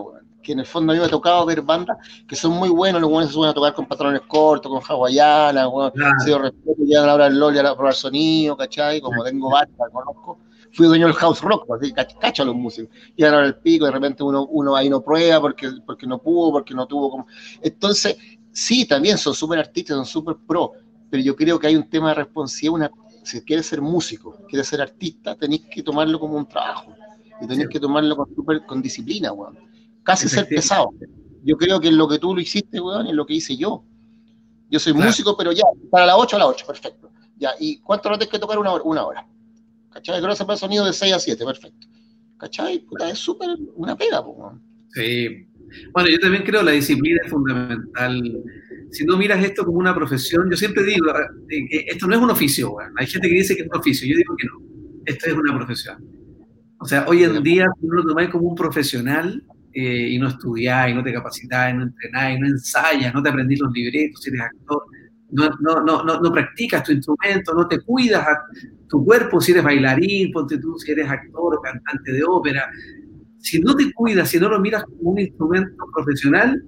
que 0.47 0.53
en 0.53 0.59
el 0.59 0.65
fondo 0.65 0.93
a 0.93 0.95
mí 0.95 0.99
me 1.01 1.05
ha 1.05 1.09
tocado 1.09 1.45
ver 1.45 1.61
bandas 1.61 1.97
que 2.25 2.35
son 2.35 2.53
muy 2.53 2.69
buenos, 2.69 3.01
los 3.01 3.09
buenos 3.09 3.29
se 3.29 3.33
suelen 3.33 3.51
a 3.51 3.53
tocar 3.53 3.73
con 3.73 3.85
patrones 3.85 4.21
cortos, 4.27 4.71
con 4.71 4.81
hawaianas, 4.81 5.67
bueno, 5.69 5.91
claro. 5.91 6.39
respeto, 6.39 6.83
llegan 6.85 7.09
a 7.09 7.11
hablar 7.11 7.33
LOL 7.33 7.55
y 7.55 7.59
a 7.59 7.75
probar 7.75 7.93
sonido, 7.93 8.55
¿cachai? 8.55 9.01
Como 9.01 9.23
tengo 9.23 9.49
varias, 9.49 9.75
conozco. 9.91 10.39
Fui 10.73 10.87
dueño 10.87 11.07
del 11.07 11.15
house 11.15 11.41
rock, 11.41 11.69
así, 11.71 11.93
cacho 11.93 12.43
a 12.43 12.45
los 12.45 12.55
músicos. 12.55 12.95
Y 13.15 13.23
ahora 13.23 13.45
el 13.45 13.55
pico, 13.55 13.85
de 13.85 13.91
repente 13.91 14.23
uno, 14.23 14.45
uno 14.45 14.75
ahí 14.75 14.89
no 14.89 15.01
prueba 15.01 15.41
porque, 15.41 15.71
porque 15.85 16.05
no 16.05 16.21
pudo, 16.21 16.51
porque 16.51 16.73
no 16.73 16.85
tuvo 16.85 17.11
como... 17.11 17.27
Entonces, 17.61 18.17
sí, 18.51 18.85
también 18.85 19.17
son 19.17 19.33
súper 19.33 19.59
artistas, 19.59 19.95
son 19.95 20.05
súper 20.05 20.35
pro, 20.47 20.73
pero 21.09 21.23
yo 21.23 21.35
creo 21.35 21.59
que 21.59 21.67
hay 21.67 21.75
un 21.75 21.89
tema 21.89 22.09
de 22.09 22.15
responsabilidad, 22.15 22.73
una, 22.73 22.91
si 23.23 23.41
quieres 23.41 23.65
ser 23.65 23.81
músico, 23.81 24.37
quieres 24.47 24.67
ser 24.67 24.81
artista, 24.81 25.35
tenéis 25.35 25.65
que 25.71 25.83
tomarlo 25.83 26.19
como 26.19 26.37
un 26.37 26.47
trabajo, 26.47 26.93
y 27.41 27.47
tenéis 27.47 27.69
que 27.69 27.79
tomarlo 27.79 28.15
con, 28.15 28.33
super, 28.35 28.65
con 28.65 28.81
disciplina, 28.81 29.31
weón 29.31 29.57
casi 30.07 30.29
ser 30.29 30.47
pesado. 30.47 30.93
Yo 31.43 31.57
creo 31.57 31.81
que 31.81 31.91
lo 31.91 32.07
que 32.07 32.17
tú 32.17 32.33
lo 32.33 32.39
hiciste, 32.39 32.79
weón, 32.79 33.07
es 33.07 33.13
lo 33.13 33.25
que 33.25 33.33
hice 33.33 33.57
yo. 33.57 33.83
Yo 34.69 34.79
soy 34.79 34.93
músico, 34.93 35.35
pero 35.35 35.51
ya, 35.51 35.63
para 35.91 36.05
las 36.05 36.15
8 36.17 36.37
a 36.37 36.39
las 36.39 36.47
8, 36.47 36.65
perfecto. 36.65 37.11
Ya, 37.37 37.51
¿y 37.59 37.79
cuánto 37.79 38.09
rato 38.09 38.23
hay 38.23 38.29
que 38.29 38.39
tocar? 38.39 38.57
Una 38.57 38.71
hora. 38.71 38.83
Una 38.85 39.05
hora. 39.05 39.27
¿Cachai? 39.97 40.21
Creo 40.21 40.35
que 40.35 40.57
sonido 40.57 40.85
de 40.85 40.93
6 40.93 41.13
a 41.13 41.19
7, 41.19 41.43
perfecto. 41.43 41.87
¿Cachai? 42.37 42.85
Es 43.09 43.17
súper 43.17 43.49
una 43.75 43.97
pega, 43.97 44.21
weón. 44.21 44.61
Sí. 44.93 45.47
Bueno, 45.91 46.09
yo 46.09 46.19
también 46.19 46.43
creo 46.43 46.59
que 46.59 46.65
la 46.67 46.71
disciplina 46.73 47.19
es 47.23 47.31
fundamental. 47.31 48.43
Si 48.91 49.05
no 49.05 49.17
miras 49.17 49.43
esto 49.43 49.65
como 49.65 49.79
una 49.79 49.95
profesión, 49.95 50.49
yo 50.51 50.55
siempre 50.55 50.83
digo 50.83 51.07
eh, 51.49 51.67
que 51.67 51.85
esto 51.87 52.05
no 52.05 52.15
es 52.15 52.21
un 52.21 52.29
oficio, 52.29 52.71
weón. 52.71 52.93
Hay 52.97 53.07
gente 53.07 53.27
que 53.27 53.33
dice 53.33 53.55
que 53.55 53.63
es 53.63 53.67
un 53.67 53.79
oficio, 53.79 54.07
yo 54.07 54.17
digo 54.17 54.35
que 54.37 54.45
no. 54.45 54.61
Esto 55.05 55.29
es 55.29 55.33
una 55.33 55.55
profesión. 55.55 56.05
O 56.79 56.85
sea, 56.85 57.05
hoy 57.07 57.23
en 57.23 57.41
día, 57.41 57.65
si 57.79 57.87
uno 57.87 57.95
lo 57.95 58.09
tomáis 58.09 58.29
como 58.29 58.49
un 58.49 58.55
profesional, 58.55 59.43
eh, 59.73 60.09
y 60.11 60.19
no 60.19 60.27
estudiás, 60.27 60.91
y 60.91 60.93
no 60.93 61.03
te 61.03 61.11
capacitás, 61.11 61.73
y 61.73 61.77
no 61.77 61.83
entrenás, 61.83 62.37
y 62.37 62.39
no 62.39 62.47
ensayas, 62.47 63.13
no 63.15 63.23
te 63.23 63.29
aprendís 63.29 63.59
los 63.59 63.73
libretos, 63.73 64.21
si 64.21 64.29
eres 64.29 64.41
actor, 64.41 64.83
no, 65.31 65.49
no, 65.59 66.03
no, 66.03 66.19
no, 66.19 66.31
practicas 66.31 66.83
tu 66.83 66.91
instrumento, 66.91 67.53
no 67.53 67.67
te 67.67 67.79
cuidas 67.81 68.25
a 68.25 68.45
tu 68.87 69.03
cuerpo 69.03 69.41
si 69.41 69.51
eres 69.51 69.63
bailarín, 69.63 70.31
ponte 70.31 70.57
tú 70.57 70.77
si 70.77 70.91
eres 70.91 71.09
actor 71.09 71.55
o 71.55 71.61
cantante 71.61 72.13
de 72.13 72.23
ópera. 72.23 72.69
Si 73.39 73.59
no 73.59 73.75
te 73.75 73.91
cuidas, 73.93 74.29
si 74.29 74.39
no 74.39 74.49
lo 74.49 74.59
miras 74.59 74.83
como 74.83 75.11
un 75.11 75.19
instrumento 75.19 75.85
profesional, 75.93 76.63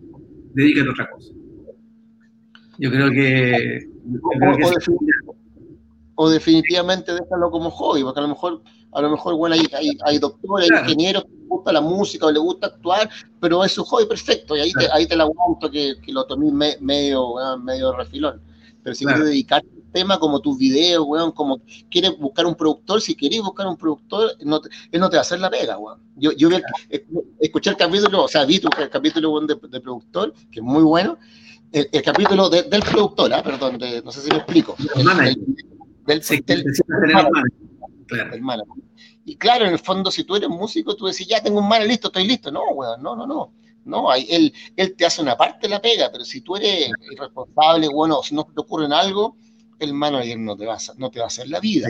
dedícate 0.53 0.89
a 0.89 0.91
otra 0.91 1.09
cosa. 1.09 1.33
Yo 2.77 2.91
creo 2.91 3.09
que... 3.09 3.87
o, 6.15 6.29
definitivamente 6.29 7.13
déjalo 7.13 7.51
como 7.51 7.69
hobby, 7.69 8.03
porque 8.03 8.19
a 8.19 8.23
lo 8.23 8.29
mejor, 8.29 8.61
a 8.93 9.01
lo 9.01 9.11
mejor 9.11 9.35
bueno, 9.35 9.55
hay, 9.55 9.65
hay, 9.73 9.89
hay 10.05 10.19
doctores, 10.19 10.69
hay 10.71 10.83
ingenieros 10.83 11.25
gusta 11.49 11.71
la 11.71 11.81
música 11.81 12.27
o 12.27 12.31
le 12.31 12.39
gusta 12.39 12.67
actuar, 12.67 13.09
pero 13.39 13.63
es 13.63 13.73
su 13.73 13.83
hobby 13.83 14.05
perfecto, 14.05 14.55
y 14.55 14.61
ahí, 14.61 14.71
te, 14.71 14.87
ahí 14.91 15.07
te 15.07 15.15
la 15.15 15.23
aguanto 15.23 15.69
que, 15.69 15.95
que 16.01 16.13
lo 16.13 16.25
tomé 16.25 16.77
medio, 16.79 17.35
medio 17.61 17.91
refilón. 17.93 18.41
Pero 18.83 18.95
si 18.95 19.05
quieres 19.05 19.25
dedicarte 19.25 19.67
al 19.69 19.91
tema 19.91 20.19
como 20.19 20.39
tus 20.39 20.57
videos, 20.57 21.05
weón, 21.05 21.31
como 21.31 21.61
quieres 21.89 22.17
buscar 22.17 22.45
un 22.45 22.55
productor, 22.55 23.01
si 23.01 23.15
quieres 23.15 23.41
buscar 23.41 23.67
un 23.67 23.77
productor, 23.77 24.31
no 24.43 24.61
él 24.91 24.99
no 24.99 25.09
te 25.09 25.17
va 25.17 25.21
a 25.21 25.21
hacer 25.21 25.39
la 25.39 25.49
pega, 25.49 25.77
weón. 25.77 25.99
Yo, 26.15 26.31
yo 26.33 26.49
escuché 27.39 27.69
el 27.71 27.77
capítulo, 27.77 28.23
o 28.23 28.27
sea, 28.27 28.45
vi 28.45 28.59
tu, 28.59 28.69
el 28.77 28.89
capítulo 28.89 29.39
de, 29.41 29.55
de, 29.69 29.81
productor, 29.81 30.33
que 30.51 30.59
es 30.59 30.65
muy 30.65 30.83
bueno, 30.83 31.17
el, 31.71 32.01
capítulo 32.03 32.49
del 32.49 32.81
productor, 32.81 33.33
¿ah? 33.33 33.43
perdón, 33.43 33.77
no 34.03 34.11
sé 34.11 34.21
si 34.21 34.29
me 34.29 34.37
explico. 34.37 34.75
El, 34.95 35.05
del, 36.05 36.21
del, 36.45 36.63
y 39.25 39.35
claro, 39.35 39.65
en 39.65 39.73
el 39.73 39.79
fondo, 39.79 40.09
si 40.09 40.23
tú 40.23 40.35
eres 40.35 40.49
músico, 40.49 40.95
tú 40.95 41.05
decís, 41.05 41.27
ya 41.27 41.43
tengo 41.43 41.59
un 41.59 41.67
mal 41.67 41.87
listo, 41.87 42.07
estoy 42.07 42.27
listo. 42.27 42.51
No, 42.51 42.63
weón, 42.71 43.01
no, 43.03 43.15
no, 43.15 43.27
no. 43.27 43.53
No, 43.85 44.13
él, 44.13 44.53
él 44.75 44.95
te 44.95 45.05
hace 45.05 45.21
una 45.21 45.35
parte 45.35 45.67
de 45.67 45.69
la 45.69 45.81
pega, 45.81 46.09
pero 46.11 46.23
si 46.23 46.41
tú 46.41 46.55
eres 46.55 46.91
irresponsable, 47.11 47.87
bueno, 47.89 48.21
si 48.21 48.35
no 48.35 48.43
te 48.43 48.61
ocurre 48.61 48.85
en 48.85 48.93
algo, 48.93 49.35
el 49.79 49.93
manager 49.93 50.37
no 50.37 50.55
te 50.55 50.65
va 50.65 50.75
a, 50.75 50.79
no 50.97 51.09
te 51.09 51.19
va 51.19 51.25
a 51.25 51.27
hacer 51.27 51.49
la 51.49 51.59
vida. 51.59 51.89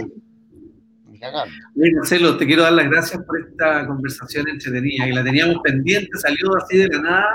Bien, 1.76 1.96
Marcelo, 1.96 2.38
te 2.38 2.46
quiero 2.46 2.64
dar 2.64 2.74
las 2.74 2.90
gracias 2.90 3.22
por 3.26 3.42
esta 3.42 3.86
conversación 3.86 4.48
entretenida, 4.48 5.06
que 5.06 5.14
la 5.14 5.24
teníamos 5.24 5.58
pendiente, 5.64 6.10
salió 6.18 6.56
así 6.56 6.78
de 6.78 6.88
la 6.88 7.02
nada, 7.02 7.34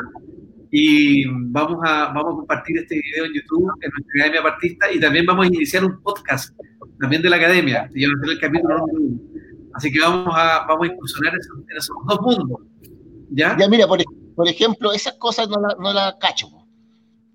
y 0.70 1.26
vamos 1.26 1.78
a, 1.84 2.06
vamos 2.06 2.32
a 2.32 2.36
compartir 2.36 2.78
este 2.78 2.94
video 2.94 3.26
en 3.26 3.34
YouTube, 3.34 3.70
en 3.82 3.90
nuestra 3.90 4.12
Academia 4.16 4.42
Partista, 4.42 4.90
y 4.90 5.00
también 5.00 5.26
vamos 5.26 5.44
a 5.44 5.48
iniciar 5.48 5.84
un 5.84 6.00
podcast, 6.00 6.56
también 6.98 7.20
de 7.20 7.28
la 7.28 7.36
Academia, 7.36 7.90
y 7.94 8.06
va 8.06 8.12
a 8.14 8.24
ser 8.24 8.32
el 8.32 8.40
capítulo 8.40 8.78
número 8.78 8.98
uno. 9.02 9.20
Así 9.74 9.92
que 9.92 10.00
vamos 10.00 10.34
a, 10.34 10.64
vamos 10.66 10.88
a 10.88 10.92
incursionar 10.92 11.34
en 11.34 11.76
esos, 11.76 11.96
dos 12.08 12.20
mundos. 12.22 12.60
¿Ya? 13.30 13.56
Ya, 13.58 13.68
mira, 13.68 13.86
por, 13.86 14.00
por 14.34 14.48
ejemplo, 14.48 14.92
esas 14.92 15.14
cosas 15.14 15.48
no 15.48 15.60
las 15.60 15.76
no 15.78 15.92
la 15.92 16.16
cacho. 16.20 16.48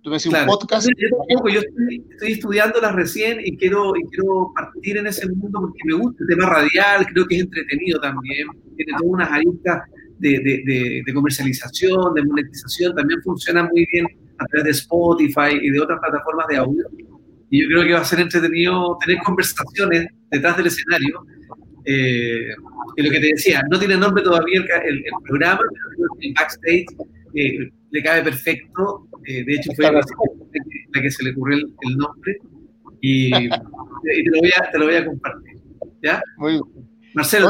Tú 0.01 0.09
me 0.09 0.15
decís 0.15 0.31
un 0.31 0.45
podcast. 0.45 0.87
Yo, 0.97 1.49
yo 1.49 1.59
estoy, 1.59 2.05
estoy, 2.11 2.31
estudiándolas 2.31 2.95
recién 2.95 3.39
y 3.43 3.57
quiero, 3.57 3.93
y 3.97 4.03
quiero 4.09 4.51
partir 4.55 4.97
en 4.97 5.07
ese 5.07 5.27
mundo 5.27 5.59
porque 5.59 5.79
me 5.85 5.93
gusta 5.95 6.23
el 6.23 6.29
tema 6.29 6.49
radial, 6.49 7.05
creo 7.07 7.25
que 7.25 7.35
es 7.35 7.41
entretenido 7.41 7.99
también. 7.99 8.47
Tiene 8.77 8.93
todas 8.97 9.13
unas 9.13 9.29
aristas 9.29 9.81
de, 10.19 10.39
de, 10.39 11.03
de, 11.05 11.13
comercialización, 11.13 12.13
de 12.13 12.23
monetización, 12.23 12.95
también 12.95 13.21
funciona 13.23 13.63
muy 13.63 13.85
bien 13.91 14.05
a 14.37 14.45
través 14.45 14.63
de 14.65 14.71
Spotify 14.71 15.59
y 15.61 15.69
de 15.69 15.79
otras 15.81 15.99
plataformas 15.99 16.47
de 16.47 16.57
audio. 16.57 16.85
Y 17.49 17.63
yo 17.63 17.67
creo 17.67 17.83
que 17.83 17.93
va 17.93 17.99
a 17.99 18.05
ser 18.05 18.21
entretenido 18.21 18.97
tener 19.05 19.21
conversaciones 19.23 20.07
detrás 20.29 20.55
del 20.55 20.67
escenario 20.67 21.25
eh, 21.91 22.53
y 22.97 23.01
lo 23.01 23.09
que 23.09 23.19
te 23.19 23.27
decía, 23.33 23.63
no 23.71 23.79
tiene 23.79 23.97
nombre 23.97 24.21
todavía 24.21 24.61
el, 24.85 25.03
programa, 25.23 25.59
pero 25.59 26.07
el 26.19 26.33
backstage 26.33 26.85
eh, 27.33 27.71
le 27.89 28.03
cabe 28.03 28.23
perfecto. 28.23 29.07
Eh, 29.25 29.43
de 29.43 29.55
hecho, 29.55 29.71
fue 29.75 29.91
la, 29.91 30.01
que 31.01 31.09
se 31.09 31.23
le 31.23 31.31
ocurrió 31.31 31.57
el, 31.57 31.97
nombre. 31.97 32.37
Y, 33.01 33.31
te, 33.31 33.47
lo 33.47 34.39
voy 34.39 34.51
a, 34.55 34.71
te, 34.71 34.77
lo 34.77 34.85
voy 34.85 34.95
a, 34.97 35.05
compartir. 35.05 35.55
¿Ya? 36.03 36.21
Muy 36.37 36.51
bien. 36.53 36.63
Marcelo, 37.15 37.49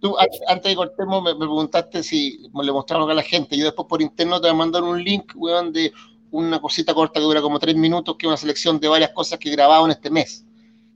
tú, 0.00 0.16
antes 0.48 0.70
de 0.70 0.74
cortemos 0.74 1.22
me, 1.22 1.36
preguntaste 1.36 2.02
si 2.02 2.40
le 2.60 2.72
mostraron 2.72 3.08
a 3.08 3.14
la 3.14 3.22
gente. 3.22 3.56
Yo 3.56 3.66
después 3.66 3.86
por 3.88 4.02
interno 4.02 4.40
te 4.40 4.48
voy 4.48 4.56
a 4.56 4.58
mandar 4.58 4.82
un 4.82 5.02
link, 5.02 5.32
weón, 5.36 5.72
de 5.72 5.92
una 6.32 6.60
cosita 6.60 6.92
corta 6.92 7.20
que 7.20 7.24
dura 7.24 7.40
como 7.40 7.60
tres 7.60 7.76
minutos, 7.76 8.16
que 8.18 8.26
es 8.26 8.28
una 8.28 8.36
selección 8.36 8.80
de 8.80 8.88
varias 8.88 9.10
cosas 9.10 9.38
que 9.38 9.48
he 9.48 9.52
grabado 9.52 9.84
en 9.84 9.92
este 9.92 10.10
mes. 10.10 10.44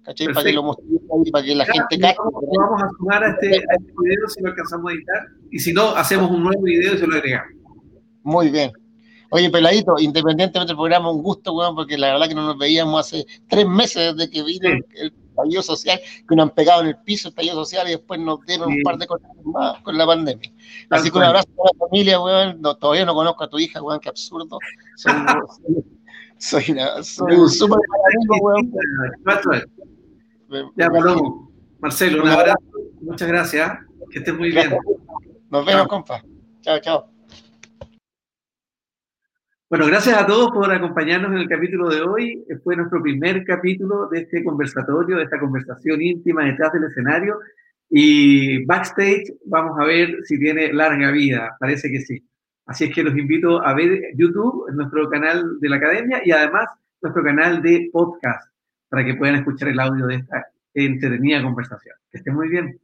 ¿Cachai? 0.07 0.29
Para 0.33 0.45
que 0.45 0.53
lo 0.53 0.63
mostremos 0.63 1.31
para 1.33 1.45
que 1.45 1.55
la 1.55 1.65
gente 1.67 1.99
cache. 1.99 2.17
Vamos 2.19 2.83
a 2.83 2.89
sumar 2.97 3.25
a 3.25 3.31
este, 3.31 3.57
a 3.57 3.75
este 3.79 3.93
video 4.03 4.29
si 4.29 4.43
lo 4.43 4.49
alcanzamos 4.49 4.91
a 4.91 4.95
editar, 4.95 5.27
y 5.51 5.59
si 5.59 5.73
no, 5.73 5.89
hacemos 5.97 6.31
un 6.31 6.45
nuevo 6.45 6.63
video 6.63 6.95
y 6.95 6.99
se 6.99 7.07
lo 7.07 7.17
agregamos. 7.17 7.53
Muy 8.23 8.51
bien. 8.51 8.73
Oye, 9.31 9.51
Peladito, 9.51 9.99
independientemente 9.99 10.71
del 10.71 10.77
programa, 10.77 11.11
un 11.11 11.23
gusto, 11.23 11.53
weón, 11.53 11.75
porque 11.75 11.99
la 11.99 12.13
verdad 12.13 12.29
que 12.29 12.35
no 12.35 12.47
nos 12.47 12.59
veíamos 12.59 13.01
hace 13.01 13.27
tres 13.49 13.67
meses 13.67 14.17
desde 14.17 14.31
que 14.31 14.43
vino 14.43 14.69
el, 14.69 15.13
estallido 15.29 15.63
social, 15.63 16.01
que 16.29 16.37
nos 16.37 16.45
han 16.45 16.55
pegado 16.55 16.83
en 16.83 16.89
el 16.89 16.97
piso 16.99 17.29
el 17.29 17.33
estallido 17.33 17.57
social 17.57 17.87
y 17.89 17.91
después 17.91 18.19
nos 18.21 18.41
dieron 18.47 18.73
un 18.73 18.83
par 18.83 18.97
de 18.97 19.07
cosas 19.07 19.31
más 19.45 19.83
con 19.83 19.99
la 19.99 20.07
pandemia. 20.07 20.51
Así 20.91 21.11
que 21.11 21.19
un 21.19 21.25
abrazo 21.25 21.49
a 21.59 21.71
la 21.73 21.87
familia, 21.87 22.21
weón. 22.21 22.61
No, 22.61 22.77
todavía 22.77 23.05
no 23.05 23.15
conozco 23.15 23.45
a 23.45 23.51
tu 23.51 23.59
hija, 23.59 23.83
weón, 23.83 24.01
qué 24.01 24.09
absurdo. 24.09 24.59
Soy, 24.97 25.13
soy, 26.39 26.77
soy, 27.03 27.35
un 27.35 27.51
súper 27.51 27.79
weón. 28.41 28.73
Ya, 30.77 30.89
Palomo. 30.89 31.51
Marcelo, 31.81 32.23
un 32.23 32.29
abrazo. 32.29 32.59
Muchas 33.01 33.29
gracias. 33.29 33.79
Que 34.11 34.21
estés 34.21 34.37
muy 34.37 34.51
bien. 34.51 34.77
Nos 35.51 35.67
vemos, 35.67 35.89
compa. 35.89 36.23
Chao, 36.61 36.79
chao. 36.81 37.11
Bueno, 39.69 39.87
gracias 39.87 40.17
a 40.17 40.27
todos 40.27 40.53
por 40.53 40.73
acompañarnos 40.73 41.33
en 41.33 41.39
el 41.39 41.49
capítulo 41.49 41.89
de 41.89 42.01
hoy. 42.01 42.45
Fue 42.63 42.77
nuestro 42.77 43.03
primer 43.03 43.45
capítulo 43.45 44.09
de 44.09 44.21
este 44.21 44.45
conversatorio, 44.45 45.17
de 45.17 45.25
esta 45.25 45.41
conversación 45.41 46.01
íntima 46.01 46.45
detrás 46.45 46.73
del 46.73 46.85
escenario. 46.85 47.39
Y 47.91 48.65
backstage 48.65 49.33
vamos 49.47 49.77
a 49.81 49.85
ver 49.85 50.19
si 50.25 50.39
tiene 50.39 50.73
larga 50.73 51.11
vida. 51.11 51.57
Parece 51.59 51.91
que 51.91 52.01
sí. 52.01 52.25
Así 52.67 52.85
es 52.85 52.95
que 52.95 53.03
los 53.03 53.17
invito 53.17 53.65
a 53.65 53.75
ver 53.75 54.01
YouTube, 54.15 54.71
nuestro 54.73 55.09
canal 55.09 55.59
de 55.61 55.69
la 55.69 55.77
academia, 55.77 56.21
y 56.25 56.31
además 56.33 56.69
nuestro 57.01 57.23
canal 57.23 57.63
de 57.63 57.89
podcast 57.93 58.56
para 58.89 59.05
que 59.05 59.15
puedan 59.15 59.37
escuchar 59.37 59.69
el 59.69 59.81
audio 59.81 60.07
de 60.07 60.17
esta 60.17 60.47
entretenida 60.75 61.43
conversación. 61.43 61.97
Que 62.11 62.19
esté 62.19 62.31
muy 62.31 62.49
bien. 62.49 62.81